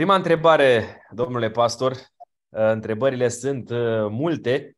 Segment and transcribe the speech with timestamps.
[0.00, 1.96] Prima întrebare, domnule pastor.
[2.48, 3.70] Întrebările sunt
[4.10, 4.76] multe.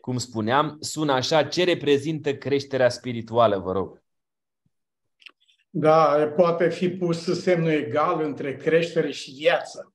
[0.00, 1.44] Cum spuneam, sună așa.
[1.44, 4.02] Ce reprezintă creșterea spirituală, vă rog?
[5.70, 9.94] Da, poate fi pus semnul egal între creștere și viață.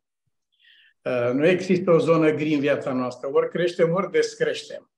[1.33, 3.29] Nu există o zonă gri în viața noastră.
[3.33, 4.91] Ori creștem, ori descreștem.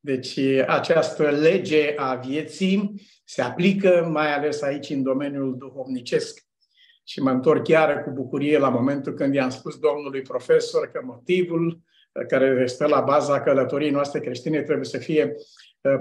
[0.00, 6.50] Deci această lege a vieții se aplică mai ales aici în domeniul duhovnicesc.
[7.04, 11.80] Și mă întorc chiar cu bucurie la momentul când i-am spus domnului profesor că motivul
[12.28, 15.34] care stă la baza călătoriei noastre creștine trebuie să fie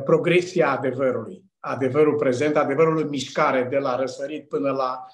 [0.04, 1.44] progresia adevărului.
[1.60, 5.06] Adevărul prezent, adevărul în mișcare de la răsărit până la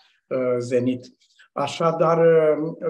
[0.57, 1.05] zenit.
[1.51, 2.27] Așadar,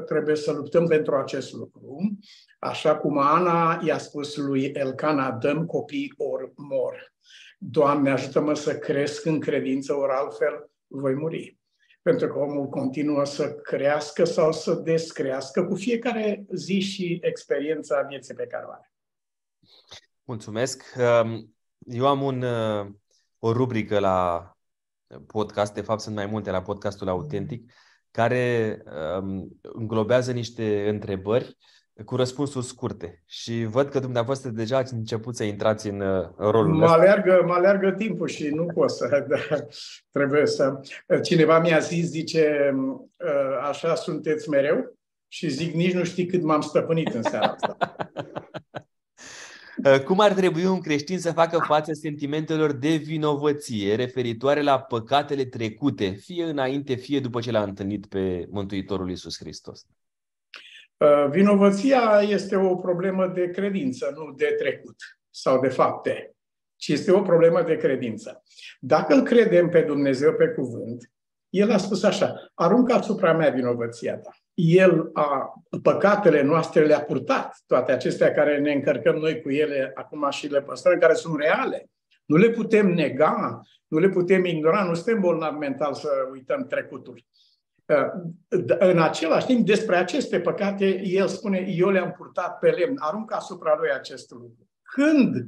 [0.06, 2.18] trebuie să luptăm pentru acest lucru.
[2.60, 7.14] Așa cum Ana i-a spus lui Elcana, dăm copii ori mor.
[7.58, 11.57] Doamne, ajută-mă să cresc în credință, ori altfel voi muri.
[12.08, 18.34] Pentru că omul continuă să crească sau să descrească cu fiecare zi și experiența vieții
[18.34, 18.92] pe care o are.
[20.24, 20.84] Mulțumesc.
[21.80, 22.44] Eu am un,
[23.40, 24.52] o rubrică la
[25.26, 27.72] podcast, de fapt sunt mai multe la podcastul Autentic,
[28.12, 28.82] care
[29.62, 31.58] înglobează niște întrebări
[32.06, 33.24] cu răspunsuri scurte.
[33.26, 36.02] Și văd că dumneavoastră deja ați început să intrați în,
[36.36, 39.06] în rolul mă alergă, mă alergă timpul și nu pot să...
[39.28, 39.38] Da,
[40.12, 40.80] trebuie să...
[41.24, 42.76] Cineva mi-a zis, zice,
[43.20, 44.98] ă, așa sunteți mereu?
[45.28, 47.78] Și zic, nici nu știi cât m-am stăpânit în seara asta.
[49.86, 55.46] Ă, cum ar trebui un creștin să facă față sentimentelor de vinovăție referitoare la păcatele
[55.46, 59.86] trecute, fie înainte, fie după ce l-a întâlnit pe Mântuitorul Iisus Hristos?
[60.98, 64.96] Uh, vinovăția este o problemă de credință, nu de trecut
[65.30, 66.36] sau de fapte,
[66.76, 68.44] ci este o problemă de credință.
[68.80, 71.12] Dacă îl credem pe Dumnezeu pe cuvânt,
[71.50, 74.32] el a spus așa, aruncă asupra mea vinovăția ta.
[74.54, 80.30] El a, păcatele noastre le-a purtat, toate acestea care ne încărcăm noi cu ele acum
[80.30, 81.90] și le păstrăm, care sunt reale.
[82.26, 87.26] Nu le putem nega, nu le putem ignora, nu suntem bolnavi mental să uităm trecutul.
[88.80, 93.76] În același timp, despre aceste păcate, el spune, eu le-am purtat pe lemn, aruncă asupra
[93.80, 94.68] lui acest lucru.
[94.82, 95.46] Când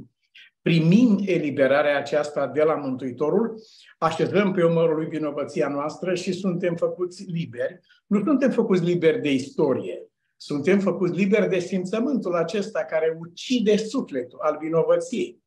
[0.62, 3.62] primim eliberarea aceasta de la Mântuitorul,
[3.98, 7.80] așezăm pe umărul lui vinovăția noastră și suntem făcuți liberi.
[8.08, 10.08] Nu suntem făcuți liberi de istorie,
[10.38, 15.42] suntem făcuți liberi de simțământul acesta care ucide sufletul al vinovăției.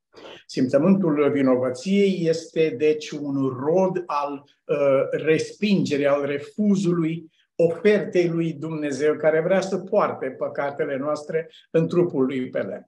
[0.47, 4.33] Simțământul vinovăției este deci un rod al
[4.65, 4.77] uh,
[5.11, 12.49] respingerii, al refuzului ofertei lui Dumnezeu care vrea să poarte păcatele noastre în trupul lui
[12.49, 12.87] pe lemn.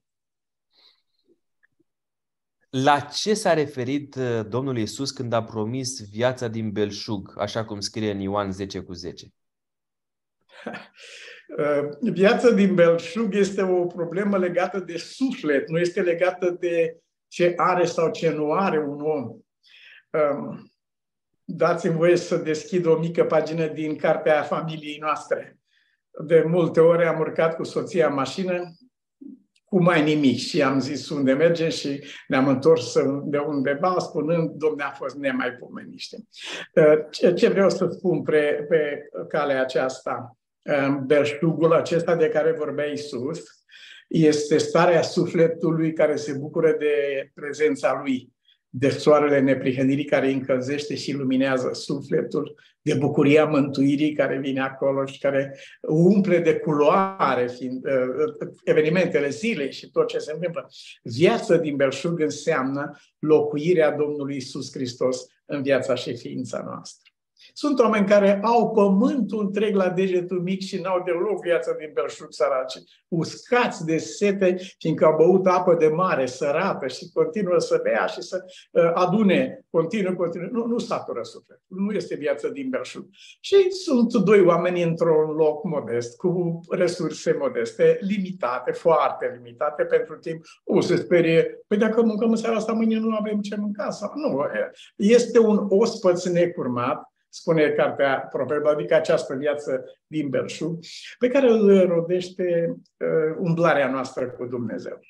[2.70, 7.80] La ce s-a referit uh, Domnul Isus când a promis viața din belșug, așa cum
[7.80, 9.26] scrie în Ioan 10 cu 10?
[11.58, 16.98] Uh, viața din belșug este o problemă legată de suflet, nu este legată de
[17.34, 19.22] ce are sau ce nu are un om.
[20.10, 20.72] Um,
[21.44, 25.58] dați-mi voie să deschid o mică pagină din cartea familiei noastre.
[26.26, 28.74] De multe ori am urcat cu soția în mașină,
[29.64, 34.82] cu mai nimic și am zis unde mergem și ne-am întors de undeva spunând, domne,
[34.82, 36.16] a fost nemaipomeniște.
[36.74, 40.36] Uh, ce vreau să spun pe, pe calea aceasta?
[40.86, 43.63] Um, belșugul acesta de care vorbea Isus,
[44.14, 46.94] este starea sufletului care se bucură de
[47.34, 48.32] prezența lui,
[48.68, 55.18] de soarele neprihănirii care încălzește și luminează sufletul, de bucuria mântuirii care vine acolo și
[55.18, 60.68] care umple de culoare fiind, uh, evenimentele zilei și tot ce se întâmplă.
[61.02, 67.03] Viața din belșug înseamnă locuirea Domnului Isus Hristos în viața și ființa noastră.
[67.56, 72.26] Sunt oameni care au pământul întreg la degetul mic și n-au deloc viață din belșug
[72.30, 72.78] sărace.
[73.08, 78.22] Uscați de sete, fiindcă au băut apă de mare, sărată și continuă să bea și
[78.22, 80.48] să uh, adune, continuă, continuă.
[80.52, 81.60] Nu, nu satură suflet.
[81.66, 83.06] Nu este viață din belșug.
[83.40, 90.44] Și sunt doi oameni într-un loc modest, cu resurse modeste, limitate, foarte limitate pentru timp.
[90.64, 93.90] O se sperie, păi dacă mâncăm în seara asta, mâine nu avem ce mânca.
[93.90, 94.44] Sau, nu,
[94.96, 100.78] este un ospăț necurmat spune cartea Proverbe, adică această viață din belșug,
[101.18, 105.00] pe care îl rodește uh, umblarea noastră cu Dumnezeu.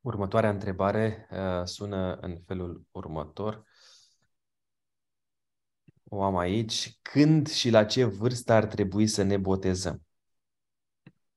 [0.00, 3.64] Următoarea întrebare uh, sună în felul următor.
[6.04, 6.98] O am aici.
[7.02, 10.07] Când și la ce vârstă ar trebui să ne botezăm?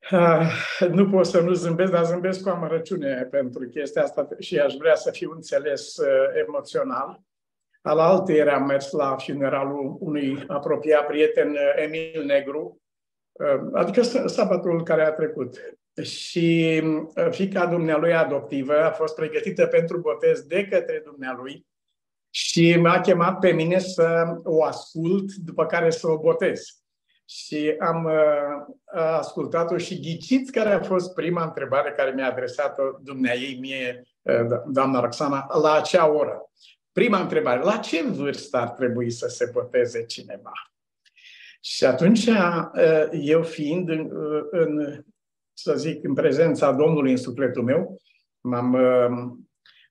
[0.09, 0.51] Ah,
[0.89, 4.95] nu pot să nu zâmbesc, dar zâmbesc cu amărăciune pentru chestia asta și aș vrea
[4.95, 6.07] să fiu înțeles uh,
[6.47, 7.21] emoțional.
[7.81, 12.81] Alaltă era am mers la funeralul unui apropiat prieten, Emil Negru,
[13.73, 15.77] adică sabatul care a trecut.
[16.01, 16.81] Și
[17.29, 21.65] fica dumnealui adoptivă a fost pregătită pentru botez de către dumnealui
[22.29, 26.80] și m-a chemat pe mine să o ascult, după care să o botez.
[27.33, 33.57] Și am uh, ascultat-o și ghiciți care a fost prima întrebare care mi-a adresat-o dumneai
[33.59, 36.51] mie, uh, doamna Roxana, la acea oră.
[36.91, 40.51] Prima întrebare, la ce vârstă ar trebui să se boteze cineva?
[41.61, 45.03] Și atunci, uh, eu fiind în, uh, în,
[45.53, 48.01] să zic, în prezența Domnului în sufletul meu,
[48.41, 49.39] m-am uh,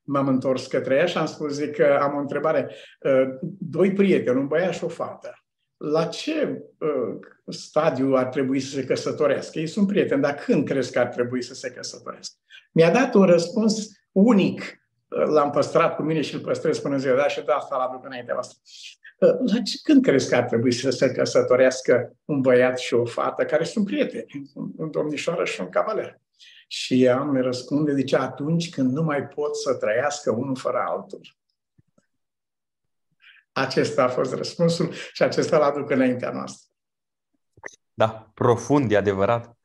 [0.03, 2.75] m-am întors către ea și am spus zic, că am o întrebare.
[2.99, 3.23] Uh,
[3.59, 5.40] doi prieteni, un băiat și o fată.
[5.83, 9.59] La ce uh, stadiu ar trebui să se căsătorească?
[9.59, 12.35] Ei sunt prieteni, dar când crezi că ar trebui să se căsătorească?
[12.71, 14.61] Mi-a dat un răspuns unic.
[14.61, 17.79] Uh, l-am păstrat cu mine și îl păstrez până ziua de și de asta l
[17.79, 18.57] aduc înaintea voastră.
[19.21, 23.45] La ce, când crezi că ar trebui să se căsătorească un băiat și o fată
[23.45, 26.19] care sunt prieteni, un domnișoară și un cavaler?
[26.67, 31.21] Și ea mi răspunde, zice, atunci când nu mai pot să trăiască unul fără altul.
[33.51, 36.69] Acesta a fost răspunsul și acesta l aduc înaintea noastră.
[37.93, 39.57] Da, profund, e adevărat.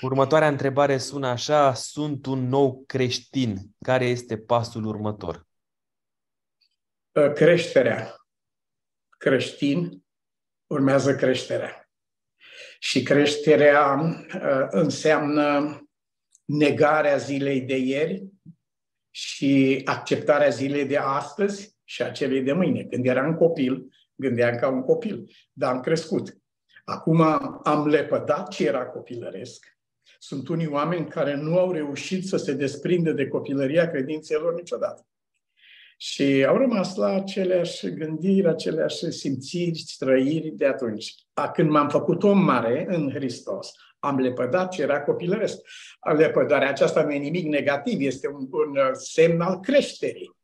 [0.00, 3.56] Următoarea întrebare sună așa, sunt un nou creștin.
[3.84, 5.46] Care este pasul următor?
[7.34, 8.14] Creșterea.
[9.18, 10.04] Creștin
[10.66, 11.90] urmează creșterea.
[12.78, 15.80] Și creșterea uh, înseamnă
[16.44, 18.26] negarea zilei de ieri
[19.10, 22.84] și acceptarea zilei de astăzi și a celei de mâine.
[22.84, 26.36] Când eram copil, gândeam ca un copil, dar am crescut.
[26.84, 27.20] Acum
[27.62, 29.78] am lepădat ce era copilăresc.
[30.18, 35.06] Sunt unii oameni care nu au reușit să se desprindă de copilăria credințelor niciodată.
[35.96, 41.14] Și au rămas la aceleași gândiri, aceleași simțiri, străiri de atunci.
[41.32, 45.58] A, când m-am făcut om mare în Hristos, am lepădat ce era copilăresc.
[46.16, 50.36] Lepădarea aceasta nu e nimic negativ, este un, un semn al creșterii.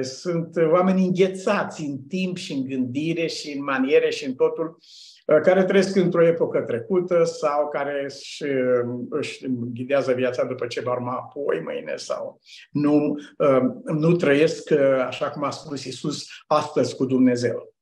[0.00, 4.78] Sunt oameni înghețați în timp și în gândire și în maniere și în totul
[5.26, 10.80] Uh, care trăiesc într-o epocă trecută sau care își, uh, își ghidează viața după ce
[10.80, 12.40] va urma apoi, mâine, sau
[12.70, 14.70] nu, uh, nu trăiesc,
[15.06, 17.74] așa cum a spus Isus, astăzi cu Dumnezeu.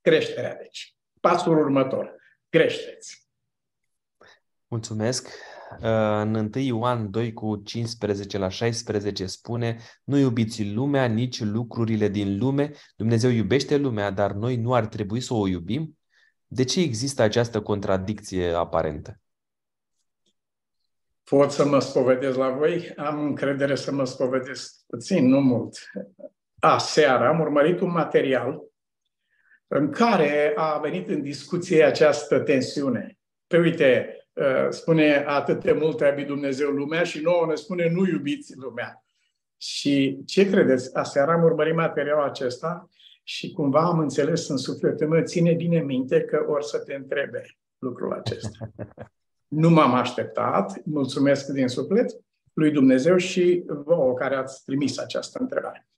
[0.00, 0.96] Creșterea, deci.
[1.20, 2.14] Pasul următor.
[2.48, 3.28] Creșteți.
[4.66, 5.28] Mulțumesc.
[5.80, 12.38] În 1 Ioan 2 cu 15 la 16 spune Nu iubiți lumea, nici lucrurile din
[12.38, 12.70] lume.
[12.96, 15.98] Dumnezeu iubește lumea, dar noi nu ar trebui să o iubim.
[16.46, 19.18] De ce există această contradicție aparentă?
[21.24, 22.92] Pot să mă spovedesc la voi?
[22.96, 25.90] Am încredere să mă spovedesc puțin, nu mult.
[26.58, 28.62] A, seara am urmărit un material
[29.66, 33.18] în care a venit în discuție această tensiune.
[33.46, 34.23] Pe uite, ă,
[34.70, 39.04] spune atât de mult a iubit Dumnezeu lumea și nouă ne spune nu iubiți lumea.
[39.56, 40.96] Și ce credeți?
[40.96, 42.88] Aseară am urmărit materialul acesta
[43.22, 47.56] și cumva am înțeles în sufletul meu, ține bine minte că or să te întrebe
[47.78, 48.58] lucrul acesta.
[49.48, 52.10] Nu m-am așteptat, mulțumesc din suflet
[52.52, 55.88] lui Dumnezeu și vouă care ați trimis această întrebare.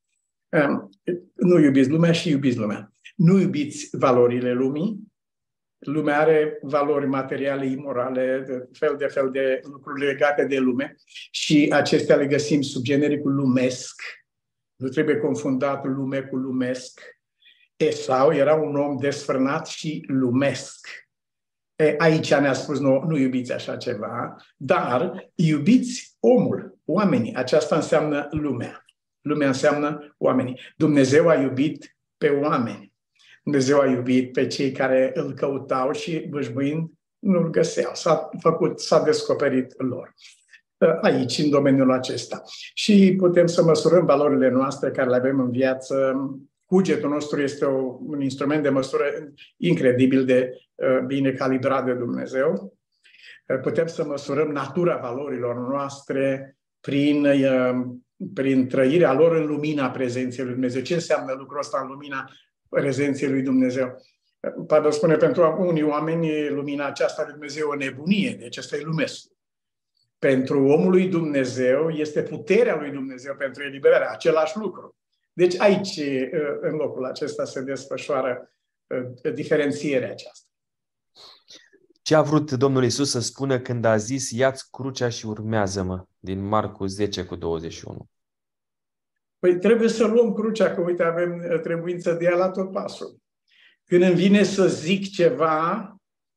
[1.34, 2.92] Nu iubiți lumea și iubiți lumea.
[3.16, 4.98] Nu iubiți valorile lumii.
[5.86, 10.94] Lumea are valori materiale, imorale, de fel de fel de lucruri legate de lume
[11.30, 14.02] și acestea le găsim sub genericul lumesc.
[14.76, 17.00] Nu trebuie confundat lume cu lumesc
[17.76, 20.88] Esau era un om desfrânat și lumesc.
[21.76, 27.34] E, aici ne-a spus, nu, nu iubiți așa ceva, dar iubiți omul, oamenii.
[27.34, 28.84] Aceasta înseamnă lumea.
[29.20, 30.60] Lumea înseamnă oamenii.
[30.76, 32.94] Dumnezeu a iubit pe oameni.
[33.46, 37.90] Dumnezeu a iubit pe cei care îl căutau și bâșbâind nu-l găseau.
[37.94, 40.14] S-a făcut, s-a descoperit lor
[41.00, 42.42] aici, în domeniul acesta.
[42.74, 46.14] Și putem să măsurăm valorile noastre care le avem în viață
[46.66, 49.04] Cugetul nostru este o, un instrument de măsură
[49.56, 52.76] incredibil de uh, bine calibrat de Dumnezeu.
[53.46, 57.86] Uh, putem să măsurăm natura valorilor noastre prin, uh,
[58.34, 60.82] prin trăirea lor în lumina prezenței lui Dumnezeu.
[60.82, 62.30] Ce înseamnă lucrul ăsta în lumina
[62.68, 64.02] prezenței lui Dumnezeu?
[64.66, 68.80] Pavel spune, pentru unii oameni lumina aceasta lui Dumnezeu e o nebunie, deci asta e
[68.80, 69.26] lumesc.
[70.18, 74.96] Pentru omul lui Dumnezeu este puterea lui Dumnezeu pentru eliberare, același lucru.
[75.32, 76.00] Deci aici,
[76.60, 78.52] în locul acesta, se desfășoară
[79.34, 80.48] diferențierea aceasta.
[82.02, 86.40] Ce a vrut Domnul Isus să spună când a zis, ia crucea și urmează-mă, din
[86.40, 88.08] Marcu 10 cu 21?
[89.38, 93.16] Păi trebuie să luăm crucea, că uite, avem trebuință de ea la tot pasul.
[93.84, 95.90] Când îmi vine să zic ceva,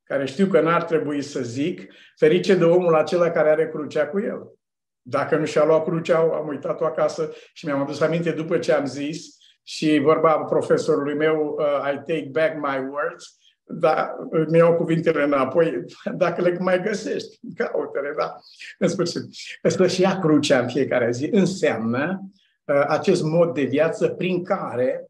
[0.04, 4.20] care știu că n-ar trebui să zic, ferice de omul acela care are crucea cu
[4.20, 4.54] el.
[5.02, 8.86] Dacă nu și-a luat crucea, am uitat-o acasă și mi-am adus aminte după ce am
[8.86, 14.16] zis și vorba profesorului meu, uh, I take back my words, dar
[14.50, 15.86] mi iau cuvintele înapoi,
[16.24, 18.36] dacă le mai găsești, caută-le, da?
[18.78, 19.22] În sfârșit,
[19.62, 22.39] să și ia crucea în fiecare zi înseamnă uh,
[22.88, 25.10] acest mod de viață prin care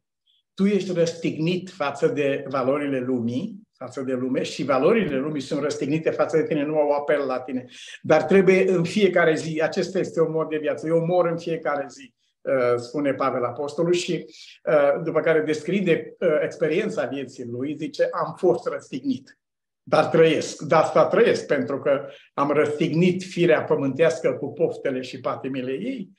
[0.53, 6.09] tu ești răstignit față de valorile lumii, față de lume și valorile lumii sunt răstignite
[6.09, 7.65] față de tine, nu au apel la tine.
[8.01, 11.85] Dar trebuie în fiecare zi, acesta este un mod de viață, eu mor în fiecare
[11.89, 14.25] zi, uh, spune Pavel Apostolul și
[14.65, 19.37] uh, după care descrie uh, experiența vieții lui, zice, am fost răstignit.
[19.83, 25.71] Dar trăiesc, dar asta trăiesc, pentru că am răstignit firea pământească cu poftele și patimile
[25.71, 26.09] ei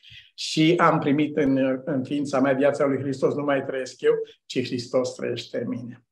[0.41, 3.35] și am primit în, în ființa mea viața lui Hristos.
[3.35, 4.13] Nu mai trăiesc eu,
[4.47, 6.05] ci Hristos trăiește în mine.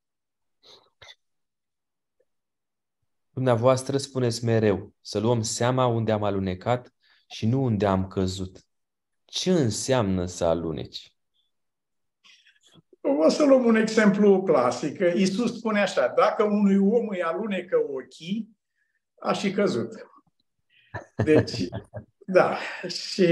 [3.30, 6.94] Dumneavoastră spuneți mereu să luăm seama unde am alunecat
[7.28, 8.66] și nu unde am căzut.
[9.24, 11.16] Ce înseamnă să aluneci?
[13.00, 14.98] O să luăm un exemplu clasic.
[14.98, 18.48] Iisus spune așa, dacă unui om îi alunecă ochii,
[19.20, 19.92] a și căzut.
[21.24, 21.68] Deci,
[22.30, 22.56] da.
[22.86, 23.26] Și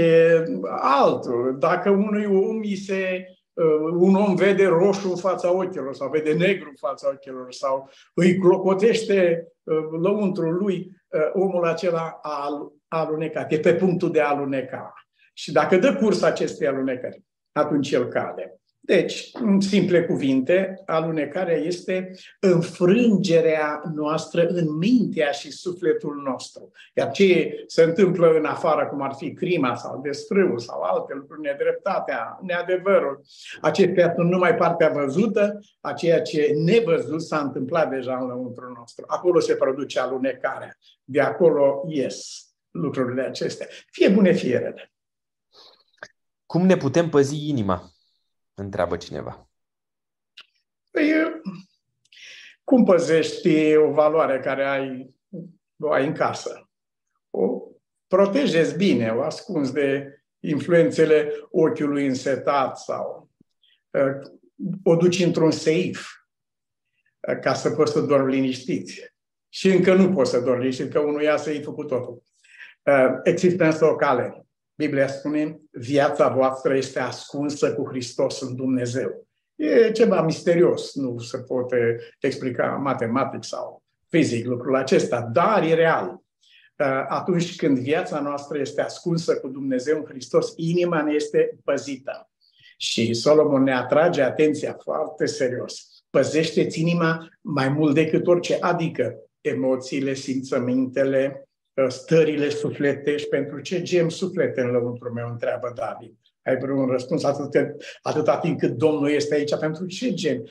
[0.79, 3.25] altul, dacă unui om îi se
[3.57, 7.89] Uh, un om vede roșu în fața ochilor sau vede negru în fața ochilor sau
[8.13, 12.49] îi clocotește uh, lăuntrul lui, uh, omul acela a
[12.87, 14.93] alunecat, e pe punctul de a aluneca.
[15.33, 18.59] Și dacă dă curs acestei alunecări, atunci el cade.
[18.87, 26.71] Deci, în simple cuvinte, alunecarea este înfrângerea noastră în mintea și sufletul nostru.
[26.93, 31.41] Iar ce se întâmplă în afară, cum ar fi crima sau desfrâul sau alte lucruri,
[31.41, 33.21] nedreptatea, neadevărul,
[33.61, 39.03] acestea sunt numai partea văzută a ceea ce nevăzut s-a întâmplat deja în lăuntru nostru.
[39.07, 40.77] Acolo se produce alunecarea.
[41.03, 43.67] De acolo ies lucrurile acestea.
[43.91, 44.91] Fie bune, fie rele.
[46.45, 47.91] Cum ne putem păzi inima?
[48.59, 49.49] Întreabă cineva.
[50.91, 51.11] Păi,
[52.63, 55.15] cum păzești o valoare care ai,
[55.79, 56.69] o ai în casă?
[57.29, 57.61] O
[58.07, 63.29] protejezi bine, o ascunzi de influențele ochiului însetat sau
[64.83, 66.07] o duci într-un seif
[67.41, 69.15] ca să poți să dormi liniștit.
[69.49, 72.23] Și încă nu poți să dormi liniștit, că unul ia să-i făcut totul.
[73.23, 74.46] Există însă o cale
[74.77, 79.27] Biblia spune, viața voastră este ascunsă cu Hristos în Dumnezeu.
[79.55, 86.07] E ceva misterios, nu se poate explica matematic sau fizic lucrul acesta, dar e real.
[86.09, 92.29] Uh, atunci când viața noastră este ascunsă cu Dumnezeu în Hristos, inima ne este păzită.
[92.77, 96.03] Și Solomon ne atrage atenția foarte serios.
[96.09, 101.46] Păzește-ți inima mai mult decât orice, adică emoțiile, simțămintele,
[101.87, 106.15] stările sufletești, pentru ce gem suflete în lăuntru meu, întreabă David.
[106.43, 110.43] Ai vreun răspuns atât, atâta timp cât Domnul este aici, pentru ce gem?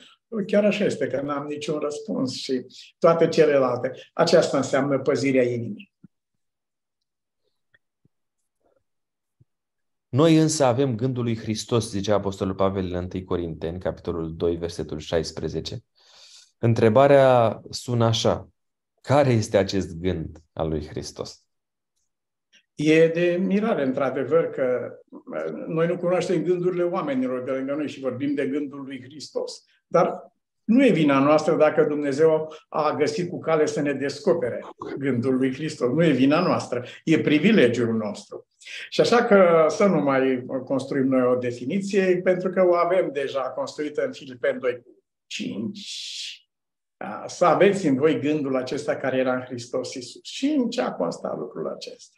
[0.45, 2.65] Chiar așa este, că n-am niciun răspuns și
[2.99, 3.91] toate celelalte.
[4.13, 5.91] Aceasta înseamnă păzirea inimii.
[10.09, 14.99] Noi însă avem gândul lui Hristos, zice Apostolul Pavel în 1 Corinteni, capitolul 2, versetul
[14.99, 15.83] 16.
[16.57, 18.49] Întrebarea sună așa.
[19.07, 21.45] Care este acest gând al lui Hristos?
[22.75, 24.93] E de mirare, într-adevăr, că
[25.67, 29.63] noi nu cunoaștem gândurile oamenilor de lângă noi și vorbim de gândul lui Hristos.
[29.87, 30.33] Dar
[30.63, 34.59] nu e vina noastră dacă Dumnezeu a găsit cu cale să ne descopere
[34.97, 35.89] gândul lui Hristos.
[35.89, 38.47] Nu e vina noastră, e privilegiul nostru.
[38.89, 43.41] Și așa că să nu mai construim noi o definiție, pentru că o avem deja
[43.41, 44.81] construită în Filipeni 2
[45.27, 45.79] 5
[47.25, 50.23] să aveți în voi gândul acesta care era în Hristos Iisus.
[50.23, 52.16] Și în ce a constat lucrul acesta?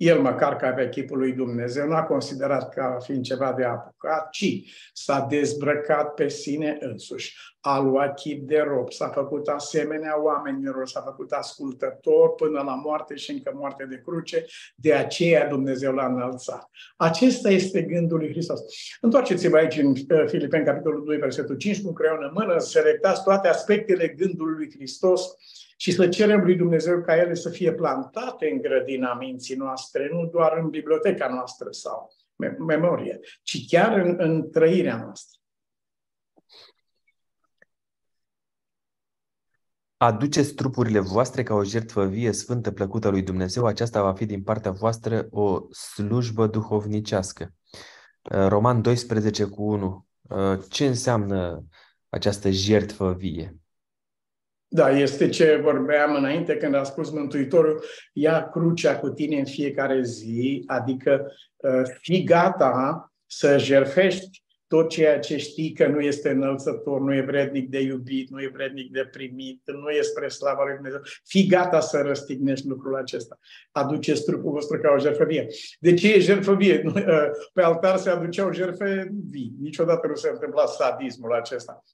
[0.00, 4.30] El, măcar că avea chipul lui Dumnezeu, nu a considerat ca fiind ceva de apucat,
[4.30, 7.36] ci s-a dezbrăcat pe sine însuși.
[7.60, 13.14] A luat chip de rob, s-a făcut asemenea oamenilor, s-a făcut ascultător până la moarte
[13.14, 16.70] și încă moarte de cruce, de aceea Dumnezeu l-a înălțat.
[16.96, 18.60] Acesta este gândul lui Hristos.
[19.00, 23.48] Întoarceți-vă aici în uh, Filipeni, capitolul 2, versetul 5, cu creion în mână, selectați toate
[23.48, 25.22] aspectele gândului lui Hristos
[25.80, 30.26] și să cerem lui Dumnezeu ca ele să fie plantate în grădina minții noastre, nu
[30.26, 32.12] doar în biblioteca noastră sau
[32.66, 35.38] memorie, ci chiar în, în trăirea noastră.
[39.96, 44.42] Aduceți trupurile voastre ca o jertfă vie, sfântă, plăcută lui Dumnezeu, aceasta va fi din
[44.42, 47.54] partea voastră o slujbă duhovnicească.
[48.22, 50.06] Roman 12 cu 1.
[50.68, 51.64] Ce înseamnă
[52.08, 53.59] această jertfă vie?
[54.72, 60.02] Da, este ce vorbeam înainte când a spus Mântuitorul, ia crucea cu tine în fiecare
[60.02, 61.32] zi, adică
[62.00, 67.68] fi gata să jerfești tot ceea ce știi că nu este înălțător, nu e vrednic
[67.68, 71.00] de iubit, nu e vrednic de primit, nu e spre slava lui Dumnezeu.
[71.24, 73.38] Fii gata să răstignești lucrul acesta.
[73.70, 75.46] Aduceți trupul vostru ca o jertfă vie.
[75.78, 76.82] De ce e jertfă vie?
[77.54, 79.54] Pe altar se aduceau jertfe vii.
[79.60, 81.84] Niciodată nu se întâmpla sadismul acesta.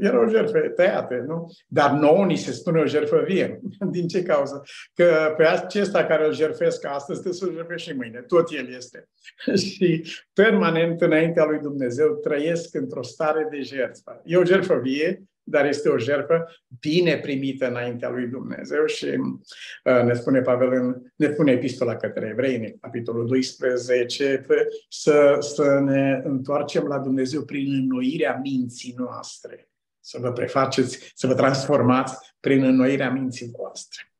[0.00, 1.46] Erau jertfe tăiate, nu?
[1.66, 3.60] Dar nouă ni se spune o jertfă vie.
[3.90, 4.62] Din ce cauză?
[4.94, 8.20] Că pe acesta care îl jertfesc astăzi, te să jertfești și mâine.
[8.20, 9.08] Tot el este.
[9.70, 14.20] și permanent înaintea lui Dumnezeu trăiesc într-o stare de jertfă.
[14.24, 16.44] E o jertfă vie, dar este o jertfă
[16.80, 22.28] bine primită înaintea lui Dumnezeu și uh, ne spune Pavel, în, ne spune epistola către
[22.28, 24.46] evrei, în capitolul 12,
[24.88, 29.68] să, să ne întoarcem la Dumnezeu prin înnoirea minții noastre.
[30.00, 34.12] Să vă prefaceți, să vă transformați prin înnoirea minții voastre.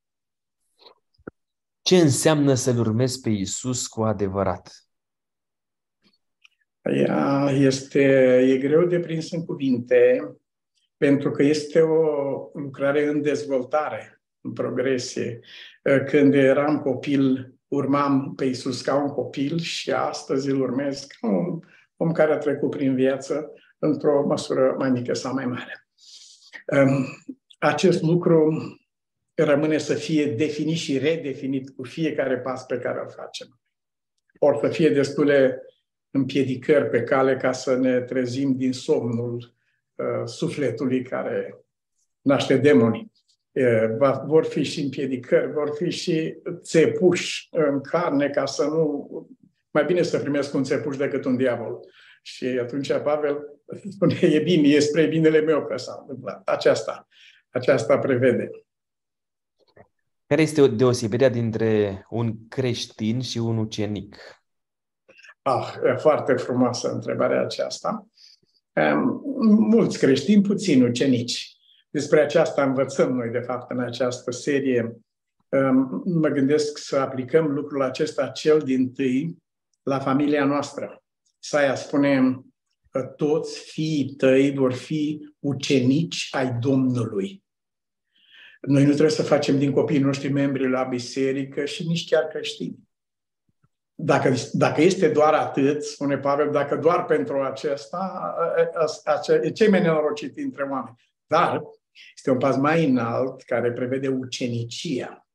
[1.83, 4.88] Ce înseamnă să-L urmezi pe Isus cu adevărat?
[6.83, 8.02] Ea este,
[8.38, 10.21] e greu de prins în cuvinte,
[11.04, 15.40] pentru că este o lucrare în dezvoltare, în progresie.
[16.06, 21.61] Când eram copil, urmam pe Iisus ca un copil și astăzi îl urmez ca un
[21.96, 25.87] om care a trecut prin viață într-o măsură mai mică sau mai mare.
[27.58, 28.54] Acest lucru
[29.34, 33.61] rămâne să fie definit și redefinit cu fiecare pas pe care îl facem.
[34.38, 35.62] Ori să fie destule
[36.11, 39.62] împiedicări pe cale ca să ne trezim din somnul Uh,
[40.25, 41.65] sufletului care
[42.21, 43.13] naște demonii.
[43.99, 49.09] Va, vor fi și împiedicări, vor fi și țepuși în carne ca să nu...
[49.71, 51.81] Mai bine să primesc un țepuș decât un diavol.
[52.23, 53.39] Și atunci Pavel
[53.91, 56.49] spune, e bine, e spre binele meu că s-a întâmplat.
[56.49, 57.09] Aceasta,
[57.51, 58.51] aceasta prevede.
[60.26, 64.17] Care este deosebirea dintre un creștin și un ucenic?
[65.43, 68.07] Ah, e foarte frumoasă întrebarea aceasta
[69.58, 71.56] mulți creștini, puțini ucenici.
[71.91, 74.97] Despre aceasta învățăm noi, de fapt, în această serie.
[76.04, 79.37] Mă gândesc să aplicăm lucrul acesta cel din tâi
[79.82, 81.02] la familia noastră.
[81.39, 82.41] Saia spune
[82.91, 87.43] că toți fiii tăi vor fi ucenici ai Domnului.
[88.60, 92.78] Noi nu trebuie să facem din copiii noștri membri la biserică și nici chiar creștini.
[93.95, 98.35] Dacă, dacă este doar atât, spune Pavel, dacă doar pentru acesta,
[99.43, 100.97] e cei mai nenorocit dintre oameni.
[101.26, 101.61] Dar
[102.17, 105.28] este un pas mai înalt care prevede ucenicia.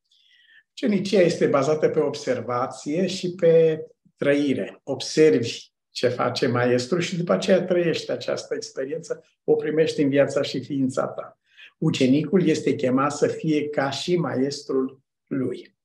[0.71, 3.85] Ucenicia este bazată pe observație și pe
[4.17, 4.79] trăire.
[4.83, 10.63] Observi ce face maestru și după aceea trăiești această experiență, o primești în viața și
[10.63, 11.39] ființa ta.
[11.77, 15.77] Ucenicul este chemat să fie ca și maestrul lui.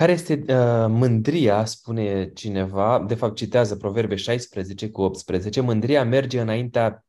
[0.00, 6.40] Care este uh, mândria, spune cineva, de fapt citează Proverbe 16 cu 18, mândria merge
[6.40, 7.04] înaintea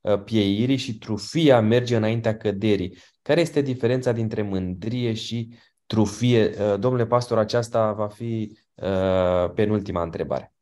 [0.00, 2.96] uh, pieirii și trufia merge înaintea căderii.
[3.22, 5.54] Care este diferența dintre mândrie și
[5.86, 6.44] trufie?
[6.44, 10.52] Uh, domnule pastor, aceasta va fi uh, penultima întrebare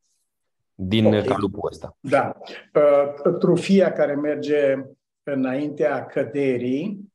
[0.73, 1.21] din okay.
[1.21, 1.97] calupul ăsta.
[1.99, 2.37] Da.
[2.73, 4.75] Uh, trufia care merge
[5.23, 7.14] înaintea căderii Uh,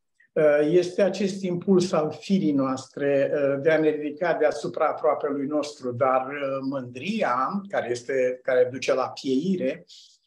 [0.70, 6.26] este acest impuls al firii noastre uh, de a ne ridica deasupra aproapelui nostru, dar
[6.26, 9.84] uh, mândria, care, este, care duce la pieire,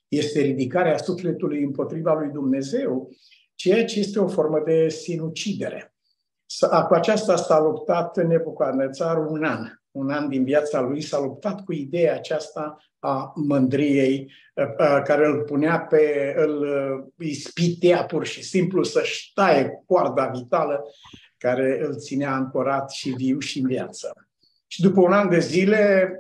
[0.08, 3.10] este ridicarea sufletului împotriva lui Dumnezeu,
[3.56, 5.96] ceea ce este o formă de sinucidere.
[6.88, 11.74] Cu aceasta s-a luptat Nebucoadnețar un an un an din viața lui, s-a luptat cu
[11.74, 14.32] ideea aceasta a mândriei,
[15.04, 16.66] care îl punea pe, îl
[17.20, 20.84] ispitea pur și simplu să-și taie coarda vitală
[21.38, 24.28] care îl ținea ancorat și viu și în viață.
[24.68, 26.12] Și după un an de zile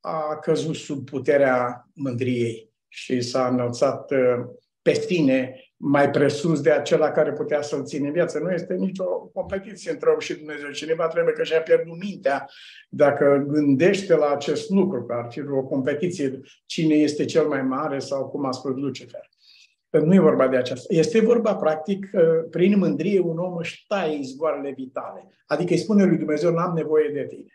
[0.00, 4.12] a căzut sub puterea mândriei și s-a înălțat
[4.82, 8.38] pe sine mai presus de acela care putea să-l ține în viață.
[8.38, 10.70] Nu este nicio competiție între om și Dumnezeu.
[10.70, 12.48] Cineva trebuie că și-a pierdut mintea
[12.88, 17.98] dacă gândește la acest lucru, că ar fi o competiție cine este cel mai mare
[17.98, 19.28] sau cum a spus Lucifer.
[19.90, 20.94] Nu e vorba de aceasta.
[20.94, 22.10] Este vorba, practic,
[22.50, 25.28] prin mândrie un om își taie izvoarele vitale.
[25.46, 27.52] Adică îi spune lui Dumnezeu, n-am nevoie de tine.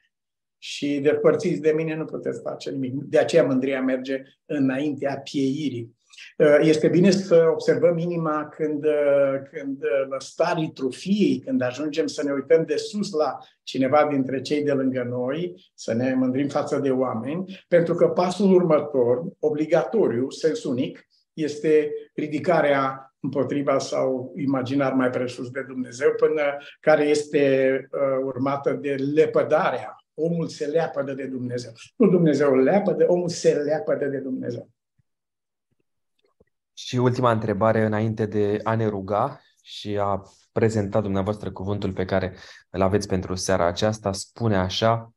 [0.58, 2.94] Și despărțiți de mine nu puteți face nimic.
[2.94, 6.03] De aceea mândria merge înaintea pieirii Uh,
[6.62, 12.24] este bine să observăm inima când, uh, când uh, la starii trufiei, când ajungem să
[12.24, 16.80] ne uităm de sus la cineva dintre cei de lângă noi, să ne mândrim față
[16.80, 25.10] de oameni, pentru că pasul următor, obligatoriu, sens unic, este ridicarea împotriva sau imaginar mai
[25.10, 26.42] presus de Dumnezeu, până
[26.80, 29.96] care este uh, urmată de lepădarea.
[30.14, 31.72] Omul se leapădă de Dumnezeu.
[31.96, 34.70] Nu Dumnezeu leapădă, omul se leapădă de Dumnezeu.
[36.74, 42.36] Și ultima întrebare înainte de a ne ruga și a prezenta dumneavoastră cuvântul pe care
[42.70, 45.14] îl aveți pentru seara aceasta, spune așa,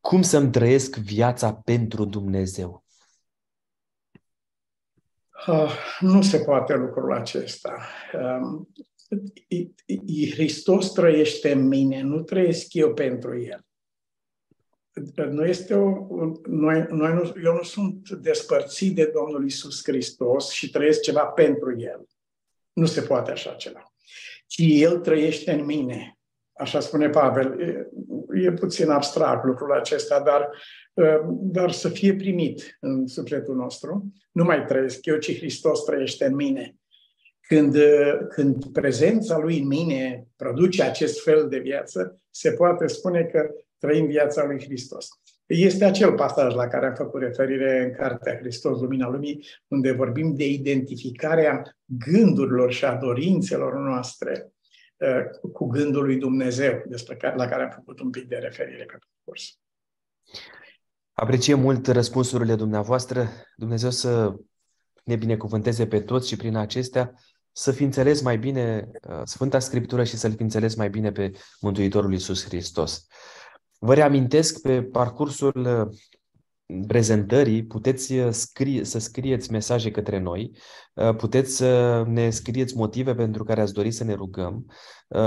[0.00, 2.84] cum să-mi trăiesc viața pentru Dumnezeu?
[5.46, 7.78] Uh, nu se poate lucrul acesta.
[8.14, 8.66] Uh,
[10.30, 13.64] Hristos trăiește în mine, nu trăiesc eu pentru El
[15.30, 16.06] nu este o,
[16.44, 21.80] noi, noi nu, eu nu sunt despărțit de Domnul Isus Hristos și trăiesc ceva pentru
[21.80, 22.06] El.
[22.72, 23.94] Nu se poate așa ceva.
[24.46, 26.18] Ci El trăiește în mine.
[26.52, 27.60] Așa spune Pavel.
[27.60, 27.90] E,
[28.44, 30.50] e puțin abstract lucrul acesta, dar,
[31.30, 34.12] dar să fie primit în sufletul nostru.
[34.32, 36.76] Nu mai trăiesc eu, ci Hristos trăiește în mine.
[37.40, 37.76] Când,
[38.28, 43.50] când prezența Lui în mine produce acest fel de viață, se poate spune că
[43.82, 45.08] trăim viața lui Hristos.
[45.46, 50.34] Este acel pasaj la care am făcut referire în Cartea Hristos, Lumina Lumii, unde vorbim
[50.34, 54.52] de identificarea gândurilor și a dorințelor noastre
[54.96, 58.84] uh, cu gândul lui Dumnezeu, despre care, la care am făcut un pic de referire
[58.84, 59.58] pe parcurs.
[61.12, 63.28] Apreciem mult răspunsurile dumneavoastră.
[63.56, 64.34] Dumnezeu să
[65.04, 67.14] ne binecuvânteze pe toți și prin acestea
[67.52, 71.30] să fi înțeles mai bine uh, Sfânta Scriptură și să-L fi înțeles mai bine pe
[71.60, 73.06] Mântuitorul Iisus Hristos.
[73.84, 80.50] Vă reamintesc pe parcursul uh, prezentării, puteți uh, scrie, să scrieți mesaje către noi,
[80.94, 84.66] uh, puteți să ne scrieți motive pentru care ați dori să ne rugăm,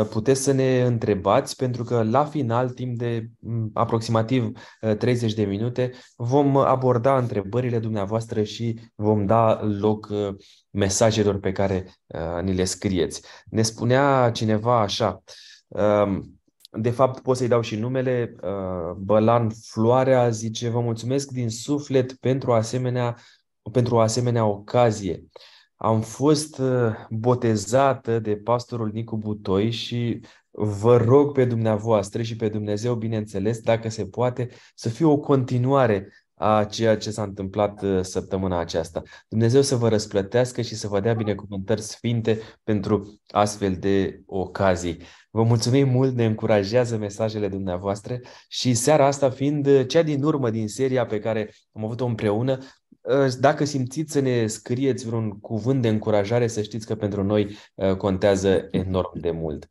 [0.09, 4.51] puteți să ne întrebați, pentru că la final, timp de mm, aproximativ
[4.97, 10.07] 30 de minute, vom aborda întrebările dumneavoastră și vom da loc
[10.69, 11.85] mesajelor pe care
[12.43, 13.21] ni le scrieți.
[13.45, 15.23] Ne spunea cineva așa,
[15.67, 16.34] um,
[16.77, 18.35] de fapt, pot să-i dau și numele.
[18.41, 23.17] Uh, Bălan Floarea zice, vă mulțumesc din suflet pentru, asemenea,
[23.71, 25.23] pentru o asemenea ocazie.
[25.75, 32.49] Am fost uh, botezată de pastorul Nicu Butoi și vă rog pe dumneavoastră și pe
[32.49, 38.01] Dumnezeu, bineînțeles, dacă se poate, să fie o continuare a ceea ce s-a întâmplat uh,
[38.01, 39.01] săptămâna aceasta.
[39.27, 45.01] Dumnezeu să vă răsplătească și să vă dea binecuvântări sfinte pentru astfel de ocazii.
[45.29, 50.67] Vă mulțumim mult, ne încurajează mesajele dumneavoastră și seara asta fiind cea din urmă din
[50.67, 52.57] seria pe care am avut-o împreună,
[53.01, 57.57] uh, dacă simțiți să ne scrieți vreun cuvânt de încurajare, să știți că pentru noi
[57.75, 59.67] uh, contează enorm de mult.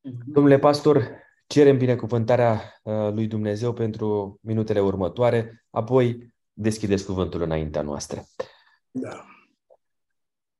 [0.00, 0.32] Mhm.
[0.32, 1.10] Domnule pastor,
[1.50, 8.22] cerem binecuvântarea uh, lui Dumnezeu pentru minutele următoare, apoi deschideți cuvântul înaintea noastră.
[8.90, 9.24] Da.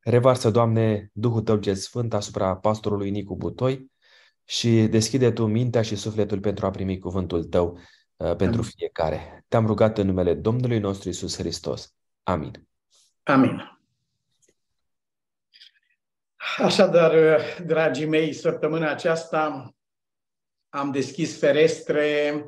[0.00, 3.90] Revarsă, Doamne, Duhul Tău cel Sfânt asupra pastorului Nicu Butoi
[4.44, 7.79] și deschide Tu mintea și sufletul pentru a primi cuvântul Tău
[8.16, 8.72] uh, pentru Amin.
[8.76, 9.44] fiecare.
[9.48, 11.94] Te-am rugat în numele Domnului nostru Isus Hristos.
[12.22, 12.68] Amin.
[13.22, 13.79] Amin.
[16.59, 17.14] Așadar,
[17.66, 19.74] dragii mei, săptămâna aceasta
[20.70, 22.44] am deschis ferestre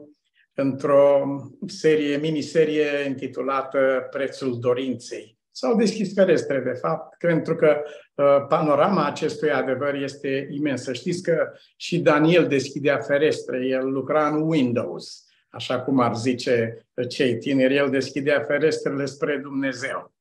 [0.55, 1.25] într-o
[1.67, 5.39] serie, miniserie intitulată Prețul Dorinței.
[5.51, 7.83] S-au deschis ferestre, de fapt, pentru că
[8.15, 10.93] uh, panorama acestui adevăr este imensă.
[10.93, 17.39] Știți că și Daniel deschidea ferestre, el lucra în Windows, așa cum ar zice cei
[17.39, 20.13] tineri, el deschidea ferestrele spre Dumnezeu.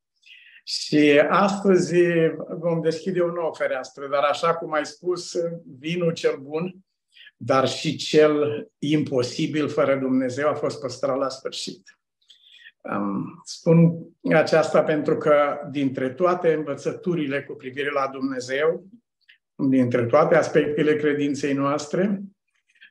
[0.64, 1.96] Și astăzi
[2.60, 5.36] vom deschide o nouă fereastră, dar așa cum ai spus,
[5.80, 6.76] vinul cel bun
[7.44, 12.00] dar și cel imposibil fără Dumnezeu a fost păstrat la sfârșit.
[13.44, 18.86] Spun aceasta pentru că dintre toate învățăturile cu privire la Dumnezeu,
[19.56, 22.22] dintre toate aspectele credinței noastre,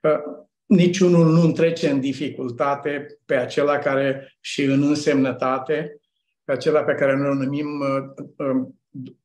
[0.04, 0.20] ă,
[0.66, 6.00] niciunul nu întrece în dificultate pe acela care și în însemnătate,
[6.44, 8.68] pe acela pe care noi numim ă, ă,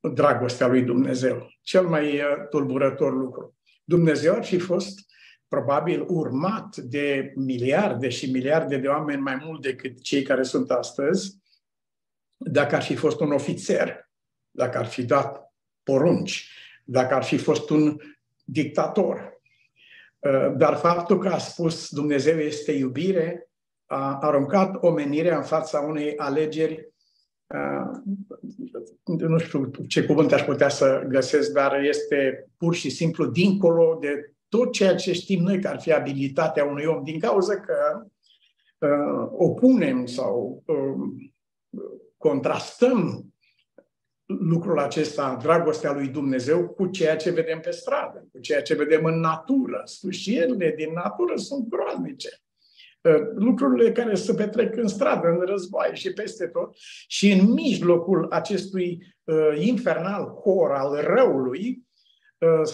[0.10, 1.50] dragostea lui Dumnezeu.
[1.62, 3.56] Cel mai tulburător lucru.
[3.84, 5.06] Dumnezeu ar fi fost
[5.48, 11.38] probabil urmat de miliarde și miliarde de oameni mai mult decât cei care sunt astăzi,
[12.38, 14.10] dacă ar fi fost un ofițer,
[14.52, 15.54] dacă ar fi dat
[15.84, 16.50] porunci,
[16.84, 17.98] dacă ar fi fost un
[18.44, 19.40] dictator.
[20.20, 23.50] Uh, dar faptul că a spus Dumnezeu este iubire,
[23.86, 26.94] a aruncat omenirea în fața unei alegeri
[29.04, 34.35] nu știu ce cuvânt aș putea să găsesc, dar este pur și simplu dincolo de
[34.56, 38.06] tot ceea ce știm noi că ar fi abilitatea unui om, din cauza că
[38.78, 41.26] uh, opunem sau uh,
[42.18, 43.30] contrastăm
[44.26, 49.06] lucrul acesta, dragostea lui Dumnezeu, cu ceea ce vedem pe stradă, cu ceea ce vedem
[49.06, 49.82] în natură.
[49.86, 52.30] Sfârșirile din natură sunt groaznice.
[53.02, 56.76] Uh, lucrurile care se petrec în stradă, în război și peste tot,
[57.08, 61.84] și în mijlocul acestui uh, infernal cor al răului,
[62.38, 62.68] uh,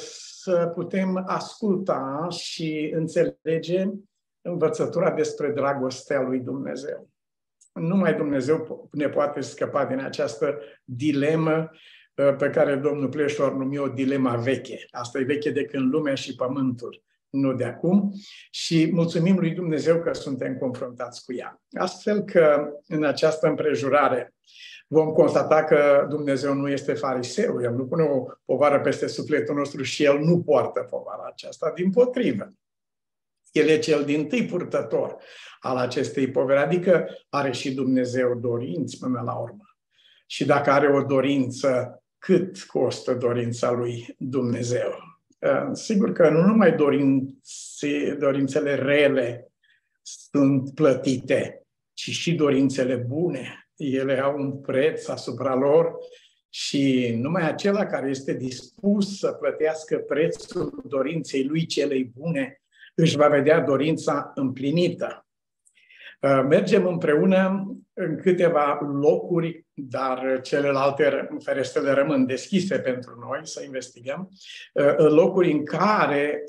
[0.44, 3.86] să putem asculta și înțelege
[4.42, 7.10] învățătura despre dragostea lui Dumnezeu.
[7.74, 11.70] Numai Dumnezeu ne poate scăpa din această dilemă
[12.16, 14.86] uh, pe care domnul Pleșor numi o dilema veche.
[14.92, 18.14] Asta e veche de când lumea și pământul, nu de acum.
[18.52, 21.62] Și mulțumim lui Dumnezeu că suntem confruntați cu ea.
[21.72, 24.34] Astfel că în această împrejurare
[24.92, 29.84] vom constata că Dumnezeu nu este fariseu, El nu pune o povară peste sufletul nostru
[29.84, 32.48] și El nu poartă povara aceasta, din potrivă.
[33.52, 35.18] El e cel din tâi purtător
[35.60, 39.76] al acestei poveri, adică are și Dumnezeu dorinți până la urmă.
[40.26, 44.92] Și dacă are o dorință, cât costă dorința lui Dumnezeu?
[45.40, 49.52] Uh, sigur că nu numai dorințe, dorințele rele
[50.02, 53.70] sunt plătite, ci și dorințele bune.
[53.82, 55.96] Ele au un preț asupra lor
[56.50, 62.62] și numai acela care este dispus să plătească prețul dorinței lui celei bune
[62.96, 65.26] își va vedea dorința împlinită.
[66.20, 74.30] Uh, mergem împreună în câteva locuri, dar celelalte ferestrele rămân deschise pentru noi să investigăm,
[74.74, 76.44] uh, locuri în care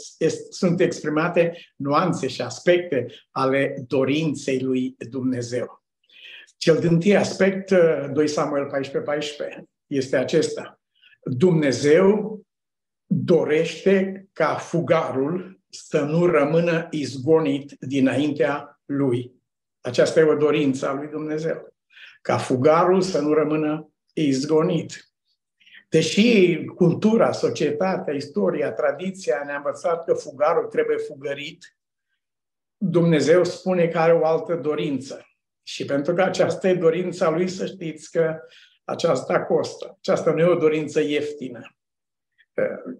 [0.51, 5.82] sunt exprimate nuanțe și aspecte ale dorinței lui Dumnezeu.
[6.63, 7.71] Cel din tâi aspect,
[8.13, 8.71] 2 uh, Samuel
[9.61, 10.81] 14-14, este acesta.
[11.23, 12.41] Dumnezeu
[13.07, 19.33] dorește ca fugarul să nu rămână izgonit dinaintea lui.
[19.81, 21.75] Aceasta e o dorință a lui Dumnezeu.
[22.21, 25.15] Ca fugarul să nu rămână izgonit.
[25.89, 31.77] Deși cultura, societatea, istoria, tradiția ne-a învățat că fugarul trebuie fugărit,
[32.77, 35.27] Dumnezeu spune că are o altă dorință.
[35.63, 38.37] Și pentru că aceasta e dorința lui, să știți că
[38.85, 39.97] aceasta costă.
[39.99, 41.77] Aceasta nu e o dorință ieftină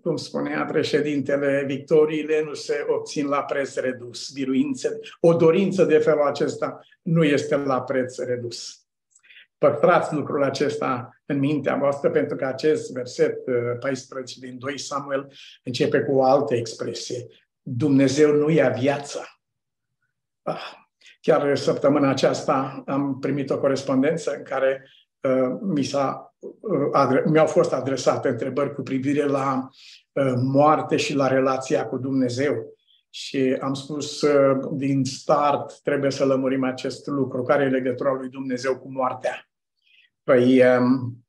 [0.03, 4.31] cum spunea președintele, victoriile nu se obțin la preț redus.
[4.31, 8.87] Biruințe, o dorință de felul acesta nu este la preț redus.
[9.59, 13.39] Păstrați lucrul acesta în mintea voastră, pentru că acest verset
[13.81, 17.27] 14 uh, din 2 Samuel începe cu o altă expresie.
[17.63, 19.41] Dumnezeu nu ia viața.
[20.43, 20.73] Ah,
[21.21, 24.89] chiar săptămâna aceasta am primit o corespondență în care
[25.21, 29.69] uh, mi s-a Uh, mi-au fost adresate întrebări cu privire la
[30.13, 32.77] uh, moarte și la relația cu Dumnezeu.
[33.11, 37.43] Și am spus uh, din start, trebuie să lămurim acest lucru.
[37.43, 39.49] Care e legătura lui Dumnezeu cu moartea?
[40.23, 41.25] Păi, um,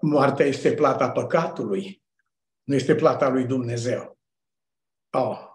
[0.00, 2.02] moartea este plata păcatului,
[2.62, 4.18] nu este plata lui Dumnezeu.
[5.10, 5.49] Oh,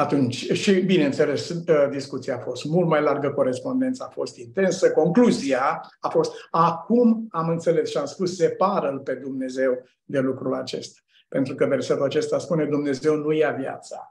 [0.00, 5.80] atunci, și bineînțeles, ă, discuția a fost mult mai largă, corespondența a fost intensă, concluzia
[6.00, 11.00] a fost, acum am înțeles și am spus, separă-L pe Dumnezeu de lucrul acesta.
[11.28, 14.10] Pentru că versetul acesta spune, Dumnezeu nu ia viața.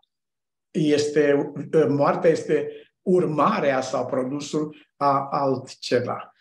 [0.71, 2.71] Este, ă, moartea este
[3.02, 6.34] urmarea sau produsul a altceva.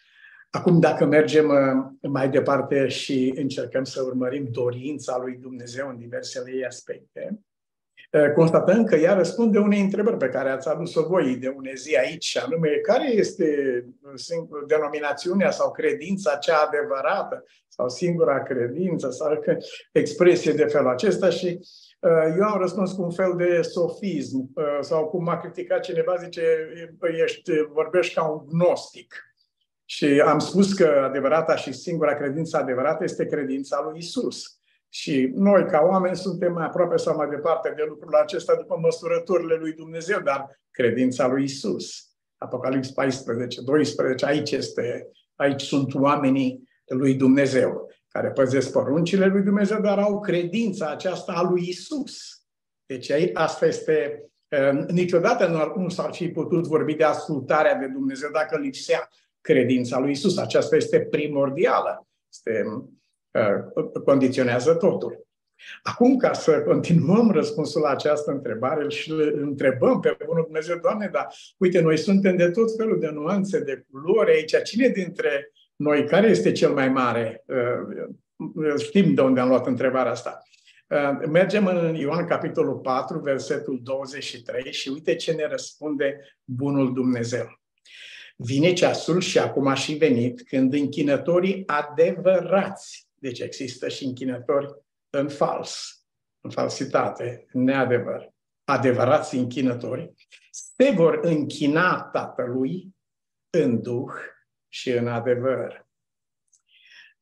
[0.51, 6.51] Acum, dacă mergem ă, mai departe și încercăm să urmărim dorința lui Dumnezeu în diversele
[6.51, 7.56] ei aspecte, Eh,
[8.35, 12.25] constatăm că ea răspunde unei întrebări pe care ați adus-o voi de une zi aici,
[12.25, 13.47] și anume, care este
[14.67, 19.43] denominațiunea sau credința cea adevărată sau singura credință sau
[19.93, 24.79] expresie de felul acesta și eh, eu am răspuns cu un fel de sofism eh,
[24.81, 26.43] sau cum m-a criticat cineva, zice,
[27.23, 29.15] ești, vorbești ca un gnostic.
[29.85, 34.56] Și am spus că adevărata și singura credință adevărată este credința lui Isus.
[34.99, 39.55] Și noi, ca oameni, suntem mai aproape sau mai departe de lucrul acesta după măsurăturile
[39.55, 42.11] lui Dumnezeu, dar credința lui Isus.
[42.39, 49.81] Apocalips 14, 12, aici, este, aici sunt oamenii lui Dumnezeu, care păzesc poruncile lui Dumnezeu,
[49.81, 52.43] dar au credința aceasta a lui Isus.
[52.87, 54.25] Deci asta este,
[54.89, 59.09] niciodată nu, nu s-ar fi putut vorbi de ascultarea de Dumnezeu dacă lipsea
[59.41, 60.39] credința lui Isus.
[60.39, 62.07] Aceasta este primordială.
[62.29, 63.06] Este Uh,
[64.05, 65.27] condiționează totul.
[65.83, 71.09] Acum, ca să continuăm răspunsul la această întrebare și îl întrebăm pe Bunul Dumnezeu, Doamne,
[71.13, 71.27] dar
[71.59, 74.63] uite, noi suntem de tot felul de nuanțe, de culori aici.
[74.63, 77.45] Cine dintre noi, care este cel mai mare?
[78.79, 80.43] Știm de unde am luat întrebarea asta.
[81.31, 87.47] Mergem în Ioan capitolul 4, versetul 23 și uite ce ne răspunde bunul Dumnezeu.
[88.37, 94.75] Vine ceasul și acum a și venit când închinătorii adevărați, deci există și închinători
[95.11, 96.05] în fals,
[96.41, 98.35] în falsitate, în neadevăr,
[98.65, 100.13] adevărați închinători,
[100.51, 102.95] se vor închina Tatălui
[103.51, 104.13] în Duh
[104.69, 105.87] și în adevăr.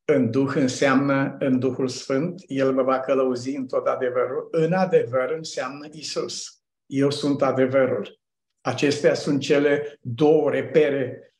[0.05, 4.47] În Duh înseamnă în Duhul Sfânt, El vă va călăuzi în tot adevărul.
[4.51, 6.63] În adevăr înseamnă Isus.
[6.85, 8.19] Eu sunt adevărul.
[8.61, 11.34] Acestea sunt cele două repere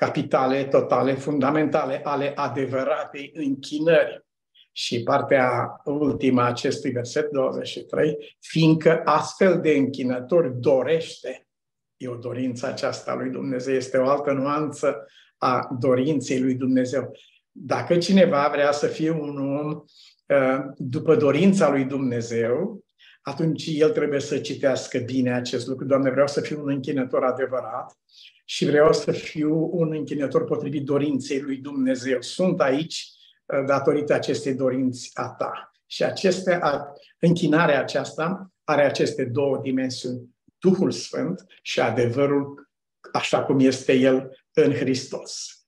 [0.00, 4.24] capitale, totale, fundamentale ale adevăratei închinări.
[4.72, 11.46] Și partea ultima acestui verset 23, fiindcă astfel de închinători dorește,
[11.96, 15.06] e o dorință aceasta lui Dumnezeu, este o altă nuanță
[15.38, 17.12] a dorinței lui Dumnezeu.
[17.50, 22.84] Dacă cineva vrea să fie un om uh, după dorința lui Dumnezeu,
[23.22, 25.84] atunci el trebuie să citească bine acest lucru.
[25.84, 27.98] Doamne, vreau să fiu un închinător adevărat
[28.50, 32.20] și vreau să fiu un închinător potrivit dorinței lui Dumnezeu.
[32.20, 33.08] Sunt aici
[33.46, 35.70] uh, datorită acestei dorinți a ta.
[35.86, 36.60] Și aceste,
[37.18, 40.36] închinarea aceasta are aceste două dimensiuni.
[40.58, 42.70] Duhul Sfânt și adevărul
[43.12, 45.64] așa cum este El în Hristos.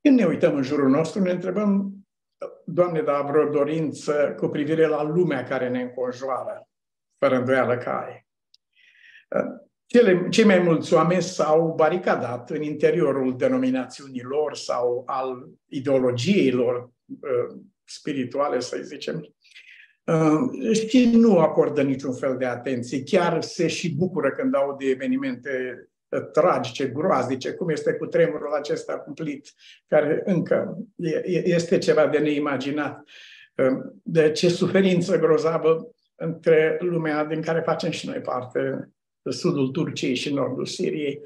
[0.00, 1.94] Când ne uităm în jurul nostru, ne întrebăm
[2.64, 6.68] Doamne, dar vreo dorință cu privire la lumea care ne înconjoară,
[7.18, 8.26] fără îndoială că ai.
[9.86, 17.60] Cele, cei mai mulți oameni s-au baricadat în interiorul denominațiunilor sau al ideologiei lor uh,
[17.84, 19.34] spirituale, să zicem,
[20.04, 23.02] uh, și nu acordă niciun fel de atenție.
[23.02, 25.88] Chiar se și bucură când au de evenimente
[26.32, 29.52] tragice, groaznice, cum este cu tremurul acesta cumplit,
[29.86, 30.78] care încă
[31.44, 33.02] este ceva de neimaginat.
[34.02, 38.88] De ce suferință grozavă între lumea din care facem și noi parte,
[39.30, 41.20] sudul Turciei și nordul Siriei,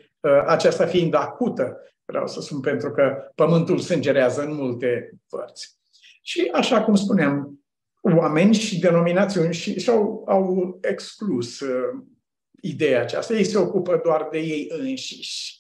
[0.47, 5.77] aceasta fiind acută, vreau să spun, pentru că pământul sângerează în multe părți.
[6.23, 7.61] Și așa cum spuneam,
[8.01, 11.61] oameni și denominațiuni și, și-au au exclus
[12.63, 13.35] ideea aceasta.
[13.35, 15.57] Ei se ocupă doar de ei înșiși.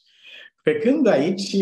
[0.62, 1.56] Pe când aici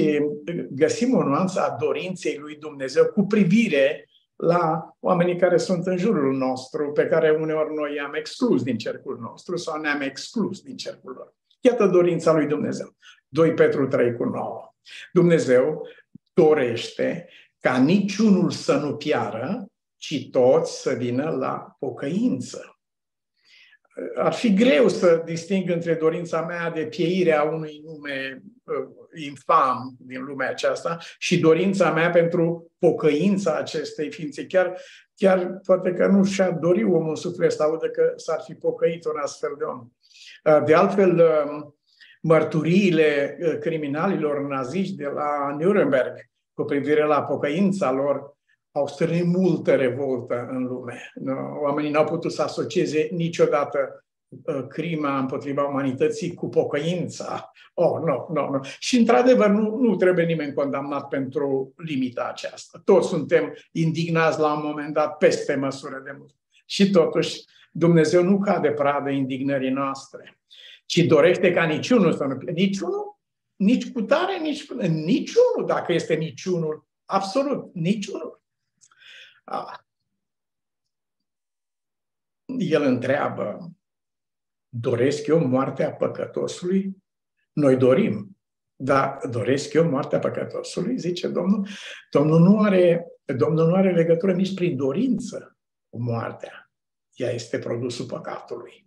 [0.71, 6.37] găsim o nuanță a dorinței lui Dumnezeu cu privire la oamenii care sunt în jurul
[6.37, 11.12] nostru, pe care uneori noi i-am exclus din cercul nostru sau ne-am exclus din cercul
[11.16, 11.35] lor.
[11.61, 12.96] Iată dorința lui Dumnezeu.
[13.29, 14.75] 2 Petru 3 cu 9.
[15.12, 15.88] Dumnezeu
[16.33, 17.29] dorește
[17.61, 22.77] ca niciunul să nu piară, ci toți să vină la pocăință
[24.14, 29.97] ar fi greu să disting între dorința mea de pieire a unui nume uh, infam
[29.99, 34.47] din lumea aceasta și dorința mea pentru pocăința acestei ființe.
[34.47, 34.81] Chiar,
[35.15, 39.17] chiar poate că nu și-a dori omul suflet să audă că s-ar fi pocăit un
[39.23, 39.89] astfel de om.
[40.45, 41.67] Uh, de altfel, uh,
[42.23, 46.15] mărturiile uh, criminalilor naziști de la Nuremberg
[46.53, 48.35] cu privire la pocăința lor
[48.73, 51.13] au strânit multă revoltă în lume.
[51.63, 54.06] Oamenii n-au putut să asocieze niciodată uh,
[54.69, 57.53] crima împotriva umanității cu pocăința.
[57.75, 58.61] Oh, nu, nu, nu.
[58.79, 62.81] Și, într-adevăr, nu, nu trebuie nimeni condamnat pentru limita aceasta.
[62.85, 66.35] Toți suntem indignați la un moment dat peste măsură de mult.
[66.67, 70.41] Și totuși, Dumnezeu nu cade pradă indignării noastre,
[70.87, 72.61] ci dorește ca niciunul să nu plece.
[72.61, 73.19] Niciunul,
[73.57, 74.75] nici cu tare, nici cu...
[74.83, 78.43] Niciunul, dacă este niciunul, absolut, niciunul.
[82.59, 83.71] El întreabă,
[84.81, 86.97] doresc eu moartea păcătosului?
[87.53, 88.37] Noi dorim,
[88.77, 90.99] dar doresc eu moartea păcătosului?
[90.99, 91.67] Zice Domnul.
[92.11, 95.57] Domnul nu are, Domnul nu are legătură nici prin dorință
[95.89, 96.71] cu moartea.
[97.15, 98.87] Ea este produsul păcatului.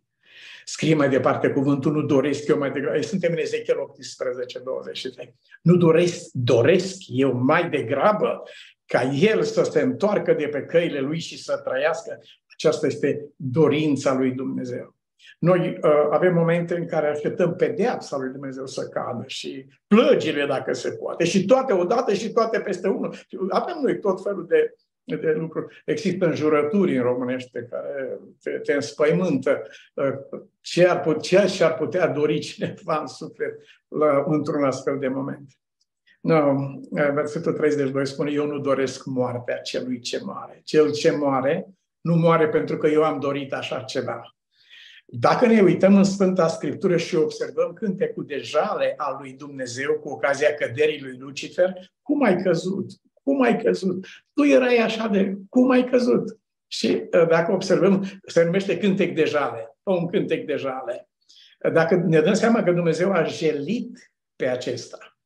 [0.66, 3.02] Scrie mai departe cuvântul, nu doresc eu mai degrabă.
[3.02, 5.36] Suntem în Ezechiel 18, 23.
[5.62, 8.44] Nu doresc, doresc eu mai degrabă
[8.86, 12.20] ca el să se întoarcă de pe căile lui și să trăiască.
[12.48, 14.99] Aceasta este dorința lui Dumnezeu.
[15.40, 20.74] Noi uh, avem momente în care așteptăm pedeapsa lui Dumnezeu să cadă și plăgile, dacă
[20.74, 23.16] se poate, și toate odată și toate peste unul.
[23.50, 24.74] Avem noi tot felul de,
[25.04, 25.82] de lucruri.
[25.86, 29.62] Există înjurături în românește care te, te înspăimântă.
[29.94, 33.54] Uh, ce, ar putea, ce și-ar putea dori cineva în suflet
[33.88, 35.50] la, într-un astfel de moment?
[36.22, 36.56] No,
[37.14, 40.62] versetul 32 spune, eu nu doresc moartea celui ce moare.
[40.64, 41.68] Cel ce moare
[42.02, 44.22] nu moare pentru că eu am dorit așa ceva.
[45.12, 50.10] Dacă ne uităm în Sfânta Scriptură și observăm cântecul de jale al lui Dumnezeu cu
[50.10, 52.92] ocazia căderii lui Lucifer, cum ai căzut?
[53.24, 54.06] Cum ai căzut?
[54.34, 55.38] Tu erai așa de...
[55.50, 56.40] Cum ai căzut?
[56.68, 61.10] Și uh, dacă observăm, se numește cântec de jale, un cântec de jale.
[61.74, 65.18] Dacă ne dăm seama că Dumnezeu a jelit pe acesta,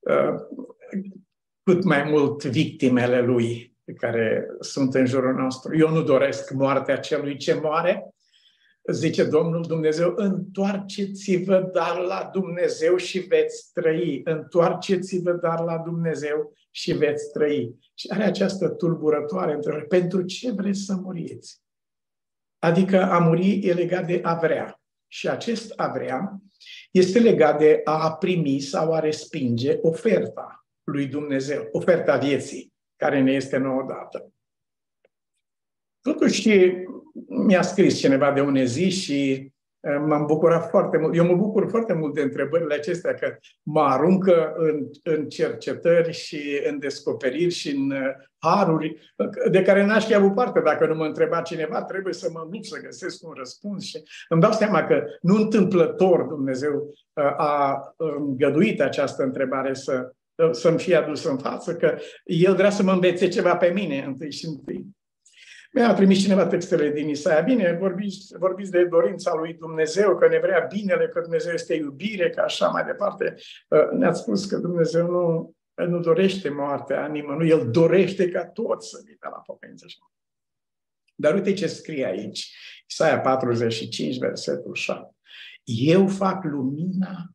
[0.00, 0.34] uh,
[1.62, 5.78] cât mai mult victimele lui care sunt în jurul nostru.
[5.78, 8.14] Eu nu doresc moartea celui ce moare,
[8.88, 14.20] zice Domnul Dumnezeu, întoarceți-vă dar la Dumnezeu și veți trăi.
[14.24, 17.74] Întoarceți-vă dar la Dumnezeu și veți trăi.
[17.94, 19.84] Și are această tulburătoare întrebare.
[19.84, 21.60] Pentru ce vreți să muriți?
[22.58, 24.80] Adică a muri e legat de a vrea.
[25.06, 26.40] Și acest a vrea
[26.90, 33.32] este legat de a primi sau a respinge oferta lui Dumnezeu, oferta vieții, care ne
[33.32, 34.32] este nouă dată.
[36.00, 36.50] Totuși,
[37.28, 39.50] mi-a scris cineva de une zi și
[40.06, 41.16] m-am bucurat foarte mult.
[41.16, 46.60] Eu mă bucur foarte mult de întrebările acestea, că mă aruncă în, în cercetări și
[46.70, 47.92] în descoperiri și în
[48.38, 49.14] haruri
[49.50, 50.60] de care n-aș fi avut parte.
[50.60, 54.40] Dacă nu mă întreba cineva, trebuie să mă lupt să găsesc un răspuns și îmi
[54.40, 56.94] dau seama că nu întâmplător Dumnezeu
[57.36, 60.12] a îngăduit această întrebare să,
[60.50, 64.32] să-mi fie adusă în față, că El vrea să mă învețe ceva pe mine întâi
[64.32, 64.86] și întâi.
[65.72, 67.40] Mi-a trimis cineva textele din Isaia.
[67.40, 72.30] Bine, vorbiți, vorbiți de dorința lui Dumnezeu, că ne vrea binele, că Dumnezeu este iubire,
[72.30, 73.34] că așa mai departe.
[73.68, 75.54] Uh, ne-ați spus că Dumnezeu nu,
[75.86, 79.86] nu dorește moartea nimănui, El dorește ca toți să vină la pocăință.
[81.14, 82.56] Dar uite ce scrie aici,
[82.88, 85.14] Isaia 45, versetul 7.
[85.64, 87.30] Eu fac lumina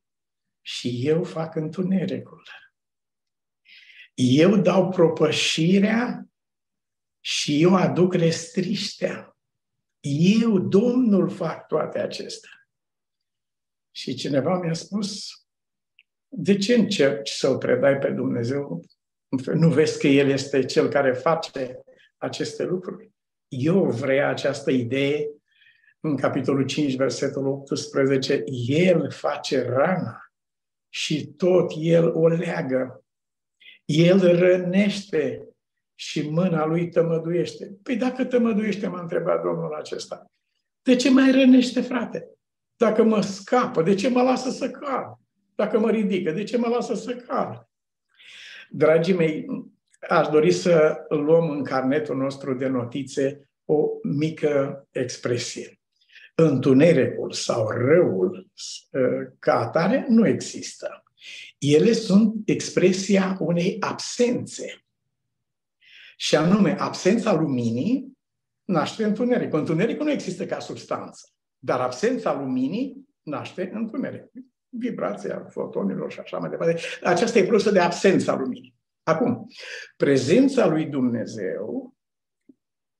[0.61, 2.43] și eu fac întunericul.
[4.13, 6.25] Eu dau propășirea
[7.25, 9.37] și eu aduc restriștea.
[10.39, 12.49] Eu, Domnul, fac toate acestea.
[13.91, 15.29] Și cineva mi-a spus,
[16.27, 18.85] de ce încerci să-L predai pe Dumnezeu?
[19.53, 21.83] Nu vezi că El este Cel care face
[22.17, 23.11] aceste lucruri?
[23.47, 25.29] Eu vreau această idee
[25.99, 28.43] în capitolul 5, versetul 18.
[28.67, 30.31] El face rana
[30.89, 33.05] și tot El o leagă.
[33.85, 35.54] El rănește
[35.95, 37.77] și mâna lui tămăduiește.
[37.83, 40.25] Păi dacă tămăduiește, m-a întrebat domnul acesta,
[40.81, 42.29] de ce mai rănește, frate?
[42.77, 45.19] Dacă mă scapă, de ce mă lasă să car?
[45.55, 47.69] Dacă mă ridică, de ce mă lasă să car?
[48.69, 49.45] Dragii mei,
[50.09, 55.79] aș dori să luăm în carnetul nostru de notițe o mică expresie.
[56.35, 58.47] Întunericul sau răul
[58.93, 58.99] ă,
[59.39, 61.03] ca atare nu există.
[61.57, 64.84] Ele sunt expresia unei absențe.
[66.15, 68.17] Și anume, absența luminii
[68.63, 69.53] naște întuneric.
[69.53, 74.31] Întunericul nu există ca substanță, dar absența luminii naște întuneric.
[74.69, 76.79] Vibrația fotonilor și așa mai departe.
[77.03, 78.75] Aceasta e produsă de absența luminii.
[79.03, 79.47] Acum,
[79.97, 81.95] prezența lui Dumnezeu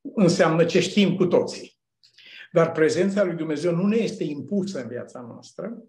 [0.01, 1.74] înseamnă ce știm cu toții.
[2.51, 5.84] Dar prezența lui Dumnezeu nu ne este impusă în viața noastră,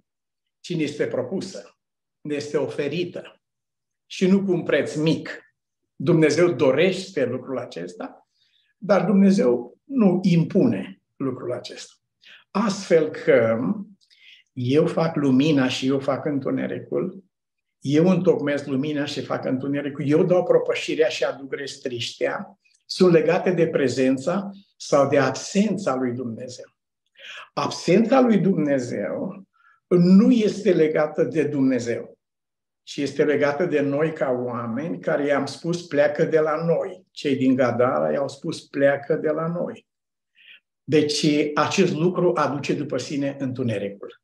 [0.60, 1.78] ci ne este propusă,
[2.20, 3.40] ne este oferită.
[4.06, 5.45] Și nu cu un preț mic,
[5.96, 8.28] Dumnezeu dorește lucrul acesta,
[8.78, 11.92] dar Dumnezeu nu impune lucrul acesta.
[12.50, 13.58] Astfel că
[14.52, 17.24] eu fac lumina și eu fac întunericul,
[17.80, 23.66] eu întocmesc lumina și fac întunericul, eu dau propășirea și aduc restriștea, sunt legate de
[23.66, 26.74] prezența sau de absența lui Dumnezeu.
[27.52, 29.46] Absența lui Dumnezeu
[29.88, 32.15] nu este legată de Dumnezeu
[32.88, 37.06] și este legată de noi ca oameni care i-am spus pleacă de la noi.
[37.10, 39.86] Cei din Gadara i-au spus pleacă de la noi.
[40.84, 44.20] Deci acest lucru aduce după sine întunericul.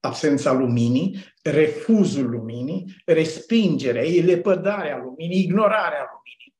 [0.00, 6.54] Absența luminii, refuzul luminii, respingerea, lepădarea luminii, ignorarea luminii.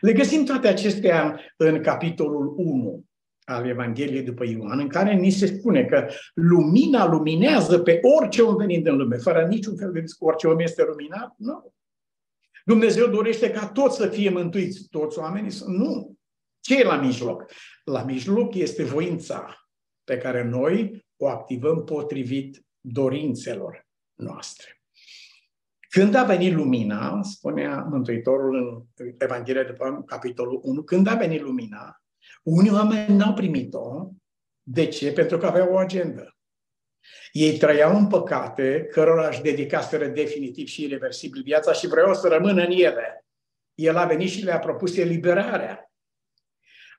[0.00, 3.04] Le găsim toate acestea în capitolul 1
[3.48, 8.56] al Evangheliei după Ioan, în care ni se spune că lumina luminează pe orice om
[8.56, 11.34] venind în lume, fără niciun fel de disc, orice om este luminat?
[11.36, 11.72] Nu.
[12.64, 15.76] Dumnezeu dorește ca toți să fie mântuiți, toți oamenii sunt?
[15.76, 16.16] Nu.
[16.60, 17.44] Ce e la mijloc?
[17.84, 19.68] La mijloc este voința
[20.04, 24.82] pe care noi o activăm potrivit dorințelor noastre.
[25.88, 31.97] Când a venit lumina, spunea Mântuitorul în Evanghelia după capitolul 1, când a venit lumina,
[32.48, 34.10] unii oameni n-au primit-o.
[34.62, 35.12] De ce?
[35.12, 36.36] Pentru că aveau o agendă.
[37.32, 42.62] Ei trăiau în păcate, cărora își dedicaseră definitiv și irreversibil viața și vreau să rămână
[42.62, 43.26] în ele.
[43.74, 45.92] El a venit și le-a propus eliberarea.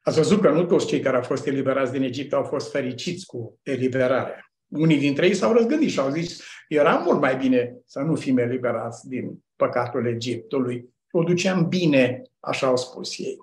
[0.02, 3.26] Ați văzut că nu toți cei care au fost eliberați din Egipt au fost fericiți
[3.26, 4.52] cu eliberarea.
[4.68, 8.38] Unii dintre ei s-au răzgândit și au zis, era mult mai bine să nu fim
[8.38, 10.90] eliberați din păcatul Egiptului.
[11.12, 13.38] O duceam bine, așa au spus ei.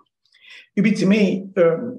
[0.79, 1.51] Iubiții mei,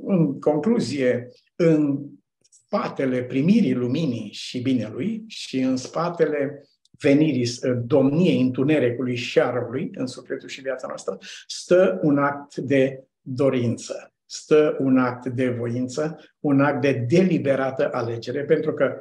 [0.04, 2.00] în concluzie, în
[2.40, 6.64] spatele primirii luminii și binelui și în spatele
[7.00, 7.50] venirii
[7.86, 11.18] domniei întunericului și arului în sufletul și viața noastră,
[11.48, 18.44] stă un act de dorință, stă un act de voință, un act de deliberată alegere,
[18.44, 19.00] pentru că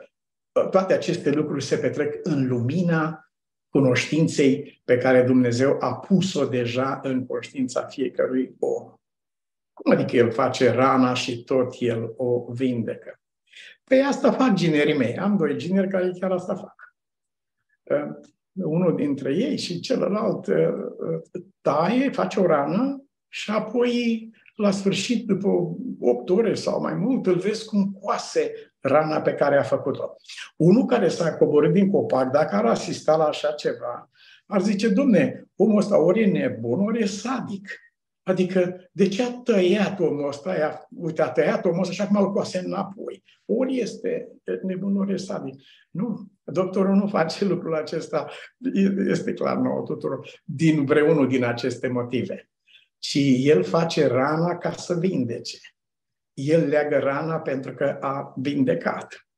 [0.71, 3.31] toate aceste lucruri se petrec în lumina
[3.69, 8.96] cunoștinței pe care Dumnezeu a pus-o deja în conștiința fiecărui om.
[9.77, 13.21] Cum adică El face rana și tot El o vindecă?
[13.85, 15.19] Pe asta fac ginerii mei.
[15.19, 16.95] Am doi gineri care chiar asta fac.
[17.83, 18.15] Uh,
[18.53, 20.57] unul dintre ei și celălalt uh,
[21.61, 25.49] taie, face o rană și apoi la sfârșit, după
[26.01, 30.15] 8 ore sau mai mult, îl vezi cum coase rana pe care a făcut-o.
[30.57, 34.11] Unul care s-a coborât din copac, dacă ar asista la așa ceva,
[34.47, 37.69] ar zice, domne, omul ăsta ori e nebun, ori e sadic.
[38.29, 40.57] Adică, de ce a tăiat omul ăsta?
[40.57, 43.23] Ia, uite, a tăiat omul ăsta și acum îl coase înapoi.
[43.45, 44.29] Ori este
[44.63, 45.63] nebun, ori e sadic.
[45.91, 48.31] Nu, doctorul nu face lucrul acesta,
[49.07, 52.51] este clar nouă tuturor, din vreunul din aceste motive.
[52.99, 55.59] Ci el face rana ca să vindece
[56.37, 59.29] el leagă rana pentru că a vindecat.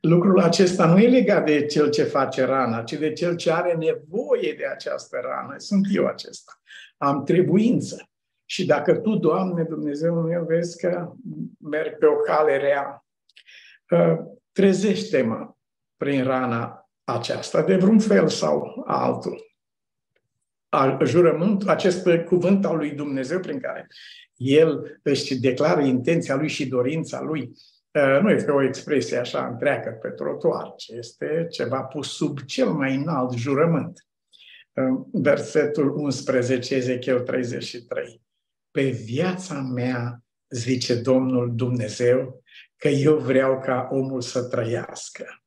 [0.00, 3.74] Lucrul acesta nu e legat de cel ce face rana, ci de cel ce are
[3.74, 5.54] nevoie de această rană.
[5.58, 6.52] Sunt eu acesta.
[6.96, 8.09] Am trebuință.
[8.50, 11.12] Și dacă tu, Doamne, Dumnezeu meu, vezi că
[11.58, 13.04] merg pe o cale rea,
[14.52, 15.54] trezește-mă
[15.96, 19.44] prin rana aceasta, de vreun fel sau altul.
[21.04, 23.86] Jurământ, acest cuvânt al lui Dumnezeu prin care
[24.36, 27.52] el își declară intenția lui și dorința lui.
[27.92, 32.68] Uh, nu este o expresie așa întreagă pe trotuar, ci este ceva pus sub cel
[32.68, 34.06] mai înalt jurământ.
[34.72, 38.28] Uh, versetul 11, Ezechiel 33.
[38.70, 42.42] Pe viața mea, zice Domnul Dumnezeu,
[42.76, 45.42] că eu vreau ca omul să trăiască.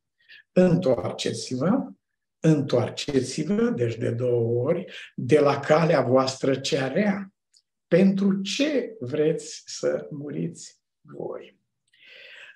[0.52, 1.92] Întoarceți-vă,
[2.40, 7.34] întoarceți-vă, deci de două ori, de la calea voastră cea rea
[7.88, 11.60] pentru ce vreți să muriți voi?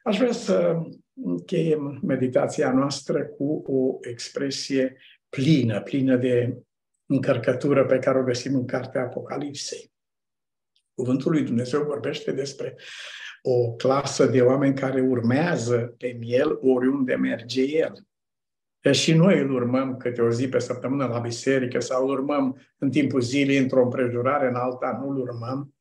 [0.04, 0.76] Aș vrea să
[1.14, 4.98] încheiem meditația noastră cu o expresie
[5.30, 6.58] plină, plină de
[7.06, 9.92] încărcătură pe care o găsim în cartea Apocalipsei.
[10.98, 12.76] Cuvântul lui Dumnezeu vorbește despre
[13.42, 17.94] o clasă de oameni care urmează pe miel oriunde merge el.
[18.80, 22.58] Că și noi îl urmăm câte o zi pe săptămână la biserică sau îl urmăm
[22.78, 25.74] în timpul zilei într-o împrejurare, în alta nu îl urmăm.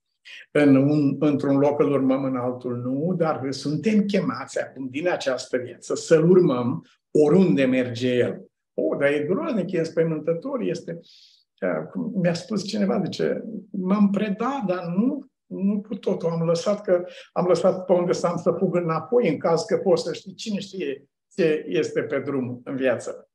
[0.51, 5.57] În un, într-un loc îl urmăm, în altul nu, dar suntem chemați acum din această
[5.57, 8.47] viață să-l urmăm oriunde merge el.
[8.75, 11.01] O, dar e groaznic, e înspăimântător, este...
[12.15, 16.29] Mi-a spus cineva, zice, m-am predat, dar nu, nu cu totul.
[16.29, 19.77] Am lăsat că am lăsat pe unde să am să fug înapoi în caz că
[19.77, 23.29] pot să știi, cine știe ce este pe drum în viață.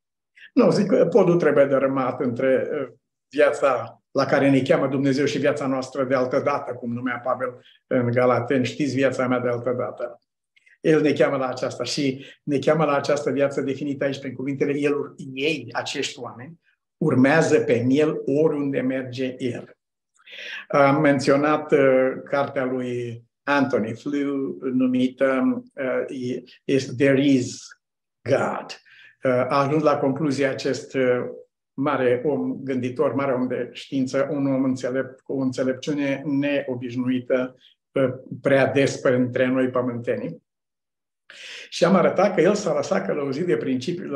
[0.53, 2.87] Nu, zic că podul trebuie dărâmat între uh,
[3.29, 7.61] viața la care ne cheamă Dumnezeu și viața noastră de altă dată, cum numea Pavel
[7.87, 10.19] în Galaten, știți viața mea de altă dată.
[10.81, 14.77] El ne cheamă la aceasta și ne cheamă la această viață definită aici prin cuvintele
[14.77, 14.93] el,
[15.33, 16.59] ei, acești oameni,
[17.01, 19.77] urmează pe miel oriunde merge el.
[20.67, 27.67] Am menționat uh, cartea lui Anthony Flew numită uh, There Is
[28.29, 28.65] God.
[29.23, 31.25] Uh, a ajuns la concluzia acest uh,
[31.73, 37.55] mare om gânditor, mare om de știință, un om înțelept, cu o înțelepciune neobișnuită
[37.91, 38.09] uh,
[38.41, 40.43] prea des între noi pământenii.
[41.69, 44.09] Și am arătat că el s-a lăsat călăuzit de principiul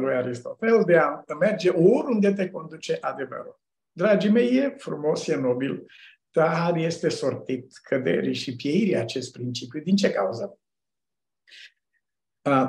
[0.00, 3.60] lui Aristotel de a merge oriunde te conduce adevărul.
[3.92, 5.86] Dragii mei, e frumos, e nobil,
[6.30, 9.80] dar este sortit căderii și pieirii acest principiu.
[9.80, 10.58] Din ce cauză?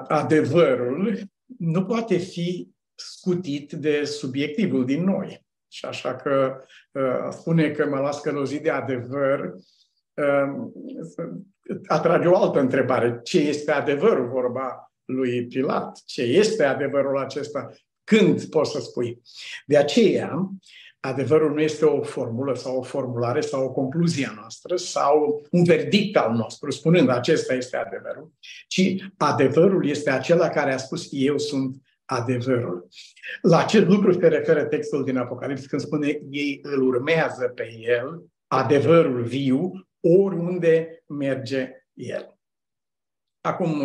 [0.08, 1.20] adevărul
[1.58, 5.45] nu poate fi scutit de subiectivul din noi.
[5.68, 6.64] Și așa că
[7.30, 9.54] spune că mă las călăuzit de adevăr,
[11.88, 13.20] atrage o altă întrebare.
[13.24, 16.01] Ce este adevărul, vorba lui Pilat?
[16.05, 17.70] Ce este adevărul acesta?
[18.03, 19.22] Când poți să spui?
[19.65, 20.49] De aceea,
[20.99, 25.63] adevărul nu este o formulă sau o formulare sau o concluzie a noastră sau un
[25.63, 28.32] verdict al nostru, spunând acesta este adevărul,
[28.67, 32.88] ci adevărul este acela care a spus eu sunt adevărul.
[33.41, 38.24] La ce lucru se referă textul din Apocalips când spune ei îl urmează pe el,
[38.47, 42.39] adevărul viu, oriunde merge El.
[43.41, 43.84] Acum,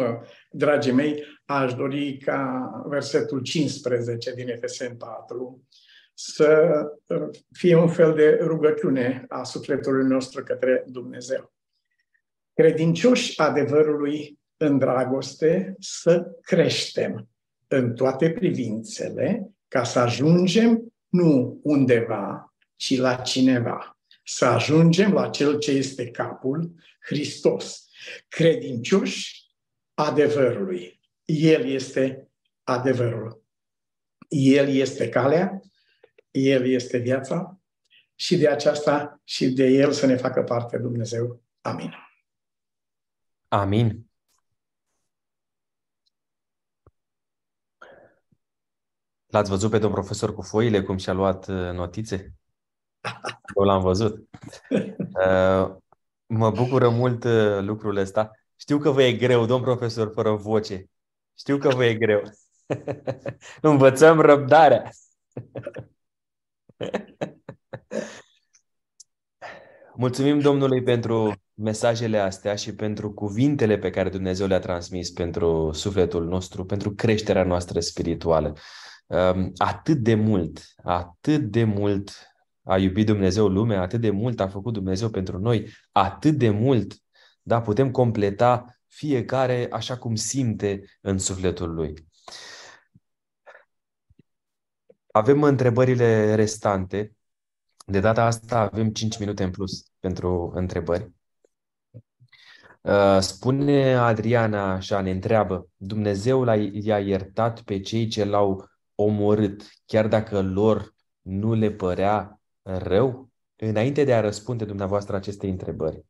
[0.50, 5.66] dragii mei, aș dori ca versetul 15 din Efesen 4
[6.14, 6.82] să
[7.52, 11.52] fie un fel de rugăciune a sufletului nostru către Dumnezeu.
[12.52, 17.28] Credincioși adevărului în dragoste să creștem
[17.68, 23.93] în toate privințele ca să ajungem nu undeva, ci la cineva.
[24.24, 27.88] Să ajungem la cel ce este capul, Hristos.
[28.28, 29.44] Credincioși
[29.94, 31.00] adevărului.
[31.24, 32.28] El este
[32.62, 33.42] adevărul.
[34.28, 35.60] El este calea,
[36.30, 37.60] El este viața
[38.14, 41.42] și de aceasta și de El să ne facă parte Dumnezeu.
[41.60, 41.94] Amin.
[43.48, 44.06] Amin.
[49.26, 52.34] L-ați văzut pe domn profesor cu foile, cum și-a luat uh, notițe?
[53.56, 54.28] Eu l-am văzut.
[54.98, 55.74] Uh,
[56.26, 58.30] mă bucură mult uh, lucrul ăsta.
[58.56, 60.84] Știu că vă e greu, domn profesor, fără voce.
[61.38, 62.22] Știu că vă e greu.
[63.60, 64.90] Învățăm răbdarea.
[69.96, 76.26] Mulțumim Domnului pentru mesajele astea și pentru cuvintele pe care Dumnezeu le-a transmis pentru sufletul
[76.26, 78.54] nostru, pentru creșterea noastră spirituală.
[79.06, 82.33] Um, atât de mult, atât de mult
[82.64, 86.94] a iubit Dumnezeu lumea, atât de mult a făcut Dumnezeu pentru noi, atât de mult,
[87.42, 91.94] da, putem completa fiecare așa cum simte în sufletul lui.
[95.10, 97.16] Avem întrebările restante.
[97.86, 101.12] De data asta avem 5 minute în plus pentru întrebări.
[102.80, 110.08] Uh, spune Adriana așa, ne întreabă, Dumnezeu i-a iertat pe cei ce l-au omorât, chiar
[110.08, 113.30] dacă lor nu le părea rău?
[113.56, 116.04] Înainte de a răspunde dumneavoastră aceste întrebări,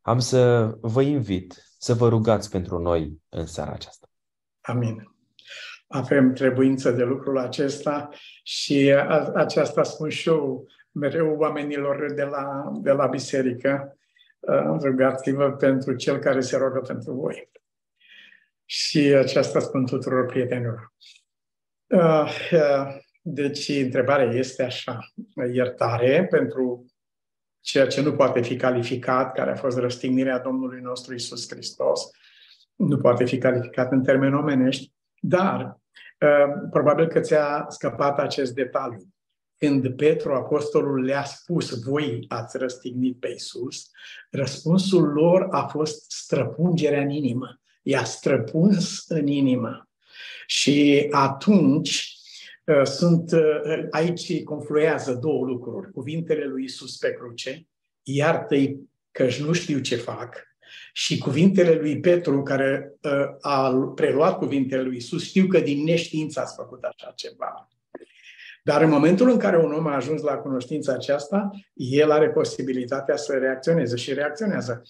[0.00, 4.08] am să vă invit să vă rugați pentru noi în seara aceasta.
[4.60, 5.14] Amin.
[5.86, 8.08] Avem trebuință de lucrul acesta
[8.42, 8.94] și
[9.34, 13.98] aceasta spun și eu mereu oamenilor de la, de la biserică.
[14.40, 17.50] Uh, rugați-vă pentru cel care se roagă pentru voi.
[18.64, 20.92] Și aceasta spun tuturor prietenilor.
[21.86, 22.96] Uh, uh,
[23.26, 25.12] deci, întrebarea este așa,
[25.52, 26.86] iertare pentru
[27.60, 32.10] ceea ce nu poate fi calificat, care a fost răstignirea Domnului nostru Isus Hristos,
[32.76, 35.80] nu poate fi calificat în termeni omenești, dar
[36.70, 39.08] probabil că ți-a scăpat acest detaliu.
[39.56, 43.90] Când Petru, apostolul, le-a spus, voi ați răstignit pe Isus,
[44.30, 47.60] răspunsul lor a fost străpungerea în inimă.
[47.82, 49.88] I-a străpuns în inimă.
[50.46, 52.13] Și atunci uh,
[52.84, 55.90] sunt, uh, aici confluează două lucruri.
[55.92, 57.66] Cuvintele lui Isus pe cruce,
[58.02, 58.78] iartă-i
[59.10, 60.54] că nu știu ce fac,
[60.92, 66.40] și cuvintele lui Petru, care uh, a preluat cuvintele lui Isus, știu că din neștiință
[66.40, 67.68] ați făcut așa ceva.
[68.62, 73.16] Dar în momentul în care un om a ajuns la cunoștința aceasta, el are posibilitatea
[73.16, 74.82] să reacționeze și reacționează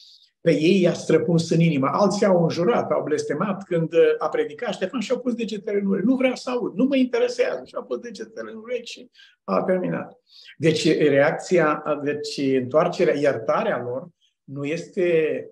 [0.44, 1.88] pe ei i-a străpuns în inimă.
[1.92, 5.86] Alții au înjurat, au blestemat când uh, a predicat Ștefan și au pus degetele în
[5.86, 6.06] urechi.
[6.06, 7.62] Nu vreau să aud, nu mă interesează.
[7.66, 9.10] Și au pus degetele în urechi și
[9.44, 10.18] a terminat.
[10.56, 14.08] Deci reacția, deci întoarcerea, iertarea lor
[14.44, 15.48] nu este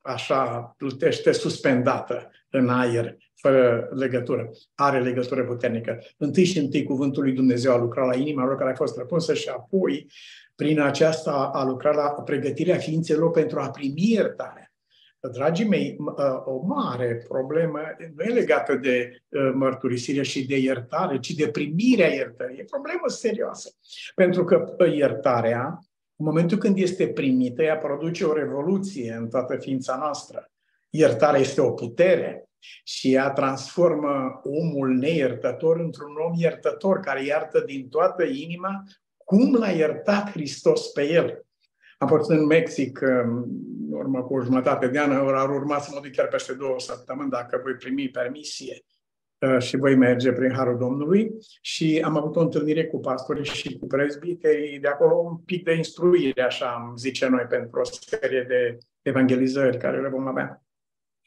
[0.00, 4.50] așa plutește suspendată în aer, fără legătură.
[4.74, 5.98] Are legătură puternică.
[6.16, 9.34] Întâi și întâi cuvântul lui Dumnezeu a lucrat la inima lor care a fost răpunsă
[9.34, 10.06] și apoi
[10.54, 14.72] prin aceasta a lucrat la pregătirea ființelor pentru a primi iertarea.
[15.32, 15.96] Dragii mei,
[16.44, 17.78] o mare problemă
[18.16, 19.22] nu e legată de
[19.54, 22.58] mărturisire și de iertare, ci de primirea iertării.
[22.58, 23.70] E o problemă serioasă.
[24.14, 25.78] Pentru că iertarea,
[26.16, 30.50] în momentul când este primită, ea produce o revoluție în toată ființa noastră.
[30.90, 32.49] Iertarea este o putere
[32.84, 38.82] și ea transformă omul neiertător într-un om iertător care iartă din toată inima
[39.24, 41.44] cum l-a iertat Hristos pe el.
[41.98, 43.46] Am fost în Mexic în
[43.90, 47.30] urmă cu o jumătate de an, ar urma să mă duc chiar peste două săptămâni
[47.30, 48.78] dacă voi primi permisie
[49.38, 51.30] uh, și voi merge prin Harul Domnului
[51.60, 55.74] și am avut o întâlnire cu pastorii și cu prezbiterii, de acolo un pic de
[55.74, 60.62] instruire, așa am zice noi, pentru o serie de evangelizări care le vom avea.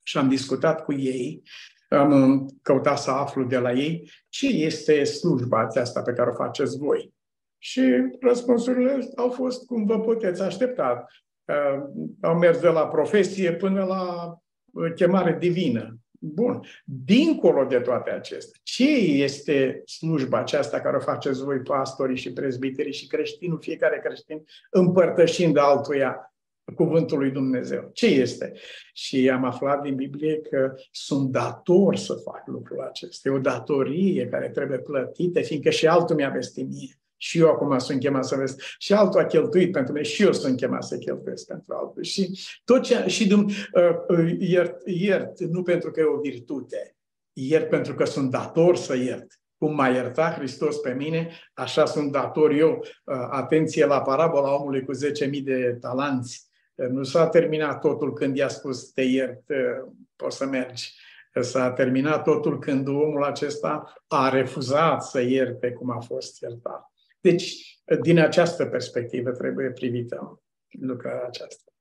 [0.04, 1.42] Și am discutat cu ei,
[1.90, 6.78] am căutat să aflu de la ei ce este slujba aceasta pe care o faceți
[6.78, 7.14] voi.
[7.58, 7.82] Și
[8.20, 11.06] răspunsurile au fost cum vă puteți aștepta.
[11.46, 11.84] Uh,
[12.22, 14.34] au mers de la profesie până la
[14.72, 15.98] uh, chemare divină.
[16.20, 16.62] Bun.
[16.84, 18.90] Dincolo de toate acestea, ce
[19.24, 25.58] este slujba aceasta care o faceți voi, pastorii și prezbiterii și creștinul, fiecare creștin, împărtășind
[25.58, 26.33] altuia
[26.76, 27.90] cuvântul lui Dumnezeu.
[27.94, 28.54] Ce este?
[28.94, 33.30] Și am aflat din Biblie că sunt dator să fac lucrul acesta.
[33.30, 36.98] E o datorie care trebuie plătită, fiindcă și altul mi-a vestit mie.
[37.18, 38.56] Și eu acum sunt chemat să vezi.
[38.78, 42.04] Și altul a cheltuit pentru mine și eu sunt chemat să cheltuiesc pentru altul.
[42.04, 46.96] Și tot ce, și dum, uh, uh, iert, iert, nu pentru că e o virtute,
[47.34, 49.28] iert pentru că sunt dator să iert.
[49.58, 52.86] Cum m-a iertat Hristos pe mine, așa sunt dator eu.
[53.04, 56.52] Uh, atenție la parabola omului cu 10.000 de talanți.
[56.76, 60.96] Uh, nu s-a terminat totul când i-a spus te iert, uh, poți să mergi.
[61.42, 66.92] S-a terminat totul când omul acesta a refuzat să ierte cum a fost iertat.
[67.22, 70.42] Deci, din această perspectivă trebuie privită
[70.80, 71.72] lucrarea aceasta.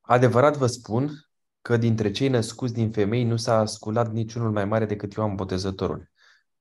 [0.00, 1.10] Adevărat vă spun
[1.60, 6.10] că dintre cei născuți din femei nu s-a sculat niciunul mai mare decât Ioan Botezătorul.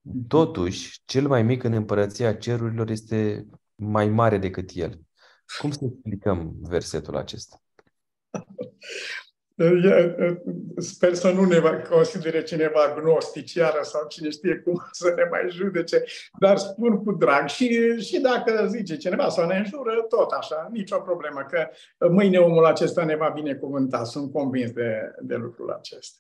[0.02, 0.28] Mhm.
[0.28, 3.46] Totuși, cel mai mic în împărăția cerurilor este
[3.76, 5.05] mai mare decât el.
[5.60, 7.60] Cum să explicăm versetul acesta?
[10.78, 15.50] Sper să nu ne considere cineva gnostic iară sau cine știe cum să ne mai
[15.50, 16.04] judece,
[16.40, 21.00] dar spun cu drag și, și dacă zice cineva să ne înjură, tot așa, nicio
[21.00, 21.68] problemă, că
[22.10, 26.20] mâine omul acesta ne va binecuvânta, sunt convins de, de lucrul acesta.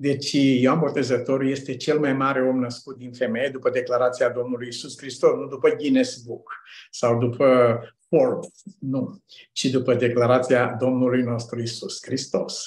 [0.00, 4.98] Deci Ioan Botezătorul este cel mai mare om născut din femeie după declarația Domnului Isus
[4.98, 6.52] Hristos, nu după Guinness Book
[6.90, 7.78] sau după
[8.08, 12.62] Forbes, nu, ci după declarația Domnului nostru Isus Hristos.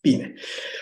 [0.00, 0.34] Bine.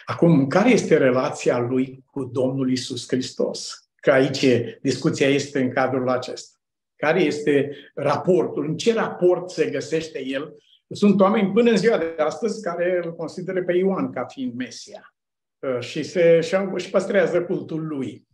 [0.05, 3.88] Acum, care este relația lui cu Domnul Isus Hristos?
[3.95, 4.47] Că aici
[4.82, 6.59] discuția este în cadrul acesta.
[6.97, 8.66] Care este raportul?
[8.66, 10.55] În ce raport se găsește el?
[10.90, 15.14] Sunt oameni până în ziua de astăzi care îl consideră pe Ioan ca fiind Mesia
[15.59, 18.26] uh, și, se, și, și păstrează cultul lui.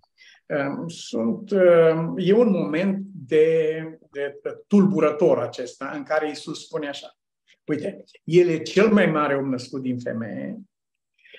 [0.51, 7.19] Um, sunt, um, e un moment de, de tulburător acesta în care Isus spune așa.
[7.65, 10.59] Uite, el e cel mai mare om născut din femeie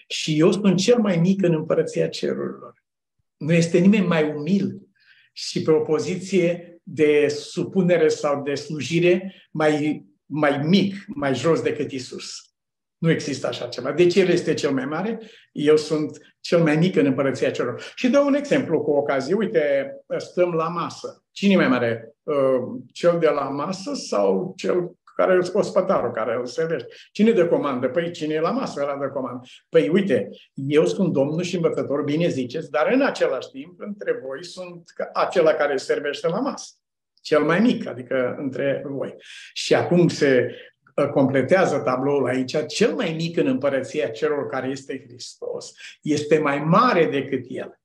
[0.08, 2.84] și eu sunt cel mai mic în împărăția cerurilor.
[3.38, 4.82] Nu este nimeni mai umil
[5.34, 11.92] și pe o poziție de supunere sau de slujire mai, mai mic, mai jos decât
[11.92, 12.51] Isus.
[13.02, 13.92] Nu există așa ceva.
[13.92, 15.20] Deci El este cel mai mare,
[15.52, 17.84] eu sunt cel mai mic în împărăția celor.
[17.96, 19.34] Și dau un exemplu cu ocazie.
[19.34, 21.24] Uite, stăm la masă.
[21.32, 22.14] Cine mai mare?
[22.24, 22.36] Uh,
[22.94, 26.88] cel de la masă sau cel care îl ospătarul care îl servește.
[27.12, 27.88] Cine de comandă?
[27.88, 29.48] Păi cine e la masă ăla de comandă?
[29.70, 34.46] Păi uite, eu sunt domnul și învățător, bine ziceți, dar în același timp, între voi
[34.46, 34.84] sunt
[35.14, 36.74] acela care servește la masă.
[37.22, 39.16] Cel mai mic, adică între voi.
[39.54, 40.56] Și acum se
[41.14, 47.06] completează tabloul aici, cel mai mic în împărăția celor care este Hristos este mai mare
[47.06, 47.80] decât El.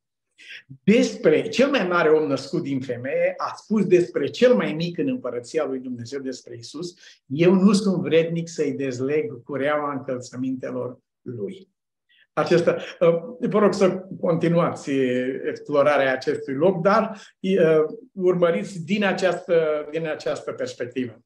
[0.84, 5.08] Despre cel mai mare om născut din femeie a spus despre cel mai mic în
[5.08, 6.94] împărăția lui Dumnezeu, despre Isus,
[7.26, 11.68] eu nu sunt vrednic să-i dezleg cureaua încălțămintelor lui.
[12.32, 14.90] Acesta, uh, vă rog să continuați
[15.48, 21.25] explorarea acestui loc, dar uh, urmăriți din această, din această perspectivă.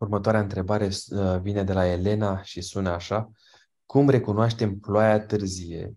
[0.00, 3.30] Următoarea întrebare uh, vine de la Elena și sună așa.
[3.86, 5.92] Cum recunoaștem ploaia târzie,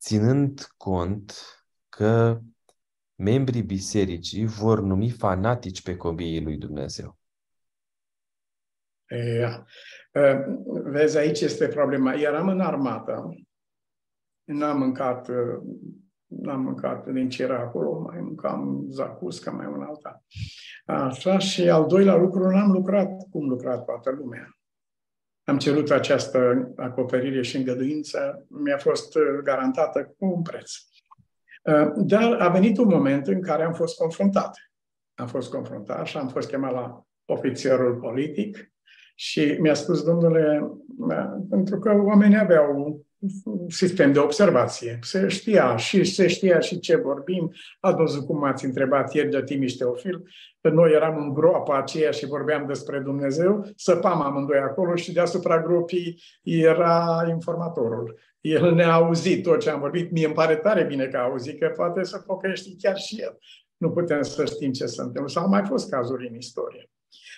[0.00, 1.34] ținând cont
[1.88, 2.40] că
[3.14, 7.18] membrii bisericii vor numi fanatici pe copiii lui Dumnezeu?
[9.08, 9.62] Yeah.
[10.12, 10.44] Uh,
[10.84, 12.14] vezi, aici este problema.
[12.14, 13.28] Eram în armată,
[14.44, 15.60] n-am mâncat uh,
[16.28, 20.22] n-am mâncat din ce era acolo, mai mâncam zacusca, mai un alta.
[20.88, 24.58] Așa, și al doilea lucru, n-am lucrat cum lucrat toată lumea.
[25.44, 30.72] Am cerut această acoperire și îngăduință, mi-a fost garantată cu un preț.
[31.96, 34.56] Dar a venit un moment în care am fost confruntat.
[35.14, 38.72] Am fost confruntat și am fost chemat la ofițerul politic
[39.14, 40.70] și mi-a spus, domnule,
[41.50, 43.00] pentru că oamenii aveau
[43.68, 44.98] sistem de observație.
[45.02, 47.52] Se știa și se știa și ce vorbim.
[47.80, 50.28] Ați văzut cum m-ați întrebat ieri de Timiș Teofil,
[50.60, 55.62] că noi eram în groapa aceea și vorbeam despre Dumnezeu, săpam amândoi acolo și deasupra
[55.62, 58.18] gropii era informatorul.
[58.40, 60.10] El ne-a auzit tot ce am vorbit.
[60.10, 63.38] Mie îmi pare tare bine că a auzit, că poate să pocăiești chiar și el.
[63.76, 65.30] Nu putem să știm ce se întâmplă.
[65.30, 66.90] Sau mai fost cazuri în istorie.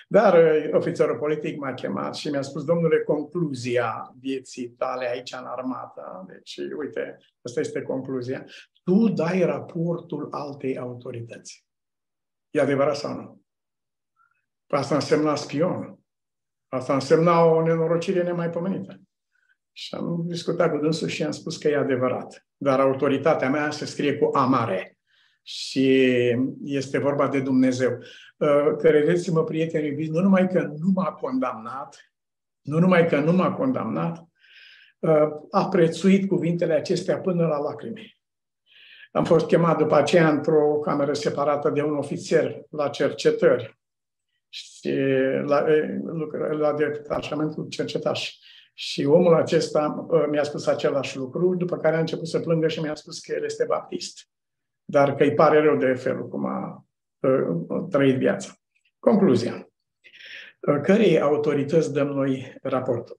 [0.08, 5.44] Dar uh, ofițerul politic m-a chemat și mi-a spus, domnule, concluzia vieții tale aici în
[5.44, 8.44] armată, deci, uite, asta este concluzia,
[8.82, 11.66] tu dai raportul altei autorități.
[12.50, 13.42] E adevărat sau nu?
[14.66, 15.98] Asta însemna spion.
[16.68, 19.00] Asta însemna o nenorocire nemaipomenită.
[19.72, 22.46] Și am discutat cu dânsul și am spus că e adevărat.
[22.56, 24.98] Dar autoritatea mea se scrie cu amare.
[25.42, 26.14] Și
[26.64, 27.98] este vorba de Dumnezeu.
[28.36, 32.12] Uh, credeți-mă, prieteni iubiți, nu numai că nu m-a condamnat,
[32.60, 34.28] nu numai că nu m-a condamnat,
[34.98, 38.14] uh, a prețuit cuvintele acestea până la lacrime.
[39.12, 43.78] Am fost chemat după aceea într-o cameră separată de un ofițer la cercetări
[44.48, 44.90] și
[45.46, 45.64] la,
[46.50, 48.30] la detașamentul cercetaș.
[48.74, 52.80] Și omul acesta uh, mi-a spus același lucru, după care a început să plângă și
[52.80, 54.28] mi-a spus că el este baptist,
[54.90, 56.84] dar că îi pare rău de felul cum a
[57.20, 58.50] uh, trăit viața.
[58.98, 59.68] Concluzia.
[60.60, 63.18] Uh, cărei autorități dăm noi raportul?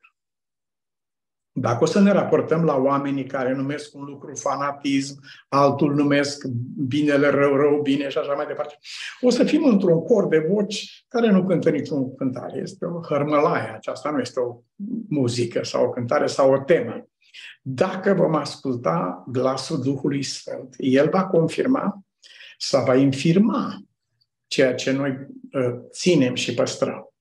[1.53, 5.19] Dacă o să ne raportăm la oamenii care numesc un lucru fanatism,
[5.49, 6.45] altul numesc
[6.87, 8.77] binele rău, rău, bine și așa mai departe,
[9.21, 12.59] o să fim într-un cor de voci care nu cântă niciun cântare.
[12.59, 13.73] Este o hărmălaie.
[13.75, 14.57] Aceasta nu este o
[15.09, 17.05] muzică sau o cântare sau o temă.
[17.61, 22.03] Dacă vom asculta glasul Duhului Sfânt, El va confirma
[22.57, 23.81] sau va infirma
[24.47, 25.11] ceea ce noi
[25.51, 27.11] uh, ținem și păstrăm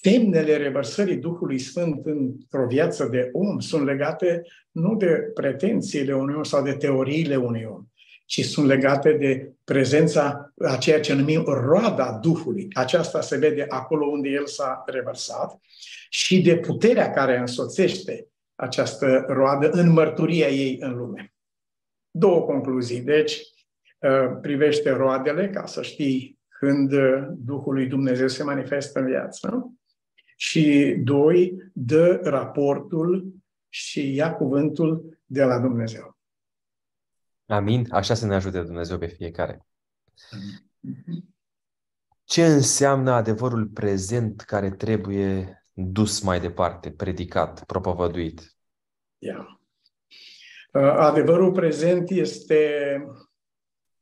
[0.00, 6.42] semnele revărsării Duhului Sfânt într-o viață de om sunt legate nu de pretențiile unui om
[6.42, 7.84] sau de teoriile unui om,
[8.26, 12.68] ci sunt legate de prezența a ceea ce numim roada Duhului.
[12.72, 15.60] Aceasta se vede acolo unde el s-a revărsat
[16.08, 18.26] și de puterea care însoțește
[18.58, 21.34] această roadă în mărturia ei în lume.
[22.10, 23.00] Două concluzii.
[23.00, 23.40] Deci,
[23.98, 29.72] uh, privește roadele, ca să știi când uh, Duhul lui Dumnezeu se manifestă în viață.
[30.36, 33.32] Și doi, dă raportul
[33.68, 36.18] și ia cuvântul de la Dumnezeu.
[37.46, 37.86] Amin.
[37.90, 39.66] Așa să ne ajute Dumnezeu pe fiecare.
[42.24, 48.56] Ce înseamnă adevărul prezent care trebuie dus mai departe, predicat, propovăduit?
[49.18, 49.46] Yeah.
[50.72, 53.02] Uh, adevărul prezent este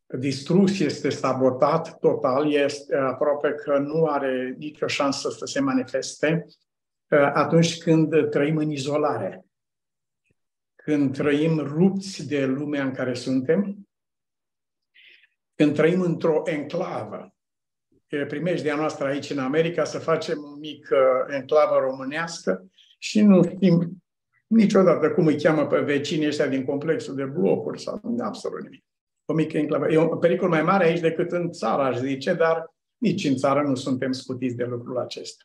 [0.06, 6.46] distrus, este sabotat total, este aproape că nu are nicio șansă să se manifeste
[7.08, 9.46] uh, atunci când trăim în izolare,
[10.74, 13.88] când trăim rupți de lumea în care suntem,
[15.54, 17.35] când trăim într-o enclavă.
[18.28, 24.02] Primejdea noastră aici în America să facem o mică enclavă românească și nu știm
[24.46, 28.84] niciodată cum îi cheamă pe vecinii ăștia din complexul de blocuri sau absolut nimic
[29.26, 29.92] o mică enclavă.
[29.92, 33.62] E un pericol mai mare aici decât în țară, aș zice, dar nici în țară
[33.62, 35.44] nu suntem scutiți de lucrul acesta.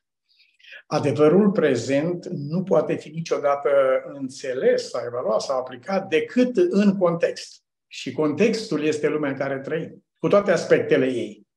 [0.85, 3.69] Adevărul prezent nu poate fi niciodată
[4.13, 7.63] înțeles sau evaluat sau aplicat decât în context.
[7.87, 11.47] Și contextul este lumea în care trăim, cu toate aspectele ei.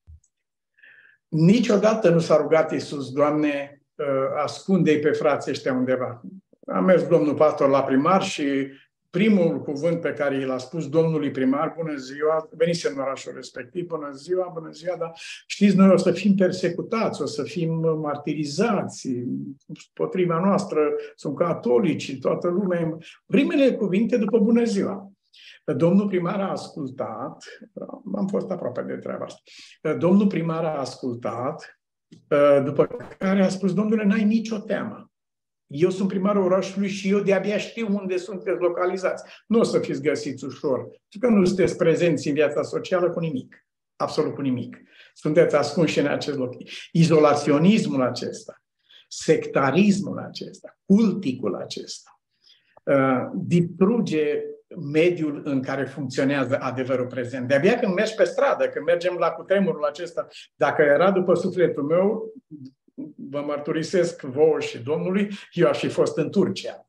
[1.34, 4.04] Niciodată nu s-a rugat Iisus, Doamne, ă,
[4.42, 6.20] ascunde-i pe frații ăștia undeva.
[6.66, 8.44] A mers domnul pastor la primar și
[9.10, 13.86] primul cuvânt pe care i l-a spus domnului primar, bună ziua, venise în orașul respectiv,
[13.86, 15.12] bună ziua, bună ziua, dar
[15.46, 19.08] știți, noi o să fim persecutați, o să fim martirizați,
[19.92, 20.80] potriva noastră
[21.14, 22.96] sunt catolici, toată lumea.
[23.26, 25.13] Primele cuvinte după bună ziua.
[25.64, 27.44] Domnul primar a ascultat,
[28.14, 31.80] am fost aproape de treaba asta, domnul primar a ascultat,
[32.64, 32.86] după
[33.18, 35.08] care a spus, domnule, n-ai nicio teamă.
[35.66, 39.24] Eu sunt primarul orașului și eu de-abia știu unde sunteți localizați.
[39.46, 43.20] Nu o să fiți găsiți ușor, pentru că nu sunteți prezenți în viața socială cu
[43.20, 43.66] nimic.
[43.96, 44.80] Absolut cu nimic.
[45.14, 46.54] Sunteți ascunși în acest loc.
[46.92, 48.62] Izolaționismul acesta,
[49.08, 52.20] sectarismul acesta, culticul acesta,
[52.84, 54.42] uh, distruge
[54.92, 57.48] mediul în care funcționează adevărul prezent.
[57.48, 62.32] De-abia când mergi pe stradă, când mergem la cutremurul acesta, dacă era după sufletul meu,
[63.16, 66.86] vă mărturisesc vouă și Domnului, eu aș fi fost în Turcia.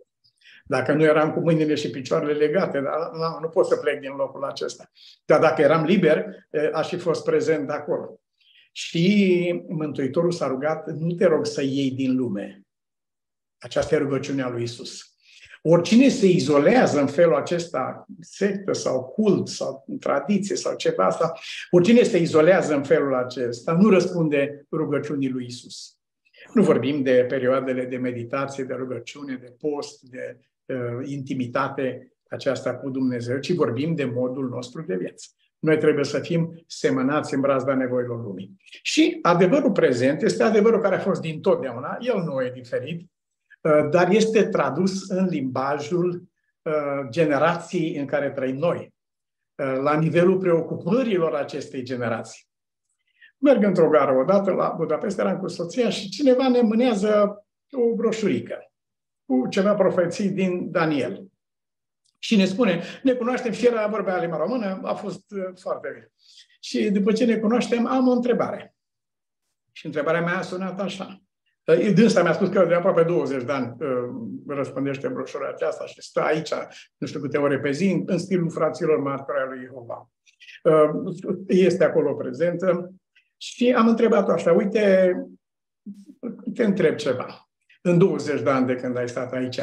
[0.67, 4.11] Dacă nu eram cu mâinile și picioarele legate, dar nu, nu pot să plec din
[4.15, 4.91] locul acesta.
[5.26, 6.26] Dar dacă eram liber,
[6.73, 8.19] aș fi fost prezent acolo.
[8.71, 12.61] Și Mântuitorul s-a rugat, nu te rog să iei din lume.
[13.57, 15.14] Aceasta e rugăciunea lui Isus.
[15.68, 21.32] Oricine se izolează în felul acesta, sectă sau cult sau tradiție sau ceva, sau
[21.70, 25.97] oricine se izolează în felul acesta, nu răspunde rugăciunii lui Isus.
[26.53, 32.89] Nu vorbim de perioadele de meditație, de rugăciune, de post, de uh, intimitate aceasta cu
[32.89, 35.28] Dumnezeu, ci vorbim de modul nostru de viață.
[35.59, 38.55] Noi trebuie să fim semănați în brazda nevoilor lumii.
[38.82, 43.14] Și adevărul prezent este adevărul care a fost din totdeauna, el nu e diferit, uh,
[43.89, 46.30] dar este tradus în limbajul
[46.61, 48.93] uh, generației în care trăim noi,
[49.55, 52.47] uh, la nivelul preocupărilor acestei generații.
[53.38, 58.72] Merg într-o gară odată la Budapesta, eram cu soția și cineva ne mânează o broșurică
[59.26, 61.28] cu ceva profeții din Daniel.
[62.20, 66.11] Și ne spune, ne cunoaștem și era vorbea limba română, a fost uh, foarte bine.
[66.59, 68.76] Și după ce ne cunoaștem, am o întrebare.
[69.72, 71.26] Și întrebarea mea a sunat așa.
[71.66, 73.88] Uh, dânsa mi-a spus că de aproape 20 de ani uh,
[74.47, 76.53] răspândește broșura aceasta și stă aici,
[76.97, 80.09] nu știu câte ore pe zi, în stilul fraților martori al lui Jehova.
[81.47, 82.93] Este acolo prezentă
[83.38, 85.13] și am întrebat-o așa, uite,
[86.53, 87.49] te întreb ceva.
[87.82, 89.61] În 20 de ani de când ai stat aici,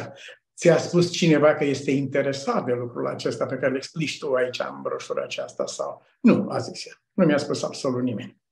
[0.55, 4.59] ți-a spus cineva că este interesat de lucrul acesta pe care îl explici tu aici
[4.59, 6.05] în broșura aceasta sau...
[6.21, 6.93] Nu, a zis ea.
[7.13, 8.42] Nu mi-a spus absolut nimeni.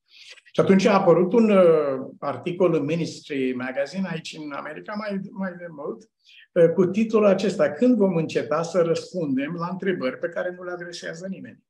[0.51, 5.53] Și atunci a apărut un uh, articol în Ministry Magazine aici în America mai, mai
[5.57, 6.09] de mult
[6.51, 10.71] uh, cu titlul acesta Când vom înceta să răspundem la întrebări pe care nu le
[10.71, 11.63] adresează nimeni?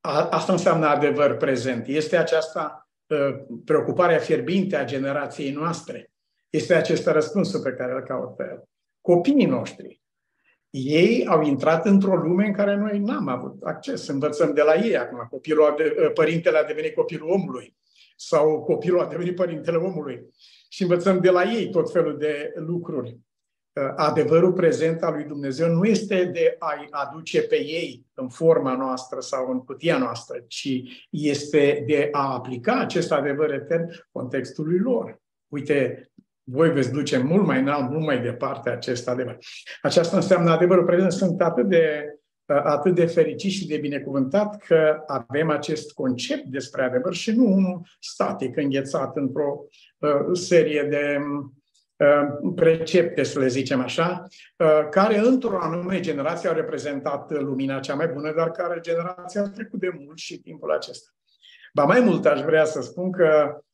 [0.00, 1.86] A, asta înseamnă adevăr prezent.
[1.86, 6.10] Este aceasta uh, preocuparea fierbinte a generației noastre.
[6.50, 8.68] Este acesta răspunsul pe care îl caut pe el
[9.06, 10.00] copiii noștri.
[10.78, 14.06] Ei au intrat într-o lume în care noi n-am avut acces.
[14.06, 15.26] Învățăm de la ei acum.
[15.30, 17.76] Copilul a de, ă, părintele a devenit copilul omului
[18.16, 20.30] sau copilul a devenit părintele omului.
[20.68, 23.18] Și învățăm de la ei tot felul de lucruri.
[23.76, 28.76] Ă, adevărul prezent al lui Dumnezeu nu este de a-i aduce pe ei în forma
[28.76, 35.20] noastră sau în cutia noastră, ci este de a aplica acest adevăr etern contextului lor.
[35.48, 36.10] Uite,
[36.48, 39.38] voi veți duce mult mai înalt, mult mai departe acest adevăr.
[39.82, 41.12] Aceasta înseamnă adevărul prezent.
[41.12, 42.04] Sunt atât de,
[42.46, 47.44] uh, atât de fericit și de binecuvântat că avem acest concept despre adevăr și nu
[47.44, 49.64] unul static, înghețat într-o
[49.98, 51.18] uh, serie de
[51.96, 54.26] uh, precepte, să le zicem așa,
[54.56, 59.48] uh, care într-o anume generație au reprezentat lumina cea mai bună, dar care generația a
[59.48, 61.10] trecut de mult și timpul acesta.
[61.74, 63.64] Ba mai mult aș vrea să spun că uh,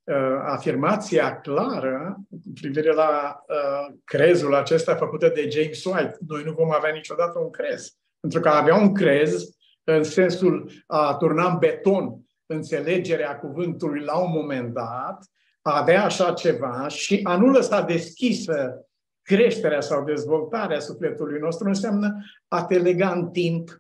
[0.44, 6.72] afirmația clară cu privire la uh, crezul acesta făcută de James White, noi nu vom
[6.72, 7.96] avea niciodată un crez.
[8.20, 14.30] Pentru că avea un crez în sensul a turna în beton înțelegerea cuvântului la un
[14.30, 15.24] moment dat,
[15.62, 18.86] a avea așa ceva și a nu lăsa deschisă
[19.22, 23.70] creșterea sau dezvoltarea sufletului nostru înseamnă a te lega în timp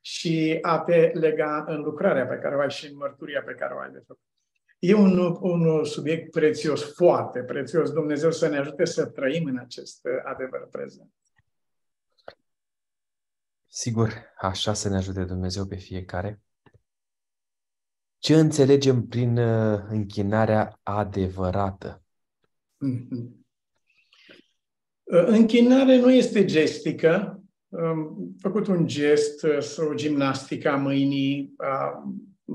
[0.00, 3.74] și a te lega în lucrarea pe care o ai și în mărturia pe care
[3.74, 4.20] o ai de făcut.
[4.84, 7.90] E un, un subiect prețios, foarte prețios.
[7.90, 11.12] Dumnezeu să ne ajute să trăim în acest adevăr prezent.
[13.66, 16.40] Sigur, așa să ne ajute Dumnezeu pe fiecare.
[18.18, 22.02] Ce înțelegem prin uh, închinarea adevărată?
[22.86, 23.30] Mm-hmm.
[25.04, 32.04] Închinare nu este gestică, am făcut un gest, uh, o gimnastică a mâinii, a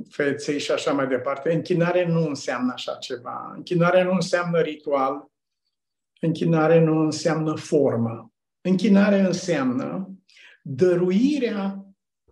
[0.09, 1.53] feței și așa mai departe.
[1.53, 3.53] Închinare nu înseamnă așa ceva.
[3.55, 5.31] Închinare nu înseamnă ritual.
[6.21, 8.31] Închinare nu înseamnă formă.
[8.61, 10.11] Închinare înseamnă
[10.61, 11.85] dăruirea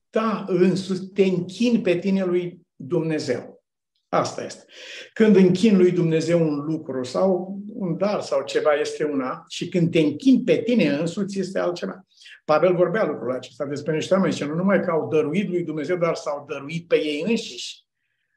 [0.09, 3.63] ta însuți, te închin pe tine lui Dumnezeu.
[4.09, 4.65] Asta este.
[5.13, 9.91] Când închin lui Dumnezeu un lucru sau un dar sau ceva este una și când
[9.91, 12.05] te închin pe tine însuți este altceva.
[12.45, 15.97] Pavel vorbea lucrul acesta despre niște oameni și nu numai că au dăruit lui Dumnezeu,
[15.97, 17.83] dar s-au dăruit pe ei înșiși.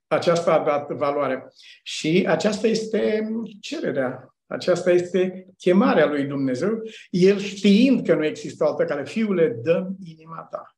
[0.06, 1.52] Aceasta a dat valoare.
[1.82, 3.28] Și aceasta este
[3.60, 4.34] cererea.
[4.46, 6.82] Aceasta este chemarea lui Dumnezeu.
[7.10, 10.76] El știind că nu există altă cale, fiule, dă inima ta.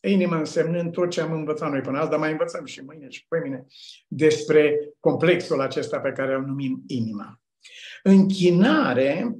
[0.00, 3.26] Inima însemnând tot ce am învățat noi până azi, dar mai învățăm și mâine și
[3.28, 3.66] pe mine
[4.06, 7.40] despre complexul acesta pe care îl numim inima.
[8.08, 9.38] Închinare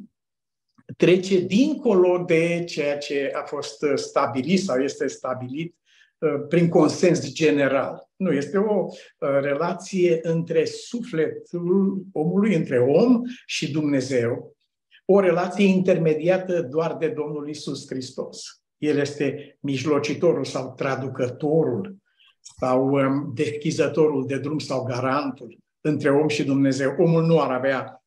[0.97, 5.77] trece dincolo de ceea ce a fost uh, stabilit sau este stabilit
[6.19, 8.09] uh, prin consens general.
[8.17, 14.57] Nu, este o uh, relație între sufletul omului, între om și Dumnezeu,
[15.05, 18.63] o relație intermediată doar de Domnul Isus Hristos.
[18.79, 21.97] El este mijlocitorul sau traducătorul
[22.41, 26.95] sau um, deschizătorul de drum sau garantul între om și Dumnezeu.
[26.99, 28.03] Omul nu ar avea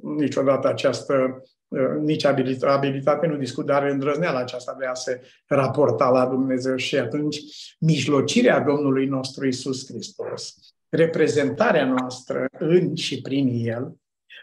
[0.00, 1.42] niciodată această
[1.72, 6.98] Uh, nici abilitate, nu discut, dar îndrăzneala aceasta de a se raporta la Dumnezeu și
[6.98, 7.40] atunci
[7.78, 10.54] mijlocirea Domnului nostru Isus Hristos,
[10.88, 13.96] reprezentarea noastră în și prin El,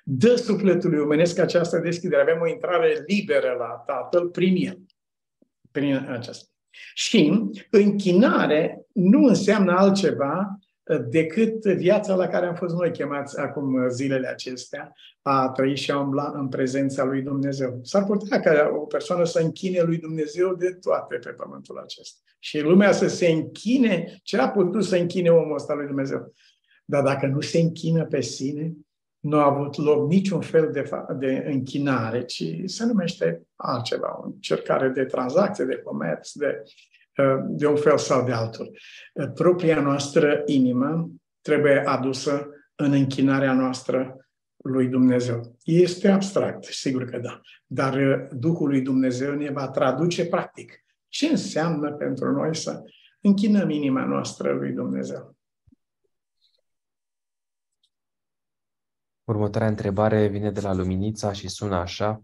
[0.03, 2.21] dă sufletului omenesc această deschidere.
[2.21, 4.77] Avem o intrare liberă la Tatăl prin El.
[5.71, 6.49] Prin aceasta.
[6.93, 10.59] Și închinare nu înseamnă altceva
[10.97, 15.99] decât viața la care am fost noi chemați acum zilele acestea, a trăi și a
[15.99, 17.79] umbla în prezența lui Dumnezeu.
[17.83, 22.19] S-ar putea ca o persoană să închine lui Dumnezeu de toate pe pământul acesta.
[22.39, 26.33] Și lumea să se închine, ce a putut să închine omul ăsta lui Dumnezeu?
[26.85, 28.73] Dar dacă nu se închină pe sine,
[29.19, 34.87] nu a avut loc niciun fel de, de închinare, ci se numește altceva, o încercare
[34.87, 36.71] de tranzacție, de comerț, de, uh,
[37.47, 38.77] de un fel sau de altul.
[39.13, 41.09] Uh, propria noastră inimă
[41.41, 44.15] trebuie adusă în închinarea noastră
[44.57, 45.57] lui Dumnezeu.
[45.63, 51.27] Este abstract, sigur că da, dar uh, Duhul lui Dumnezeu ne va traduce practic ce
[51.27, 52.83] înseamnă pentru noi să
[53.21, 55.35] închinăm inima noastră lui Dumnezeu.
[59.23, 62.23] Următoarea întrebare vine de la Luminița și sună așa.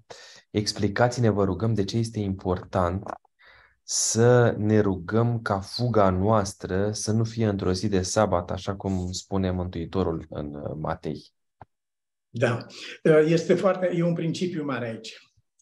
[0.50, 3.04] Explicați-ne, vă rugăm, de ce este important
[3.88, 9.12] să ne rugăm ca fuga noastră să nu fie într-o zi de sabat, așa cum
[9.12, 11.34] spune Mântuitorul în uh, Matei.
[12.30, 12.66] Da,
[13.04, 15.20] uh, este foarte, e un principiu mare aici.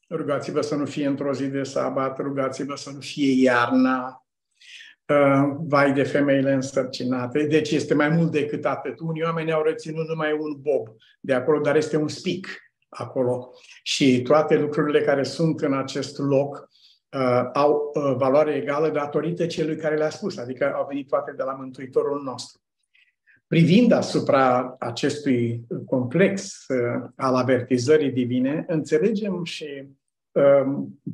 [0.09, 4.23] Rugați-vă să nu fie într-o zi de sabat, rugați-vă să nu fie iarna,
[5.07, 7.43] Uh, vai de femeile însărcinate.
[7.43, 8.99] Deci este mai mult decât atât.
[8.99, 10.87] Unii oameni au reținut numai un bob
[11.19, 12.47] de acolo, dar este un spic
[12.89, 13.51] acolo.
[13.83, 16.69] Și toate lucrurile care sunt în acest loc
[17.13, 21.43] uh, au uh, valoare egală datorită celui care le-a spus, adică au venit toate de
[21.43, 22.61] la Mântuitorul nostru.
[23.47, 29.87] Privind asupra acestui complex uh, al avertizării divine, înțelegem și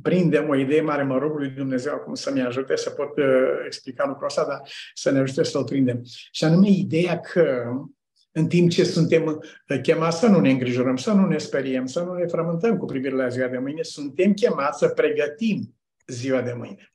[0.02, 3.26] prindem o idee mare, mă rog lui Dumnezeu acum să-mi ajute să pot uh,
[3.66, 4.62] explica lucrul ăsta, dar
[4.93, 6.02] să ne ajute să-l prindem.
[6.32, 7.64] Și anume ideea că
[8.32, 9.26] în timp ce suntem
[9.70, 12.86] uh, chemați să nu ne îngrijorăm, să nu ne speriem, să nu ne frământăm cu
[12.86, 15.79] privire la ziua de mâine, suntem chemați să pregătim
[16.10, 16.93] ziua de mâine.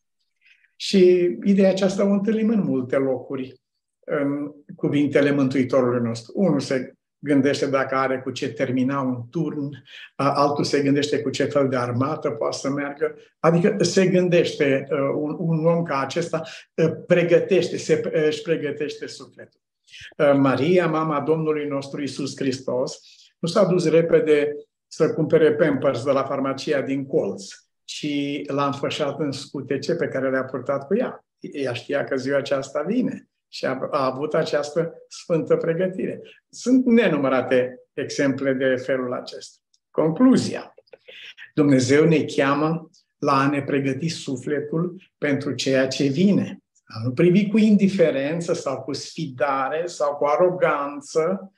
[0.77, 3.61] Și ideea aceasta o întâlnim în multe locuri
[4.07, 6.33] în cuvintele Mântuitorului nostru.
[6.37, 9.85] Unul se gândește dacă are cu ce termina un turn,
[10.15, 13.17] altul se gândește cu ce fel de armată poate să meargă.
[13.39, 16.43] Adică se gândește, un, un om ca acesta
[17.07, 19.61] pregătește, se, își pregătește sufletul.
[20.37, 23.01] Maria, mama Domnului nostru Isus Hristos,
[23.39, 24.57] nu s-a dus repede
[24.87, 27.45] să cumpere Pampers de la farmacia din colț,
[27.85, 28.07] ci
[28.47, 31.25] l-a înfășat în scutece pe care le-a purtat cu ea.
[31.39, 36.21] Ea știa că ziua aceasta vine și a, a avut această sfântă pregătire.
[36.49, 39.59] Sunt nenumărate exemple de felul acesta.
[39.91, 40.75] Concluzia.
[41.55, 46.59] Dumnezeu ne cheamă la a ne pregăti sufletul pentru ceea ce vine.
[46.85, 51.53] A nu privi cu indiferență sau cu sfidare sau cu aroganță,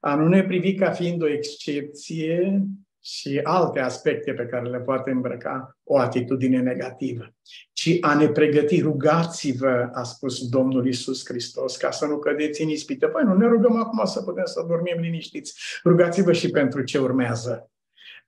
[0.00, 2.62] a nu ne privi ca fiind o excepție,
[3.08, 7.34] și alte aspecte pe care le poate îmbrăca o atitudine negativă,
[7.72, 12.68] ci a ne pregăti, rugați-vă, a spus Domnul Isus Hristos, ca să nu cădeți în
[12.68, 13.06] ispită.
[13.06, 15.54] Păi nu ne rugăm acum să putem să dormim liniștiți.
[15.84, 17.70] Rugați-vă și pentru ce urmează.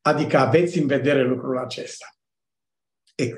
[0.01, 2.07] Adică aveți în vedere lucrul acesta.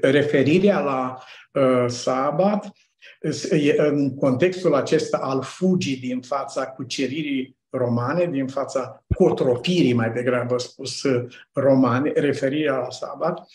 [0.00, 1.22] Referirea la
[1.52, 2.72] uh, sabat,
[3.76, 11.02] în contextul acesta al fugii din fața cuceririi romane, din fața cotropirii, mai degrabă spus,
[11.52, 13.46] romane, referirea la sabat,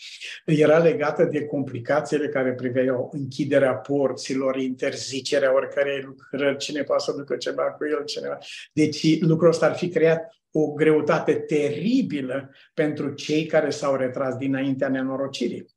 [0.44, 7.36] era legată de complicațiile care priveau închiderea porților, interzicerea oricărei lucrări, cine poate să ducă
[7.36, 8.38] ceva cu el, cineva.
[8.72, 14.88] Deci lucrul ăsta ar fi creat o greutate teribilă pentru cei care s-au retras dinaintea
[14.88, 15.75] nenorocirii.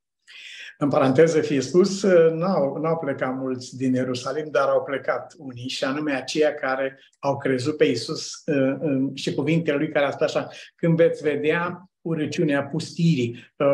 [0.81, 5.83] În paranteză fie spus, n-au, n-au plecat mulți din Ierusalim, dar au plecat unii, și
[5.83, 10.47] anume aceia care au crezut pe Isus uh, și cuvintele lui care a spus așa,
[10.75, 13.67] când veți vedea urăciunea pustirii, uh,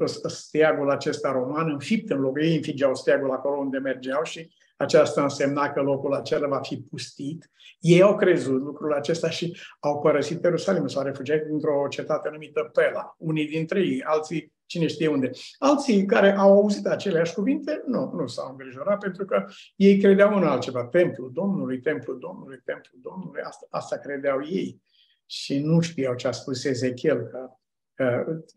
[0.00, 4.50] uh, steagul acesta roman înfipt în loc, ei înfigeau steagul acolo unde mergeau și
[4.82, 7.50] aceasta însemna că locul acela va fi pustit.
[7.80, 13.14] Ei au crezut lucrul acesta și au părăsit Ierusalim, s-au refugiat dintr-o cetate numită Pela.
[13.18, 15.30] Unii dintre ei, alții cine știe unde.
[15.58, 19.44] Alții care au auzit aceleași cuvinte, nu, nu s-au îngrijorat pentru că
[19.76, 20.86] ei credeau în altceva.
[20.86, 24.82] Templul Domnului, templul Domnului, templul Domnului, asta, asta credeau ei.
[25.26, 27.50] Și nu știau ce a spus Ezechiel, că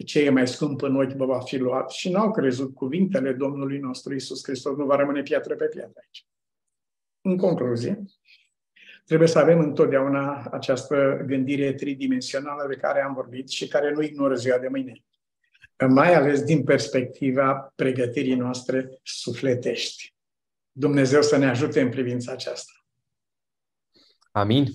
[0.06, 3.80] ce e mai scump în ochi vă va fi luat și n-au crezut cuvintele Domnului
[3.80, 6.26] nostru Isus Hristos, nu va rămâne piatră pe piatră aici.
[7.22, 8.04] În concluzie,
[9.06, 14.36] trebuie să avem întotdeauna această gândire tridimensională de care am vorbit și care nu ignoră
[14.36, 15.04] ziua de mâine
[15.88, 20.14] mai ales din perspectiva pregătirii noastre sufletești.
[20.72, 22.72] Dumnezeu să ne ajute în privința aceasta.
[24.32, 24.68] Amin.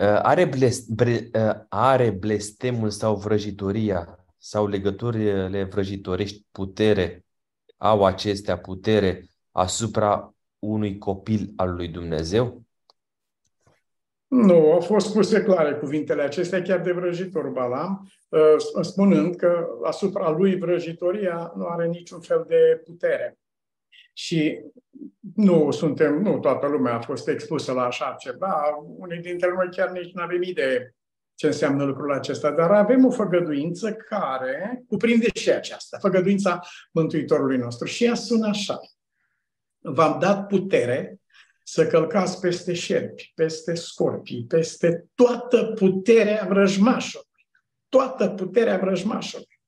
[0.00, 7.24] Uh, are, blest, bre, uh, are blestemul sau vrăjitoria sau legăturile vrăjitorești putere,
[7.76, 12.62] au acestea putere asupra unui copil al lui Dumnezeu?
[14.26, 18.40] Nu, au fost spuse clare cuvintele acestea chiar de vrăjitor Balam, uh,
[18.80, 23.38] spunând că asupra lui vrăjitoria nu are niciun fel de putere.
[24.18, 24.60] Și
[25.34, 28.62] nu suntem, nu toată lumea a fost expusă la așa ceva,
[28.96, 30.94] unii dintre noi chiar nici nu avem idee
[31.34, 36.60] ce înseamnă lucrul acesta, dar avem o făgăduință care cuprinde și aceasta, făgăduința
[36.92, 37.86] Mântuitorului nostru.
[37.86, 38.78] Și ea sună așa.
[39.78, 41.20] V-am dat putere
[41.62, 47.26] să călcați peste șerpi, peste scorpii, peste toată puterea vrăjmașului.
[47.88, 49.60] Toată puterea vrăjmașului.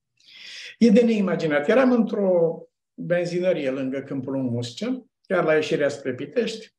[0.78, 1.68] E de neimaginat.
[1.68, 2.64] Eram într-o
[3.00, 6.74] benzinărie lângă Câmpul Muscea, chiar la ieșirea spre Pitești,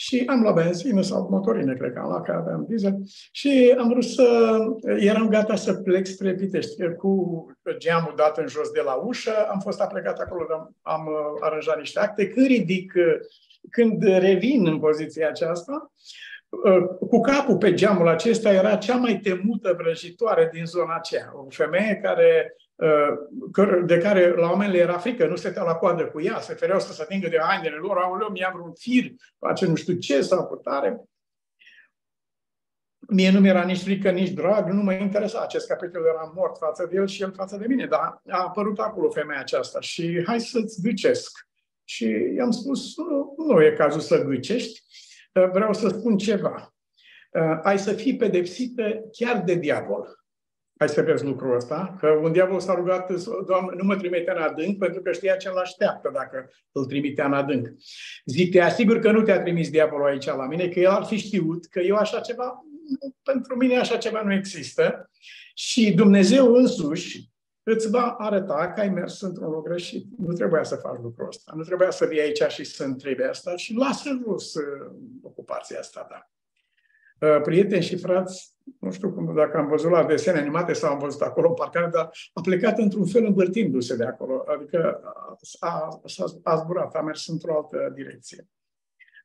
[0.00, 2.98] și am luat benzină sau motorină, cred că am luat, că aveam diesel.
[3.32, 4.58] Și am vrut să...
[4.98, 6.94] Eram gata să plec spre Pitești.
[6.96, 7.46] Cu
[7.78, 11.78] geamul dat în jos de la ușă, am fost aplecat acolo, am, am uh, aranjat
[11.78, 12.28] niște acte.
[12.28, 13.14] Când ridic, uh,
[13.70, 15.92] când revin în poziția aceasta,
[16.48, 21.32] uh, cu capul pe geamul acesta era cea mai temută vrăjitoare din zona aceea.
[21.34, 22.56] O femeie care
[23.84, 26.80] de care la oameni le era frică, nu stăteau la coadă cu ea, se fereau
[26.80, 30.46] să se atingă de hainele lor, aoleu, mi-a vreun fir, face nu știu ce sau
[30.46, 31.02] putare.
[33.10, 35.40] Mie nu mi-era nici frică, nici drag, nu mă interesa.
[35.40, 38.78] Acest capitol era mort față de el și el față de mine, dar a apărut
[38.78, 41.46] acolo femeia aceasta și hai să-ți gâcesc.
[41.84, 44.82] Și i-am spus, nu, nu e cazul să gâcești,
[45.32, 46.74] vreau să spun ceva.
[47.62, 50.17] Ai să fii pedepsită chiar de diavol.
[50.78, 53.12] Hai să vezi lucrul ăsta, că un diavol s-a rugat,
[53.46, 57.26] Doamne, nu mă trimite în adânc, pentru că știa ce îl așteaptă dacă îl trimitea
[57.26, 57.68] în adânc.
[58.24, 61.16] Zic, te asigur că nu te-a trimis diavolul aici la mine, că el ar fi
[61.16, 62.64] știut că eu așa ceva,
[63.22, 65.10] pentru mine așa ceva nu există
[65.54, 67.30] și Dumnezeu însuși
[67.62, 70.06] îți va arăta că ai mers într-un loc greșit.
[70.18, 71.52] Nu trebuia să faci lucrul ăsta.
[71.56, 74.90] Nu trebuia să vii aici și să întrebi asta și lasă jos uh,
[75.22, 76.30] ocupația asta, da.
[77.28, 80.98] Uh, prieteni și frați, nu știu cum, dacă am văzut la desene animate sau am
[80.98, 84.44] văzut acolo în parcare, dar a plecat într-un fel învârtindu-se de acolo.
[84.46, 86.00] Adică a, a,
[86.42, 88.48] a zburat, a mers într-o altă direcție.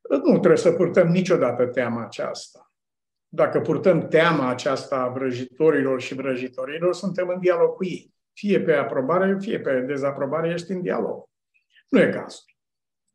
[0.09, 2.73] Nu trebuie să purtăm niciodată teama aceasta.
[3.27, 8.13] Dacă purtăm teama aceasta a vrăjitorilor și vrăjitorilor, suntem în dialog cu ei.
[8.33, 11.23] Fie pe aprobare, fie pe dezaprobare, ești în dialog.
[11.89, 12.43] Nu e cazul.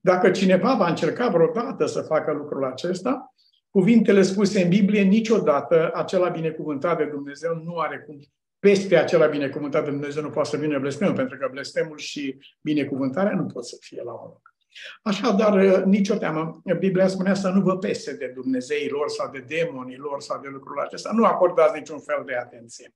[0.01, 3.35] Dacă cineva va încerca vreodată să facă lucrul acesta,
[3.71, 8.21] cuvintele spuse în Biblie, niciodată acela binecuvântat de Dumnezeu nu are cum
[8.59, 13.35] peste acela binecuvântat de Dumnezeu nu poate să vină blestemul, pentru că blestemul și binecuvântarea
[13.35, 14.55] nu pot să fie la un loc.
[15.03, 16.63] Așadar, nicio teamă.
[16.79, 21.11] Biblia spunea să nu vă pese de Dumnezeilor sau de demonilor sau de lucrul acesta.
[21.13, 22.95] Nu acordați niciun fel de atenție.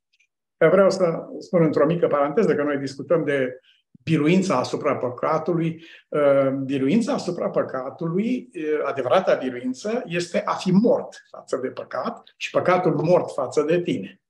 [0.57, 3.61] Vreau să spun într-o mică paranteză că noi discutăm de
[4.05, 5.85] biruința asupra păcatului.
[6.09, 12.51] Uh, biruința asupra păcatului, uh, adevărata biruință, este a fi mort față de păcat și
[12.51, 14.21] păcatul mort față de tine.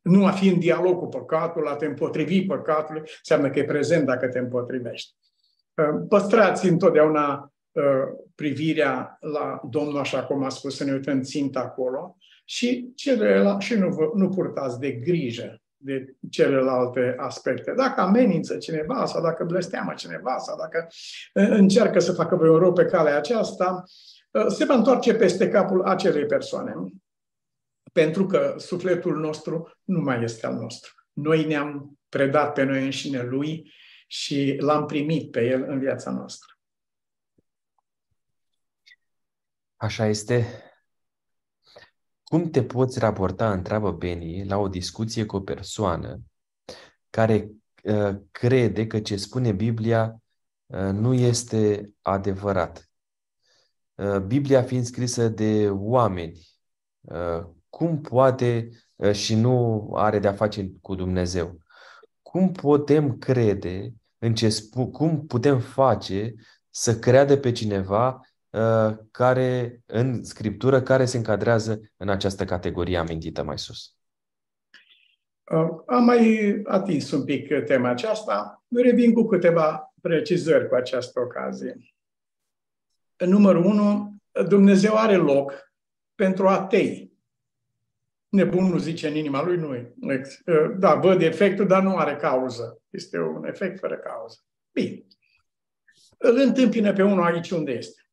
[0.00, 4.06] Nu a fi în dialog cu păcatul, a te împotrivi păcatului, înseamnă că e prezent
[4.06, 5.14] dacă te împotrivești.
[5.74, 7.52] Uh, păstrați întotdeauna
[8.34, 13.74] privirea la Domnul, așa cum a spus, să ne uităm țintă acolo, și, celelalte, și
[13.74, 17.72] nu, vă, nu purtați de grijă de celelalte aspecte.
[17.72, 20.88] Dacă amenință cineva sau dacă blesteamă cineva sau dacă
[21.32, 23.82] încearcă să facă vreun rău pe calea aceasta,
[24.48, 26.74] se va întoarce peste capul acelei persoane.
[27.92, 30.92] Pentru că sufletul nostru nu mai este al nostru.
[31.12, 33.72] Noi ne-am predat pe noi înșine lui
[34.06, 36.52] și l-am primit pe el în viața noastră.
[39.76, 40.62] Așa este.
[42.28, 46.20] Cum te poți raporta, întreabă Benny, la o discuție cu o persoană
[47.10, 47.50] care
[47.82, 50.22] uh, crede că ce spune Biblia
[50.66, 52.90] uh, nu este adevărat?
[53.94, 56.48] Uh, Biblia fiind scrisă de oameni,
[57.00, 61.58] uh, cum poate uh, și nu are de-a face cu Dumnezeu?
[62.22, 66.34] Cum putem crede în ce spu- cum putem face
[66.70, 68.27] să creadă pe cineva Uh,
[69.10, 73.92] care, în scriptură, care se încadrează în această categorie amintită mai sus.
[75.50, 78.62] Uh, am mai atins un pic tema aceasta.
[78.68, 81.76] Revin cu câteva precizări cu această ocazie.
[83.16, 84.16] În numărul 1,
[84.48, 85.72] Dumnezeu are loc
[86.14, 87.12] pentru atei.
[88.28, 92.82] Nebunul zice în inima lui, nu uh, Da, văd efectul, dar nu are cauză.
[92.90, 94.38] Este un efect fără cauză.
[94.72, 95.06] Bine.
[96.18, 98.07] Îl întâmpină pe unul aici unde este.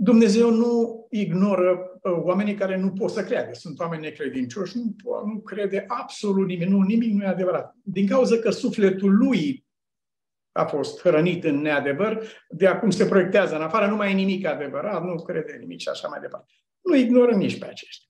[0.00, 3.52] Dumnezeu nu ignoră uh, oamenii care nu pot să creadă.
[3.52, 4.94] Sunt oameni necredincioși, nu,
[5.24, 7.74] nu crede absolut nimic, nu, nimic nu e adevărat.
[7.82, 9.66] Din cauza că sufletul lui
[10.52, 14.46] a fost hrănit în neadevăr, de acum se proiectează în afară, nu mai e nimic
[14.46, 16.52] adevărat, nu crede nimic și așa mai departe.
[16.80, 18.08] Nu ignoră nici pe aceștia.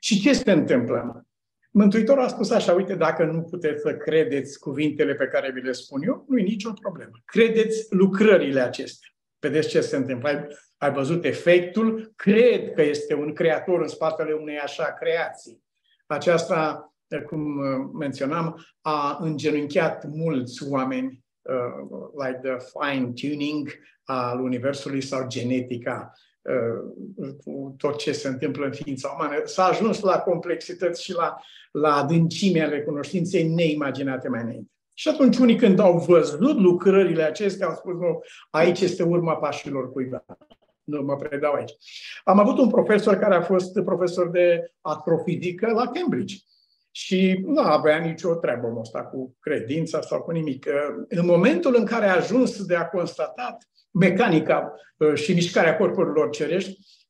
[0.00, 1.26] Și ce se întâmplă?
[1.70, 5.72] Mântuitorul a spus așa, uite, dacă nu puteți să credeți cuvintele pe care vi le
[5.72, 7.12] spun eu, nu e nicio problemă.
[7.24, 9.08] Credeți lucrările acestea.
[9.38, 10.48] Vedeți ce se întâmplă.
[10.82, 12.12] Ai, ai văzut efectul?
[12.16, 15.62] Cred că este un creator în spatele unei așa creații.
[16.06, 16.92] Aceasta,
[17.26, 17.40] cum
[17.98, 23.68] menționam, a îngenunchiat mulți oameni, uh, like the fine-tuning
[24.04, 29.40] al Universului sau genetica, uh, cu tot ce se întâmplă în ființa umană.
[29.44, 31.36] S-a ajuns la complexități și la,
[31.72, 34.70] la adâncime ale cunoștinței neimaginate mai înainte.
[34.94, 39.92] Și atunci unii când au văzut lucrările acestea au spus, nu, aici este urma pașilor
[39.92, 40.24] cuiva.
[40.92, 41.72] Nu mă predau aici.
[42.24, 46.36] Am avut un profesor care a fost profesor de astrofizică la Cambridge.
[46.90, 50.66] Și nu avea nicio treabă omul ăsta cu credința sau cu nimic.
[51.08, 56.70] În momentul în care a ajuns de a constatat mecanica uh, și mișcarea corpurilor cerești,
[56.70, 57.01] uh, uh,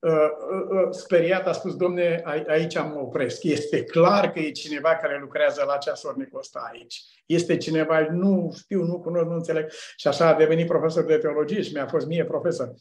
[0.90, 3.42] speriat a spus, domne, aici mă opresc.
[3.42, 7.02] Este clar că e cineva care lucrează la ceasornicul ăsta aici.
[7.26, 9.70] Este cineva, nu știu, nu cunosc, nu înțeleg.
[9.96, 12.74] Și așa a devenit profesor de teologie și mi-a fost mie profesor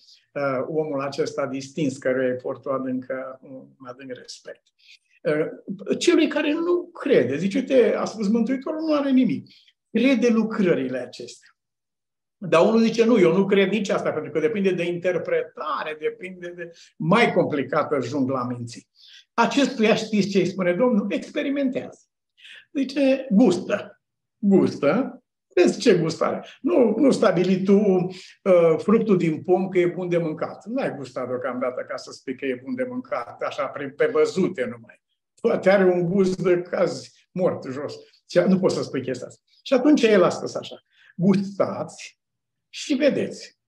[0.68, 3.40] omul acesta distins, căruia îi port o adâncă,
[3.80, 4.62] un adânc respect.
[6.00, 9.48] Celui care nu crede, zice, uite, a spus Mântuitorul, nu are nimic.
[9.92, 11.48] Crede lucrările acestea.
[12.44, 16.48] Dar unul zice, nu, eu nu cred nici asta, pentru că depinde de interpretare, depinde
[16.48, 16.72] de...
[16.98, 18.88] Mai complicată jungla minții.
[19.34, 21.06] Acestuia știți ce îi spune Domnul?
[21.10, 22.00] Experimentează.
[22.74, 24.02] Zice, gustă.
[24.38, 25.22] Gustă.
[25.56, 26.46] Vezi ce gustare.
[26.62, 28.10] Nu, nu stabili tu uh,
[28.78, 30.66] fructul din pom că e bun de mâncat.
[30.66, 34.62] Nu ai gustat deocamdată ca să spui că e bun de mâncat, așa, pe văzute
[34.64, 35.02] numai.
[35.42, 37.94] Poate are un gust de caz mort jos.
[38.48, 39.42] Nu poți să spui chestia asta.
[39.64, 40.76] Și atunci el a spus așa.
[41.16, 42.21] Gustați
[42.74, 43.60] și vedeți.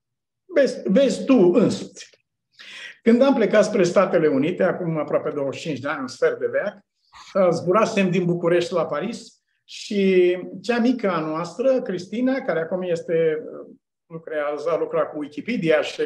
[0.45, 2.09] Vezi, vezi tu însuți.
[3.01, 6.77] Când am plecat spre Statele Unite, acum aproape 25 de ani, un sfert de veac,
[7.51, 13.43] zburasem din București la Paris și cea mică a noastră, Cristina, care acum este,
[14.05, 16.03] lucrează, a lucrat cu Wikipedia și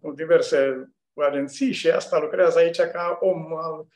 [0.00, 3.86] cu diverse agenții și asta lucrează aici ca om al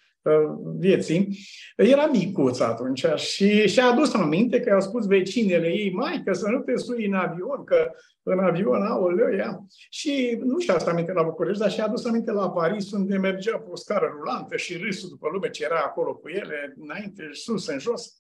[0.79, 1.39] vieții,
[1.77, 6.49] era micuț atunci și și-a adus aminte că i-au spus vecinele ei, mai, că să
[6.49, 7.91] nu te sui în avion, că
[8.23, 9.67] în avion, aoleu, ea.
[9.89, 13.59] Și nu și-a adus aminte la București, dar și-a adus aminte la Paris, unde mergea
[13.59, 17.67] pe o scară rulantă și râsul după lume ce era acolo cu ele, înainte, sus,
[17.67, 18.13] în jos.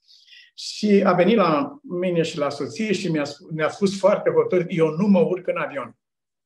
[0.55, 4.89] Și a venit la mine și la soție și mi-a, ne-a spus foarte hotărât, eu
[4.89, 5.97] nu mă urc în avion.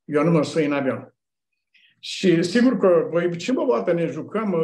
[0.04, 1.17] Eu nu mă sui în avion.
[1.98, 4.54] Și sigur că, voi ce mă poate ne jucăm,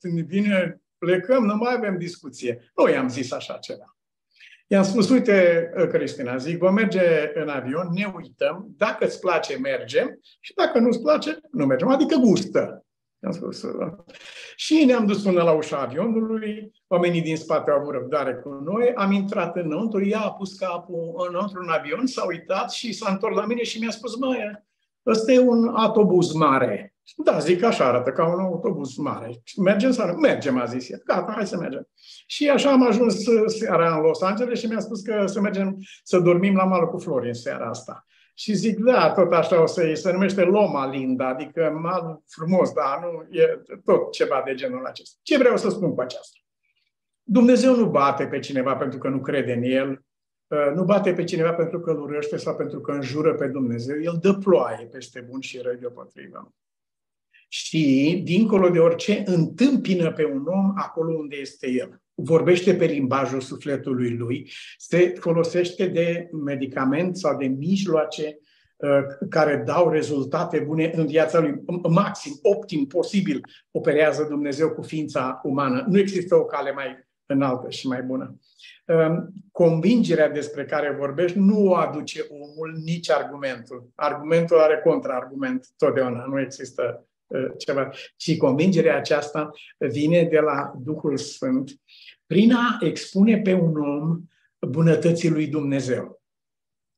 [0.00, 2.72] ne vine, plecăm, nu mai avem discuție.
[2.76, 3.96] Nu i-am zis așa ceva.
[4.66, 10.18] I-am spus, uite, Cristina, zic, vom merge în avion, ne uităm, dacă îți place, mergem
[10.40, 11.88] și dacă nu-ți place, nu mergem.
[11.88, 12.84] Adică gustă.
[13.22, 13.64] I-am spus.
[14.56, 18.92] Și ne-am dus până la ușa avionului, oamenii din spate au avut răbdare cu noi,
[18.94, 23.36] am intrat înăuntru, ea a pus capul înăuntru în avion, s-a uitat și s-a întors
[23.36, 24.62] la mine și mi-a spus, măi,
[25.10, 26.94] Ăsta e un autobuz mare.
[27.16, 29.42] Da, zic așa arată, ca un autobuz mare.
[29.56, 30.12] Mergem sau nu?
[30.12, 31.02] Mergem, a zis el.
[31.04, 31.88] Gata, hai să mergem.
[32.26, 36.18] Și așa am ajuns seara în Los Angeles și mi-a spus că să mergem să
[36.18, 38.06] dormim la malul cu flori în seara asta.
[38.34, 43.00] Și zic, da, tot așa o să se numește Loma Linda, adică mal frumos, da,
[43.02, 45.18] nu, e tot ceva de genul acesta.
[45.22, 46.38] Ce vreau să spun cu aceasta?
[47.22, 50.09] Dumnezeu nu bate pe cineva pentru că nu crede în El, Uh,
[50.74, 54.18] nu bate pe cineva pentru că îl urăște sau pentru că înjură pe Dumnezeu, el
[54.20, 56.54] dă ploaie peste bun și răi deopotrivă.
[57.48, 62.02] Și, dincolo de orice, întâmpină pe un om acolo unde este el.
[62.14, 68.38] Vorbește pe limbajul sufletului lui, se folosește de medicament sau de mijloace
[68.76, 71.62] uh, care dau rezultate bune în viața lui.
[71.88, 73.40] Maxim, optim, posibil,
[73.70, 75.84] operează Dumnezeu cu ființa umană.
[75.88, 78.38] Nu există o cale mai înaltă și mai bună.
[78.90, 83.90] Ehm, convingerea despre care vorbești nu o aduce omul nici argumentul.
[83.94, 87.04] Argumentul are contraargument totdeauna, nu există
[87.58, 87.90] ceva.
[88.16, 91.70] Și convingerea aceasta vine de la Duhul Sfânt
[92.26, 94.20] prin a expune pe un om
[94.68, 96.22] bunătății lui Dumnezeu.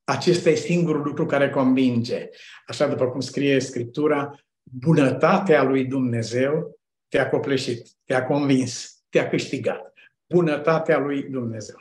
[0.04, 2.28] Acesta e singurul lucru care convinge.
[2.66, 9.91] Așa după cum scrie Scriptura, bunătatea lui Dumnezeu te-a copleșit, te-a convins, te-a câștigat
[10.32, 11.76] bunătatea lui Dumnezeu.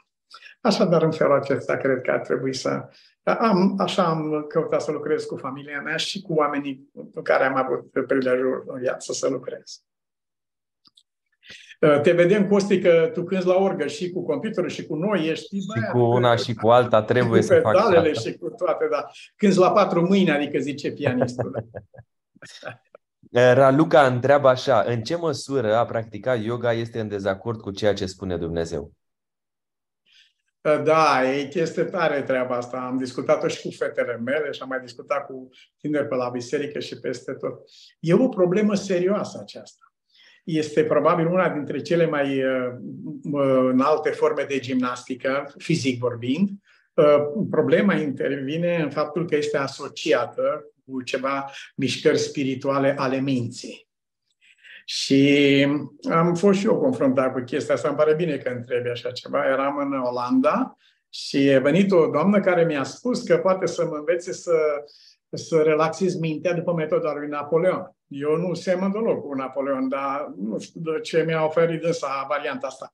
[0.61, 2.89] Așadar, în felul acesta, cred că ar trebui să...
[3.23, 7.55] Am, așa am căutat să lucrez cu familia mea și cu oamenii cu care am
[7.55, 9.83] avut prilejul în viață să lucrez.
[12.01, 15.59] Te vedem, Costi, că tu cânti la orgă și cu computerul și cu noi ești...
[15.59, 18.11] Și băiat, cu una și cu alta trebuie să fac asta.
[18.11, 19.07] și cu toate, da.
[19.35, 21.51] Cânti la patru mâini, adică zice pianistul.
[23.33, 27.93] Eh, Raluca întreabă așa, în ce măsură a practica yoga este în dezacord cu ceea
[27.93, 28.91] ce spune Dumnezeu?
[30.61, 32.77] Eh, da, e chestie tare treaba asta.
[32.77, 36.79] Am discutat-o și cu fetele mele și am mai discutat cu tineri pe la biserică
[36.79, 37.59] și peste tot.
[37.99, 39.93] E o problemă serioasă aceasta.
[40.43, 42.73] este probabil una dintre cele mai uh,
[43.69, 46.49] înalte forme de gimnastică, fizic vorbind.
[46.93, 53.89] Uh, problema intervine în faptul că este asociată cu ceva mișcări spirituale ale minții.
[54.85, 55.67] Și
[56.09, 59.45] am fost și eu confruntat cu chestia asta, îmi pare bine că întrebi așa ceva.
[59.45, 60.77] Eram în Olanda
[61.09, 64.55] și a venit o doamnă care mi-a spus că poate să mă învețe să,
[65.31, 67.95] să relaxez mintea după metoda lui Napoleon.
[68.07, 72.67] Eu nu semăn deloc cu Napoleon, dar nu știu de ce mi-a oferit însă varianta
[72.67, 72.93] asta.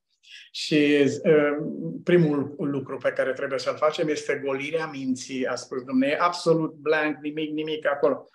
[0.50, 1.56] Și uh,
[2.04, 7.16] primul lucru pe care trebuie să-l facem este golirea minții, a spus Dumnezeu, absolut blank,
[7.20, 8.28] nimic, nimic acolo.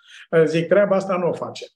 [0.44, 1.68] Zic, treaba asta nu o facem.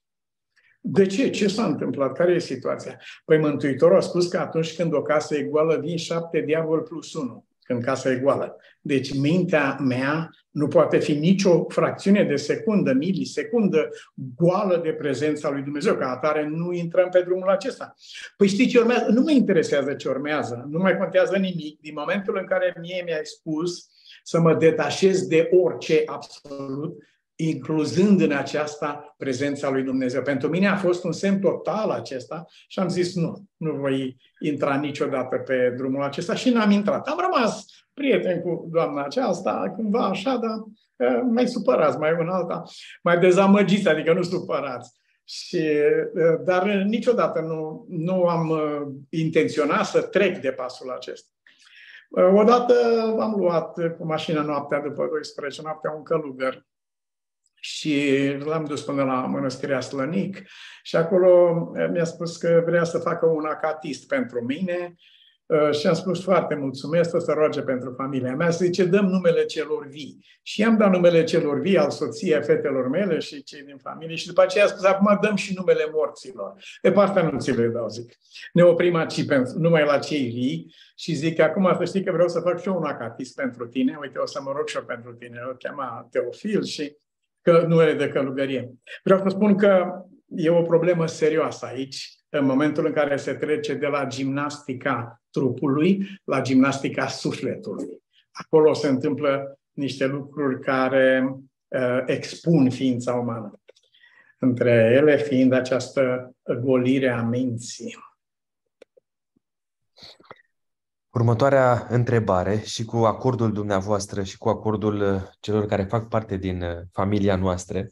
[0.81, 1.29] De ce?
[1.29, 2.13] Ce s-a întâmplat?
[2.13, 3.01] Care e situația?
[3.25, 7.13] Păi Mântuitorul a spus că atunci când o casă e goală, vin șapte diavol plus
[7.13, 8.55] unu când casa e goală.
[8.81, 13.89] Deci mintea mea nu poate fi nicio fracțiune de secundă, milisecundă,
[14.35, 15.95] goală de prezența lui Dumnezeu.
[15.95, 17.93] Ca atare nu intrăm pe drumul acesta.
[18.37, 19.05] Păi știi ce urmează?
[19.11, 20.67] Nu mă interesează ce urmează.
[20.69, 21.79] Nu mai contează nimic.
[21.81, 23.89] Din momentul în care mie mi-ai spus
[24.23, 26.97] să mă detașez de orice absolut,
[27.41, 30.21] incluzând în aceasta prezența lui Dumnezeu.
[30.21, 34.75] Pentru mine a fost un semn total acesta și am zis nu, nu voi intra
[34.75, 37.07] niciodată pe drumul acesta și n-am intrat.
[37.07, 40.57] Am rămas prieten cu doamna aceasta, cumva așa, dar
[41.09, 42.63] uh, mai supărați, mai un alta,
[43.03, 44.97] mai dezamăgiți, adică nu supărați.
[45.23, 45.67] Și,
[46.13, 51.29] uh, dar niciodată nu, nu am uh, intenționat să trec de pasul acesta.
[52.35, 52.73] Odată
[53.19, 56.67] am luat cu mașina noaptea, după 12 noaptea, un călugăr
[57.59, 58.13] și
[58.45, 60.43] l-am dus până la Mănăstirea Slănic
[60.83, 64.95] și acolo eh, mi-a spus că vrea să facă un acatist pentru mine
[65.45, 68.51] eh, și am spus foarte mulțumesc, să roage pentru familia mea.
[68.51, 70.25] Să zice, dăm numele celor vii.
[70.41, 74.15] Și i-am dat numele celor vii al soției, a fetelor mele și cei din familie
[74.15, 76.53] și după aceea a spus, acum dăm și numele morților.
[76.81, 78.17] De partea nu ți le dau, zic.
[78.53, 82.27] Ne oprim aici pentru, numai la cei vii și zic, acum să știi că vreau
[82.27, 83.97] să fac și eu un acatist pentru tine.
[84.01, 85.39] Uite, o să mă rog și eu pentru tine.
[85.51, 86.97] O chema Teofil și
[87.49, 88.73] că nu e de călugărie.
[89.03, 93.73] Vreau să spun că e o problemă serioasă aici, în momentul în care se trece
[93.73, 97.87] de la gimnastica trupului la gimnastica sufletului.
[98.31, 101.25] Acolo se întâmplă niște lucruri care
[101.67, 103.61] uh, expun ființa umană.
[104.39, 106.31] Între ele fiind această
[106.61, 107.97] golire a minții.
[111.09, 116.61] Următoarea întrebare și cu acordul dumneavoastră și cu acordul uh, celor care fac parte din
[116.61, 117.85] uh, familia noastră,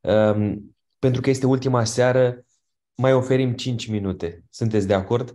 [0.00, 2.44] um, pentru că este ultima seară,
[2.94, 4.44] mai oferim 5 minute.
[4.50, 5.34] Sunteți de acord?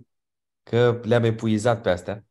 [0.64, 2.24] Că le-am epuizat pe astea.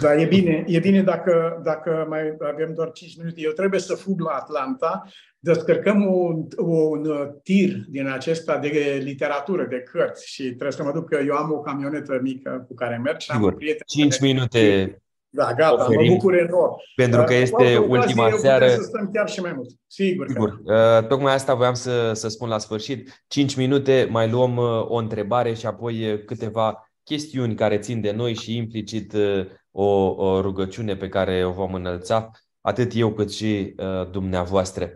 [0.00, 3.40] Da, e bine, e bine dacă, dacă mai avem doar 5 minute.
[3.40, 5.02] Eu trebuie să fug la Atlanta,
[5.38, 11.08] descărcăm un, un tir din acesta de literatură, de cărți și trebuie să mă duc,
[11.08, 13.84] că eu am o camionetă mică cu care merg și Sigur, am prieteni.
[13.86, 14.98] 5 minute
[15.36, 16.74] da, gata, oferim, mă bucur enorm.
[16.96, 18.68] Pentru că este uh, ultima seară.
[18.68, 19.70] să stăm chiar și mai mult.
[19.86, 20.28] Sigur.
[20.28, 20.62] Sigur.
[20.64, 20.98] Că.
[21.00, 23.24] Uh, tocmai asta voiam să, să spun la sfârșit.
[23.26, 28.10] 5 minute, mai luăm uh, o întrebare și apoi uh, câteva chestiuni care țin de
[28.10, 29.84] noi și implicit uh, o,
[30.24, 34.94] o rugăciune pe care o vom înălța, atât eu cât și uh, dumneavoastră.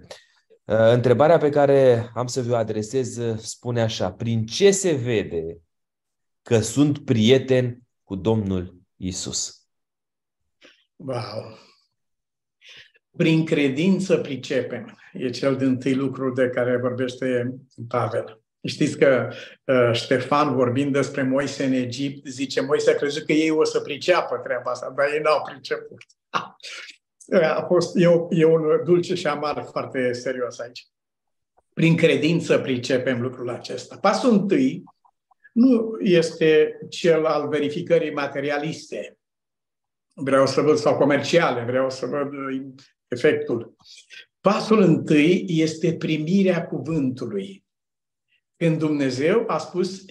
[0.64, 5.58] Uh, întrebarea pe care am să vă adresez uh, spune așa: prin ce se vede
[6.42, 9.66] că sunt prieten cu Domnul Isus?
[10.96, 11.58] Wow!
[13.16, 14.98] Prin credință pricepem.
[15.12, 17.54] E cel din tâi lucru de care vorbește
[17.88, 18.42] Pavel.
[18.62, 19.28] Știți că
[19.64, 23.80] uh, Ștefan, vorbind despre Moise în Egipt, zice, Moise a crezut că ei o să
[23.80, 25.98] priceapă treaba asta, dar ei n-au priceput.
[27.56, 30.86] a fost, e, o, e un dulce și amar foarte serios aici.
[31.74, 33.96] Prin credință pricepem lucrul acesta.
[33.96, 34.84] Pasul întâi
[35.52, 39.18] nu este cel al verificării materialiste.
[40.14, 42.30] Vreau să văd, sau comerciale, vreau să văd
[43.08, 43.76] efectul.
[44.40, 47.64] Pasul întâi este primirea cuvântului.
[48.58, 50.04] Când Dumnezeu a spus,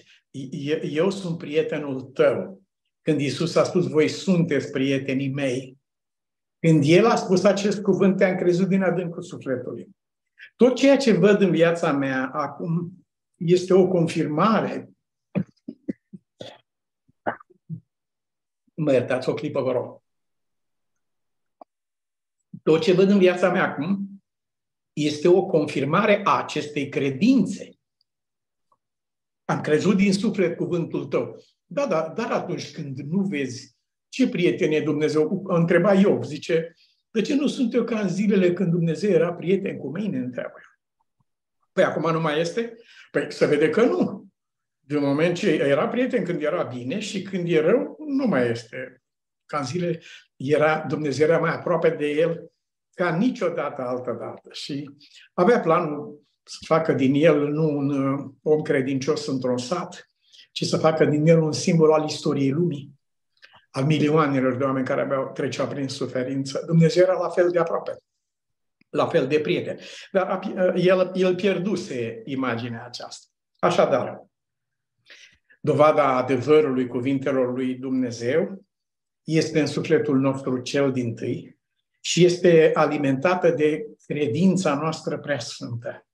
[0.82, 2.62] eu sunt prietenul tău,
[3.02, 5.78] când Isus a spus, voi sunteți prietenii mei,
[6.58, 9.88] când El a spus acest cuvânt, te-am crezut din adâncul sufletului.
[10.56, 12.92] Tot ceea ce văd în viața mea acum
[13.34, 14.90] este o confirmare.
[18.74, 20.02] Mă iertați o clipă, vă rog.
[22.62, 24.22] Tot ce văd în viața mea acum
[24.92, 27.77] este o confirmare a acestei credințe.
[29.48, 31.44] Am crezut din suflet cuvântul tău.
[31.66, 33.76] Da, da, dar atunci când nu vezi
[34.08, 36.74] ce prieten e Dumnezeu, întreba Iov, zice,
[37.10, 40.58] de ce nu sunt eu ca în zilele când Dumnezeu era prieten cu mine, întreabă.
[41.72, 42.74] Păi acum nu mai este?
[43.10, 44.26] Păi să vede că nu.
[44.80, 49.02] De moment ce era prieten când era bine și când e rău, nu mai este.
[49.46, 50.00] Ca în zile
[50.36, 52.52] era, Dumnezeu era mai aproape de el
[52.94, 54.48] ca niciodată altă dată.
[54.52, 54.90] Și
[55.32, 60.08] avea planul să facă din el nu un uh, om credincios într-un sat,
[60.52, 62.92] ci să facă din el un simbol al istoriei lumii,
[63.70, 66.62] al milioanelor de oameni care aveau trecea prin suferință.
[66.66, 67.96] Dumnezeu era la fel de aproape,
[68.88, 69.78] la fel de prieten.
[70.12, 73.26] Dar uh, el, el pierduse imaginea aceasta.
[73.58, 74.26] Așadar,
[75.60, 78.62] dovada adevărului cuvintelor lui Dumnezeu
[79.24, 81.58] este în sufletul nostru cel din tâi
[82.00, 86.07] și este alimentată de credința noastră preasfântă.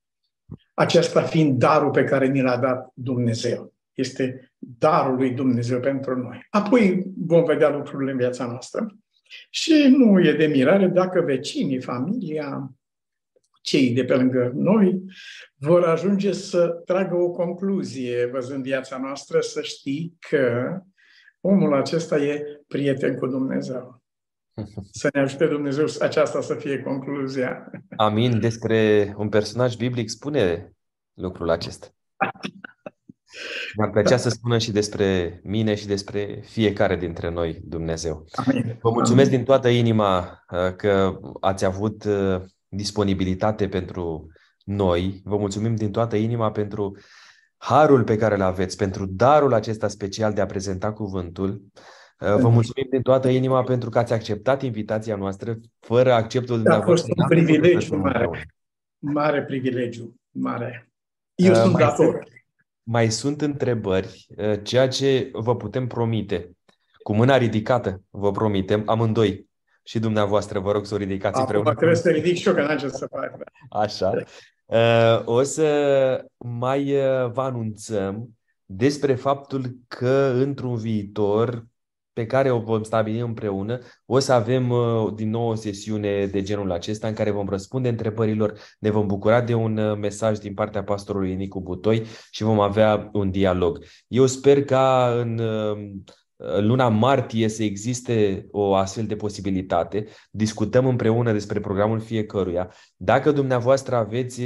[0.75, 3.73] Acesta fiind darul pe care ni l-a dat Dumnezeu.
[3.93, 6.47] Este darul lui Dumnezeu pentru noi.
[6.49, 8.97] Apoi vom vedea lucrurile în viața noastră.
[9.49, 12.71] Și nu e de mirare dacă vecinii, familia,
[13.61, 15.03] cei de pe lângă noi
[15.55, 20.77] vor ajunge să tragă o concluzie văzând viața noastră, să știi că
[21.41, 24.03] omul acesta e prieten cu Dumnezeu.
[24.91, 27.71] Să ne ajute Dumnezeu aceasta să fie concluzia.
[27.95, 28.39] Amin.
[28.39, 30.73] Despre un personaj biblic spune
[31.13, 31.87] lucrul acesta.
[33.77, 38.25] Mi-ar plăcea să spună și despre mine și despre fiecare dintre noi, Dumnezeu.
[38.31, 38.77] Amin.
[38.81, 39.37] Vă mulțumesc Amin.
[39.37, 44.27] din toată inima uh, că ați avut uh, disponibilitate pentru
[44.63, 45.21] noi.
[45.23, 46.97] Vă mulțumim din toată inima pentru
[47.57, 51.61] harul pe care îl aveți, pentru darul acesta special de a prezenta cuvântul.
[52.19, 56.91] Uh, vă mulțumim din toată inima pentru că ați acceptat invitația noastră fără acceptul dumneavoastră.
[56.91, 58.47] A fost un privilegiu mare.
[58.97, 60.15] Mare privilegiu.
[60.31, 60.89] Mare.
[61.35, 62.13] Eu uh, sunt mai dator.
[62.13, 62.27] Sunt,
[62.83, 66.51] mai sunt întrebări, uh, ceea ce vă putem promite.
[67.03, 69.49] Cu mâna ridicată, vă promitem, amândoi.
[69.83, 71.73] Și dumneavoastră, vă rog să o ridicați Acum împreună.
[71.73, 73.37] trebuie să ridic și eu, că n-am ce să fac.
[73.69, 74.13] Așa.
[74.65, 76.83] Uh, o să mai
[77.31, 78.29] vă anunțăm
[78.65, 81.65] despre faptul că într-un viitor
[82.15, 83.79] pe care o vom stabili împreună.
[84.05, 87.89] O să avem uh, din nou o sesiune de genul acesta în care vom răspunde
[87.89, 92.59] întrebărilor, ne vom bucura de un uh, mesaj din partea pastorului Nicu Butoi și vom
[92.59, 93.83] avea un dialog.
[94.07, 95.77] Eu sper ca în uh,
[96.59, 100.05] luna martie să existe o astfel de posibilitate.
[100.31, 102.71] Discutăm împreună despre programul fiecăruia.
[102.95, 104.41] Dacă dumneavoastră aveți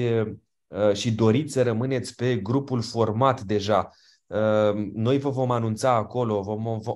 [0.94, 4.08] și doriți să rămâneți pe grupul format deja Ehm,
[4.94, 6.42] noi vă vom anunța acolo,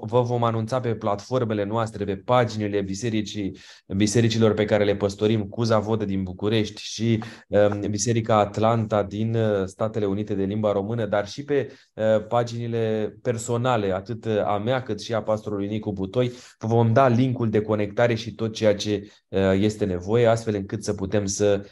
[0.01, 3.57] vă vom anunța pe platformele noastre, pe paginile bisericii,
[3.95, 9.65] bisericilor pe care le păstorim, Cuza Vodă din București și ehm, Biserica Atlanta din uh,
[9.65, 15.01] Statele Unite de limba română, dar și pe uh, paginile personale, atât a mea cât
[15.01, 16.31] și a pastorului Nicu Butoi.
[16.57, 20.83] Vă vom da linkul de conectare și tot ceea ce uh, este nevoie, astfel încât
[20.83, 21.65] să putem să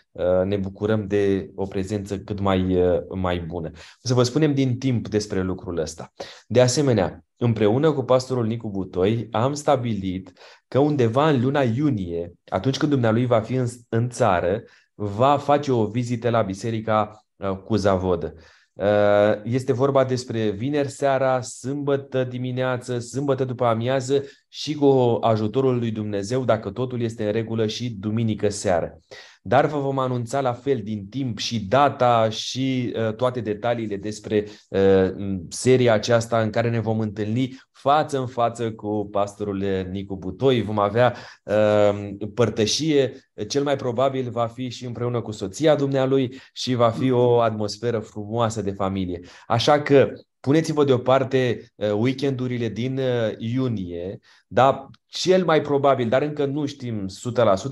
[0.46, 2.78] ne bucurăm de o prezență cât mai,
[3.16, 3.70] mai bună.
[3.76, 6.14] O să vă spunem din timp despre lucrul ăsta.
[6.48, 10.34] De asemenea, împreună cu pastorul Nicu Butoi, am stabilit
[10.68, 14.64] că undeva în luna iunie, atunci când dumnealui va fi în, în țară,
[14.94, 18.34] va face o vizită la biserica uh, cu Zavodă.
[18.74, 25.92] Uh, este vorba despre vineri seara, sâmbătă dimineață, sâmbătă după amiază și cu ajutorul lui
[25.92, 29.00] Dumnezeu, dacă totul este în regulă, și duminică seară
[29.42, 34.46] dar vă vom anunța la fel din timp și data și uh, toate detaliile despre
[34.70, 35.12] uh,
[35.50, 40.62] seria aceasta în care ne vom întâlni față în față cu pastorul Nicu Butoi.
[40.62, 43.14] Vom avea uh, părtășie,
[43.48, 48.00] cel mai probabil va fi și împreună cu soția dumnealui și va fi o atmosferă
[48.00, 49.20] frumoasă de familie.
[49.48, 56.46] Așa că puneți-vă deoparte uh, weekendurile din uh, iunie, dar cel mai probabil, dar încă
[56.46, 57.06] nu știm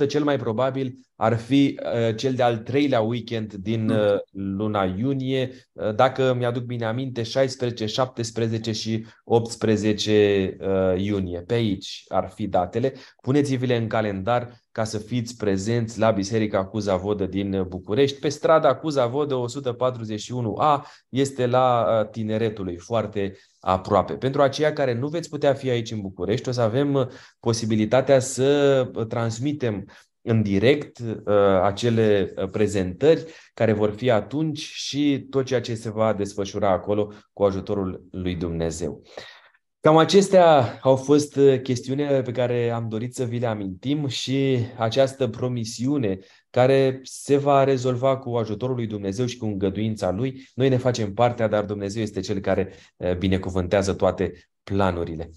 [0.04, 3.90] 100%, cel mai probabil ar fi uh, cel de-al treilea weekend din mm.
[3.90, 11.42] uh, luna iunie, uh, dacă mi-aduc bine aminte, 16, 17 și 18 uh, iunie.
[11.42, 12.94] Pe aici ar fi datele.
[13.22, 18.20] Puneți-vi-le în calendar ca să fiți prezenți la Biserica Cuza Vodă din București.
[18.20, 24.14] Pe strada Cuza Vodă 141A este la uh, Tineretului, foarte aproape.
[24.14, 27.08] Pentru aceia care nu veți putea fi aici în București, o să avem uh,
[27.40, 29.86] posibilitatea să uh, transmitem
[30.22, 31.34] în direct uh,
[31.64, 37.44] acele prezentări care vor fi atunci și tot ceea ce se va desfășura acolo cu
[37.44, 39.02] ajutorul lui Dumnezeu.
[39.82, 45.28] Cam acestea au fost chestiunile pe care am dorit să vi le amintim și această
[45.28, 46.20] promisiune
[46.50, 50.48] care se va rezolva cu ajutorul lui Dumnezeu și cu îngăduința lui.
[50.54, 52.74] Noi ne facem partea, dar Dumnezeu este cel care
[53.18, 55.30] binecuvântează toate planurile.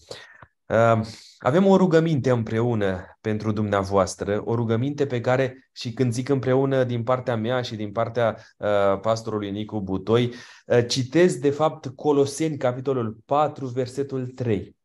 [1.39, 7.03] Avem o rugăminte împreună pentru dumneavoastră, o rugăminte pe care, și când zic împreună din
[7.03, 10.33] partea mea și din partea uh, pastorului Nicu Butoi,
[10.67, 14.77] uh, citesc de fapt Coloseni, capitolul 4, versetul 3.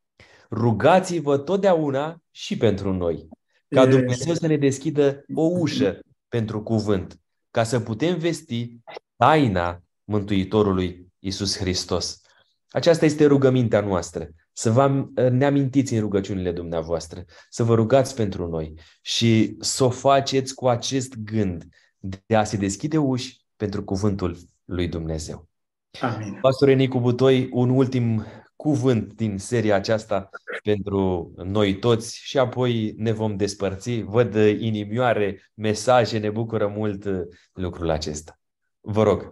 [0.51, 3.27] Rugați-vă totdeauna și pentru noi,
[3.69, 5.99] ca Dumnezeu să ne deschidă o ușă
[6.29, 7.19] pentru cuvânt,
[7.51, 8.77] ca să putem vesti
[9.15, 12.21] taina Mântuitorului Isus Hristos.
[12.69, 18.47] Aceasta este rugămintea noastră să vă ne amintiți în rugăciunile dumneavoastră, să vă rugați pentru
[18.47, 21.65] noi și să o faceți cu acest gând
[21.99, 25.47] de a se deschide uși pentru cuvântul lui Dumnezeu.
[26.01, 26.37] Amin.
[26.41, 28.25] Pastor Nicu Butoi, un ultim
[28.67, 30.29] cuvânt din seria aceasta
[30.63, 34.01] pentru noi toți și apoi ne vom despărți.
[34.01, 37.05] Văd inimioare, mesaje, ne bucură mult
[37.53, 38.39] lucrul acesta.
[38.79, 39.29] Vă rog.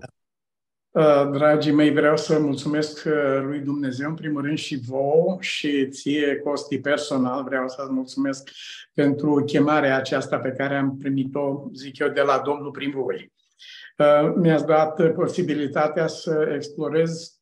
[0.92, 5.88] Uh, dragii mei, vreau să mulțumesc uh, lui Dumnezeu, în primul rând, și vouă și
[5.90, 7.44] ție, Costi, personal.
[7.44, 8.50] Vreau să-ți mulțumesc
[8.94, 13.32] pentru chemarea aceasta pe care am primit-o, zic eu, de la Domnul prin voi.
[13.98, 17.35] Uh, mi-ați dat posibilitatea să explorez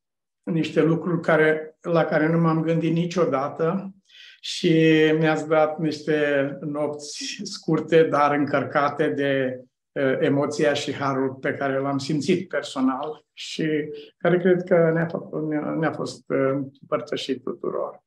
[0.43, 3.93] niște lucruri care, la care nu m-am gândit niciodată
[4.41, 4.71] și
[5.19, 9.59] mi-ați dat niște nopți scurte, dar încărcate de
[9.93, 13.69] Uh, emoția și harul pe care l-am simțit personal și
[14.17, 18.03] care cred că ne-a, făcut, ne-a, ne-a fost uh, împărtășit tuturor.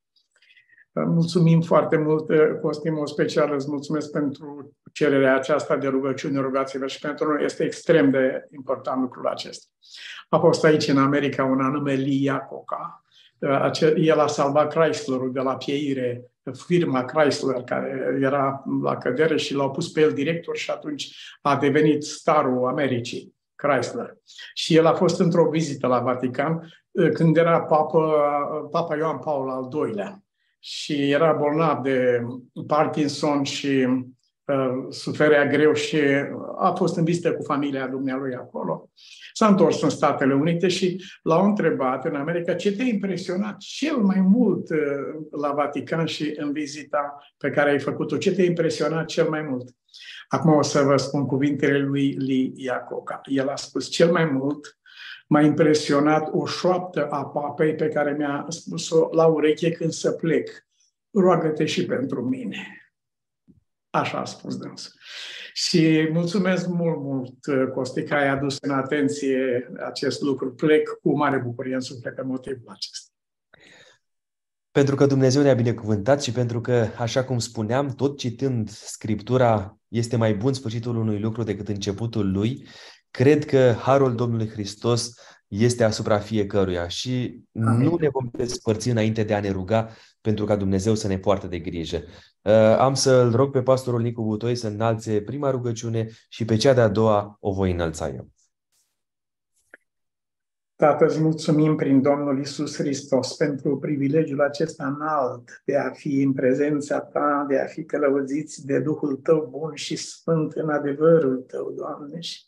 [0.93, 2.27] Uh, mulțumim foarte mult,
[2.61, 8.11] Costim, special îți mulțumesc pentru cererea aceasta de rugăciune, rugați-vă și pentru noi este extrem
[8.11, 9.67] de important lucrul acesta.
[10.28, 13.05] A fost aici în America un anume Lee Iacocca.
[13.97, 16.31] El a salvat Chryslerul de la pieire
[16.66, 21.57] firma Chrysler, care era la cădere și l-au pus pe el director și atunci a
[21.57, 24.16] devenit starul Americii, Chrysler.
[24.55, 28.15] Și el a fost într-o vizită la Vatican eh, când era papă,
[28.70, 30.20] Papa Ioan Paul al II-lea
[30.59, 32.23] și era bolnav de
[32.66, 33.98] Parkinson și uh,
[34.89, 35.97] suferea greu și
[36.59, 38.90] a fost în vizită cu familia dumnealui acolo.
[39.32, 44.20] S-a întors în Statele Unite și l-au întrebat în America ce te-a impresionat cel mai
[44.20, 44.78] mult uh,
[45.40, 48.16] la Vatican și în vizita pe care ai făcut-o.
[48.16, 49.68] Ce te-a impresionat cel mai mult?
[50.28, 53.20] Acum o să vă spun cuvintele lui Lee Iacocca.
[53.24, 54.78] El a spus cel mai mult
[55.28, 60.51] m-a impresionat o șoaptă a papei pe care mi-a spus-o la ureche când să plec.
[61.10, 62.86] Roagă-te și pentru mine.
[63.98, 64.93] Așa a spus dânsul.
[65.52, 70.55] Și mulțumesc mult, mult, Costi, că ai adus în atenție acest lucru.
[70.55, 73.10] Plec cu mare bucurie în suflet pe motivul acesta.
[74.70, 80.16] Pentru că Dumnezeu ne-a binecuvântat și pentru că, așa cum spuneam, tot citând Scriptura, este
[80.16, 82.66] mai bun sfârșitul unui lucru decât începutul lui,
[83.10, 85.14] cred că Harul Domnului Hristos
[85.48, 87.89] este asupra fiecăruia și Amin.
[87.89, 89.89] nu ne vom despărți înainte de a ne ruga
[90.20, 92.02] pentru ca Dumnezeu să ne poartă de grijă.
[92.43, 96.74] Uh, am să-l rog pe pastorul Nicu Butoi să înalțe prima rugăciune și pe cea
[96.74, 98.28] de-a doua o voi înălța eu.
[100.77, 106.32] Tată, îți mulțumim prin Domnul Isus Hristos pentru privilegiul acesta înalt de a fi în
[106.32, 111.70] prezența Ta, de a fi călăuziți de Duhul Tău bun și sfânt în adevărul Tău,
[111.70, 112.20] Doamne.
[112.20, 112.40] Și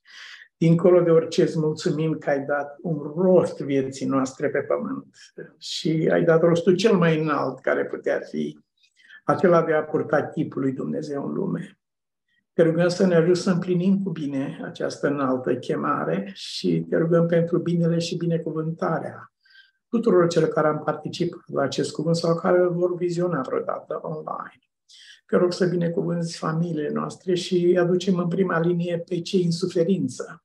[0.59, 5.16] dincolo de orice îți mulțumim că ai dat un rost vieții noastre pe pământ
[5.59, 8.59] și ai dat rostul cel mai înalt care putea fi
[9.24, 11.78] acela de a purta chipul lui Dumnezeu în lume.
[12.52, 17.26] Te rugăm să ne ajut să împlinim cu bine această înaltă chemare și te rugăm
[17.26, 19.32] pentru binele și binecuvântarea
[19.89, 24.62] tuturor celor care am participat la acest cuvânt sau care îl vor viziona vreodată online.
[25.26, 30.43] Te rog să binecuvânți familiile noastre și aducem în prima linie pe cei în suferință.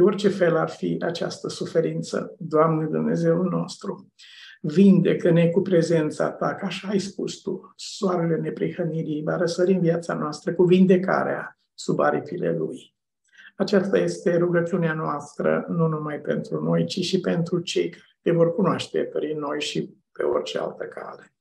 [0.00, 4.12] De orice fel ar fi această suferință, Doamne Dumnezeul nostru,
[4.60, 10.14] vindecă-ne cu prezența ta, ca așa ai spus tu, soarele neprihănirii va răsări în viața
[10.14, 12.94] noastră cu vindecarea sub aripile lui.
[13.56, 18.54] Aceasta este rugăciunea noastră, nu numai pentru noi, ci și pentru cei care te vor
[18.54, 21.34] cunoaște prin noi și pe orice altă cale.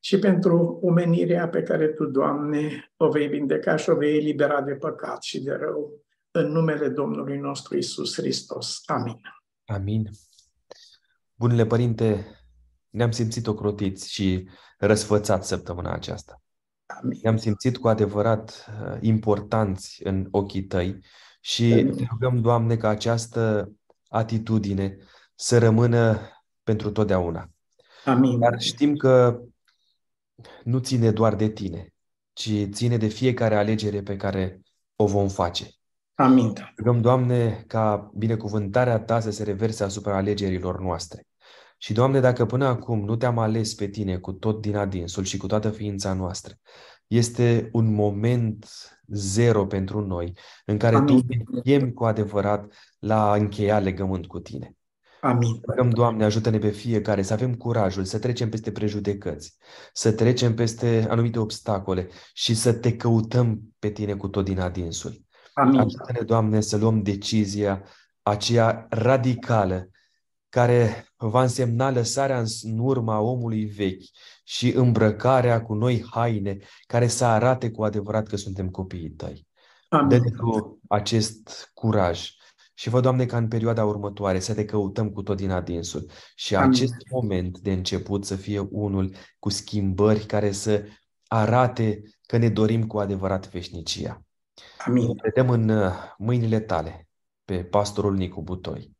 [0.00, 4.72] Și pentru omenirea pe care Tu, Doamne, o vei vindeca și o vei elibera de
[4.72, 8.82] păcat și de rău, în numele Domnului nostru Isus Hristos.
[8.86, 9.20] Amin.
[9.64, 10.10] Amin.
[11.34, 12.26] Bunule Părinte,
[12.88, 14.48] ne-am simțit ocrotiți și
[14.78, 16.42] răsfățați săptămâna aceasta.
[16.86, 17.18] Amin.
[17.22, 21.04] Ne-am simțit cu adevărat uh, importanți în ochii tăi
[21.40, 21.96] și Amin.
[21.96, 23.72] te rugăm, Doamne, ca această
[24.08, 24.96] atitudine
[25.34, 26.18] să rămână
[26.62, 27.50] pentru totdeauna.
[28.04, 28.38] Amin.
[28.38, 29.40] Dar știm că
[30.64, 31.94] nu ține doar de tine,
[32.32, 34.60] ci ține de fiecare alegere pe care
[34.96, 35.79] o vom face.
[36.20, 36.52] Amin.
[36.76, 41.26] Rugăm, Doamne, ca binecuvântarea Ta să se reverse asupra alegerilor noastre
[41.78, 45.36] Și, Doamne, dacă până acum nu te-am ales pe Tine cu tot din adinsul și
[45.36, 46.54] cu toată ființa noastră,
[47.06, 48.66] este un moment
[49.06, 50.32] zero pentru noi
[50.64, 51.26] în care Amin.
[51.26, 54.74] Tu ne chem cu adevărat la a încheia legământ cu Tine.
[55.20, 55.60] Amin.
[55.68, 59.56] Rugăm, Doamne, ajută-ne pe fiecare să avem curajul să trecem peste prejudecăți,
[59.92, 65.28] să trecem peste anumite obstacole și să te căutăm pe Tine cu tot din adinsul.
[65.52, 65.80] Amin.
[65.80, 67.82] Ajută-ne, Doamne, să luăm decizia
[68.22, 69.88] aceea radicală
[70.48, 74.04] care va însemna lăsarea în urma omului vechi
[74.44, 79.48] și îmbrăcarea cu noi haine care să arate cu adevărat că suntem copiii tăi.
[79.88, 82.28] Dă-ne tu acest curaj
[82.74, 86.56] și vă, Doamne, ca în perioada următoare să te căutăm cu tot din adinsul și
[86.56, 86.70] Amin.
[86.70, 90.84] acest moment de început să fie unul cu schimbări care să
[91.26, 94.24] arate că ne dorim cu adevărat veșnicia.
[94.86, 95.18] Amin.
[95.22, 97.08] Vedem în uh, mâinile tale
[97.44, 98.96] pe pastorul Nicu Butoi.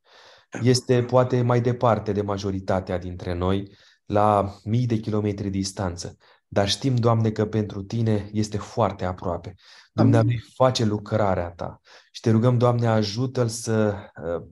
[0.62, 3.76] Este poate mai departe de majoritatea dintre noi,
[4.06, 6.16] la mii de kilometri distanță,
[6.48, 9.54] dar știm, Doamne, că pentru Tine este foarte aproape.
[9.92, 11.80] Dumnezeu face lucrarea Ta
[12.10, 14.42] și te rugăm, Doamne, ajută-L să uh,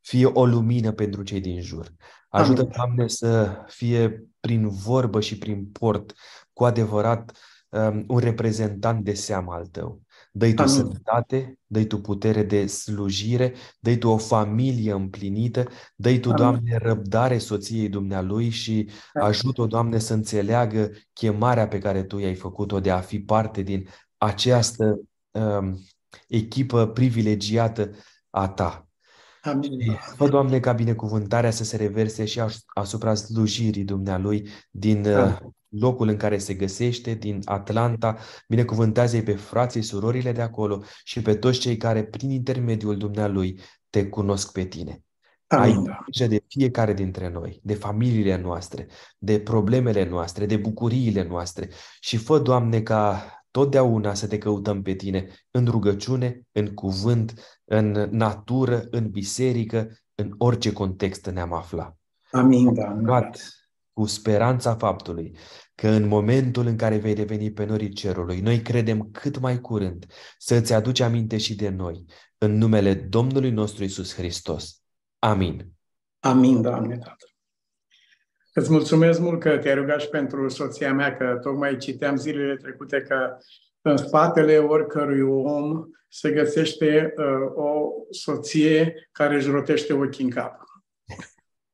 [0.00, 1.92] fie o lumină pentru cei din jur.
[2.28, 6.14] Ajută, Doamne, să fie prin vorbă și prin port
[6.52, 7.38] cu adevărat
[7.68, 10.02] um, un reprezentant de seamă al Tău.
[10.34, 10.74] Dă-i tu Amin.
[10.74, 16.42] sănătate, dă-i tu putere de slujire, dă-i tu o familie împlinită, dă-i tu, Amin.
[16.42, 22.80] Doamne, răbdare soției Dumnealui și ajută-o, Doamne, să înțeleagă chemarea pe care Tu i-ai făcut-o
[22.80, 25.00] de a fi parte din această
[25.30, 25.78] um,
[26.28, 27.90] echipă privilegiată
[28.30, 28.86] a Ta.
[29.42, 29.98] Amin.
[30.16, 36.16] Fă, Doamne, ca binecuvântarea să se reverse și asupra slujirii Dumnealui din Amin locul în
[36.16, 38.16] care se găsește, din Atlanta,
[38.48, 44.06] binecuvântează-i pe frații, surorile de acolo și pe toți cei care, prin intermediul Dumnealui, te
[44.06, 45.02] cunosc pe tine.
[45.46, 45.76] Amin.
[45.76, 48.86] Ai grijă de fiecare dintre noi, de familiile noastre,
[49.18, 51.68] de problemele noastre, de bucuriile noastre
[52.00, 57.34] și fă, Doamne, ca totdeauna să te căutăm pe tine în rugăciune, în cuvânt,
[57.64, 61.96] în natură, în biserică, în orice context ne-am aflat.
[62.30, 63.30] Amin, da
[64.02, 65.36] cu speranța faptului
[65.74, 70.06] că în momentul în care vei reveni pe norii cerului, noi credem cât mai curând
[70.38, 72.04] să îți aduci aminte și de noi,
[72.38, 74.82] în numele Domnului nostru Isus Hristos.
[75.18, 75.72] Amin.
[76.20, 77.28] Amin, Doamne Tatăl.
[78.54, 83.02] Îți mulțumesc mult că te-ai rugat și pentru soția mea, că tocmai citeam zilele trecute
[83.02, 83.36] că
[83.80, 90.64] în spatele oricărui om se găsește uh, o soție care își rotește ochii în cap.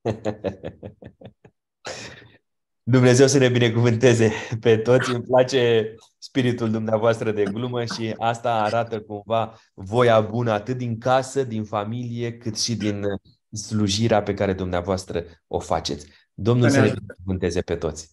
[2.82, 5.10] Dumnezeu să ne binecuvânteze pe toți.
[5.10, 11.44] Îmi place spiritul dumneavoastră de glumă și asta arată cumva voia bună atât din casă,
[11.44, 13.05] din familie, cât și din
[13.50, 16.06] slujirea pe care dumneavoastră o faceți.
[16.34, 18.06] Domnul să ne binecuvânteze pe toți.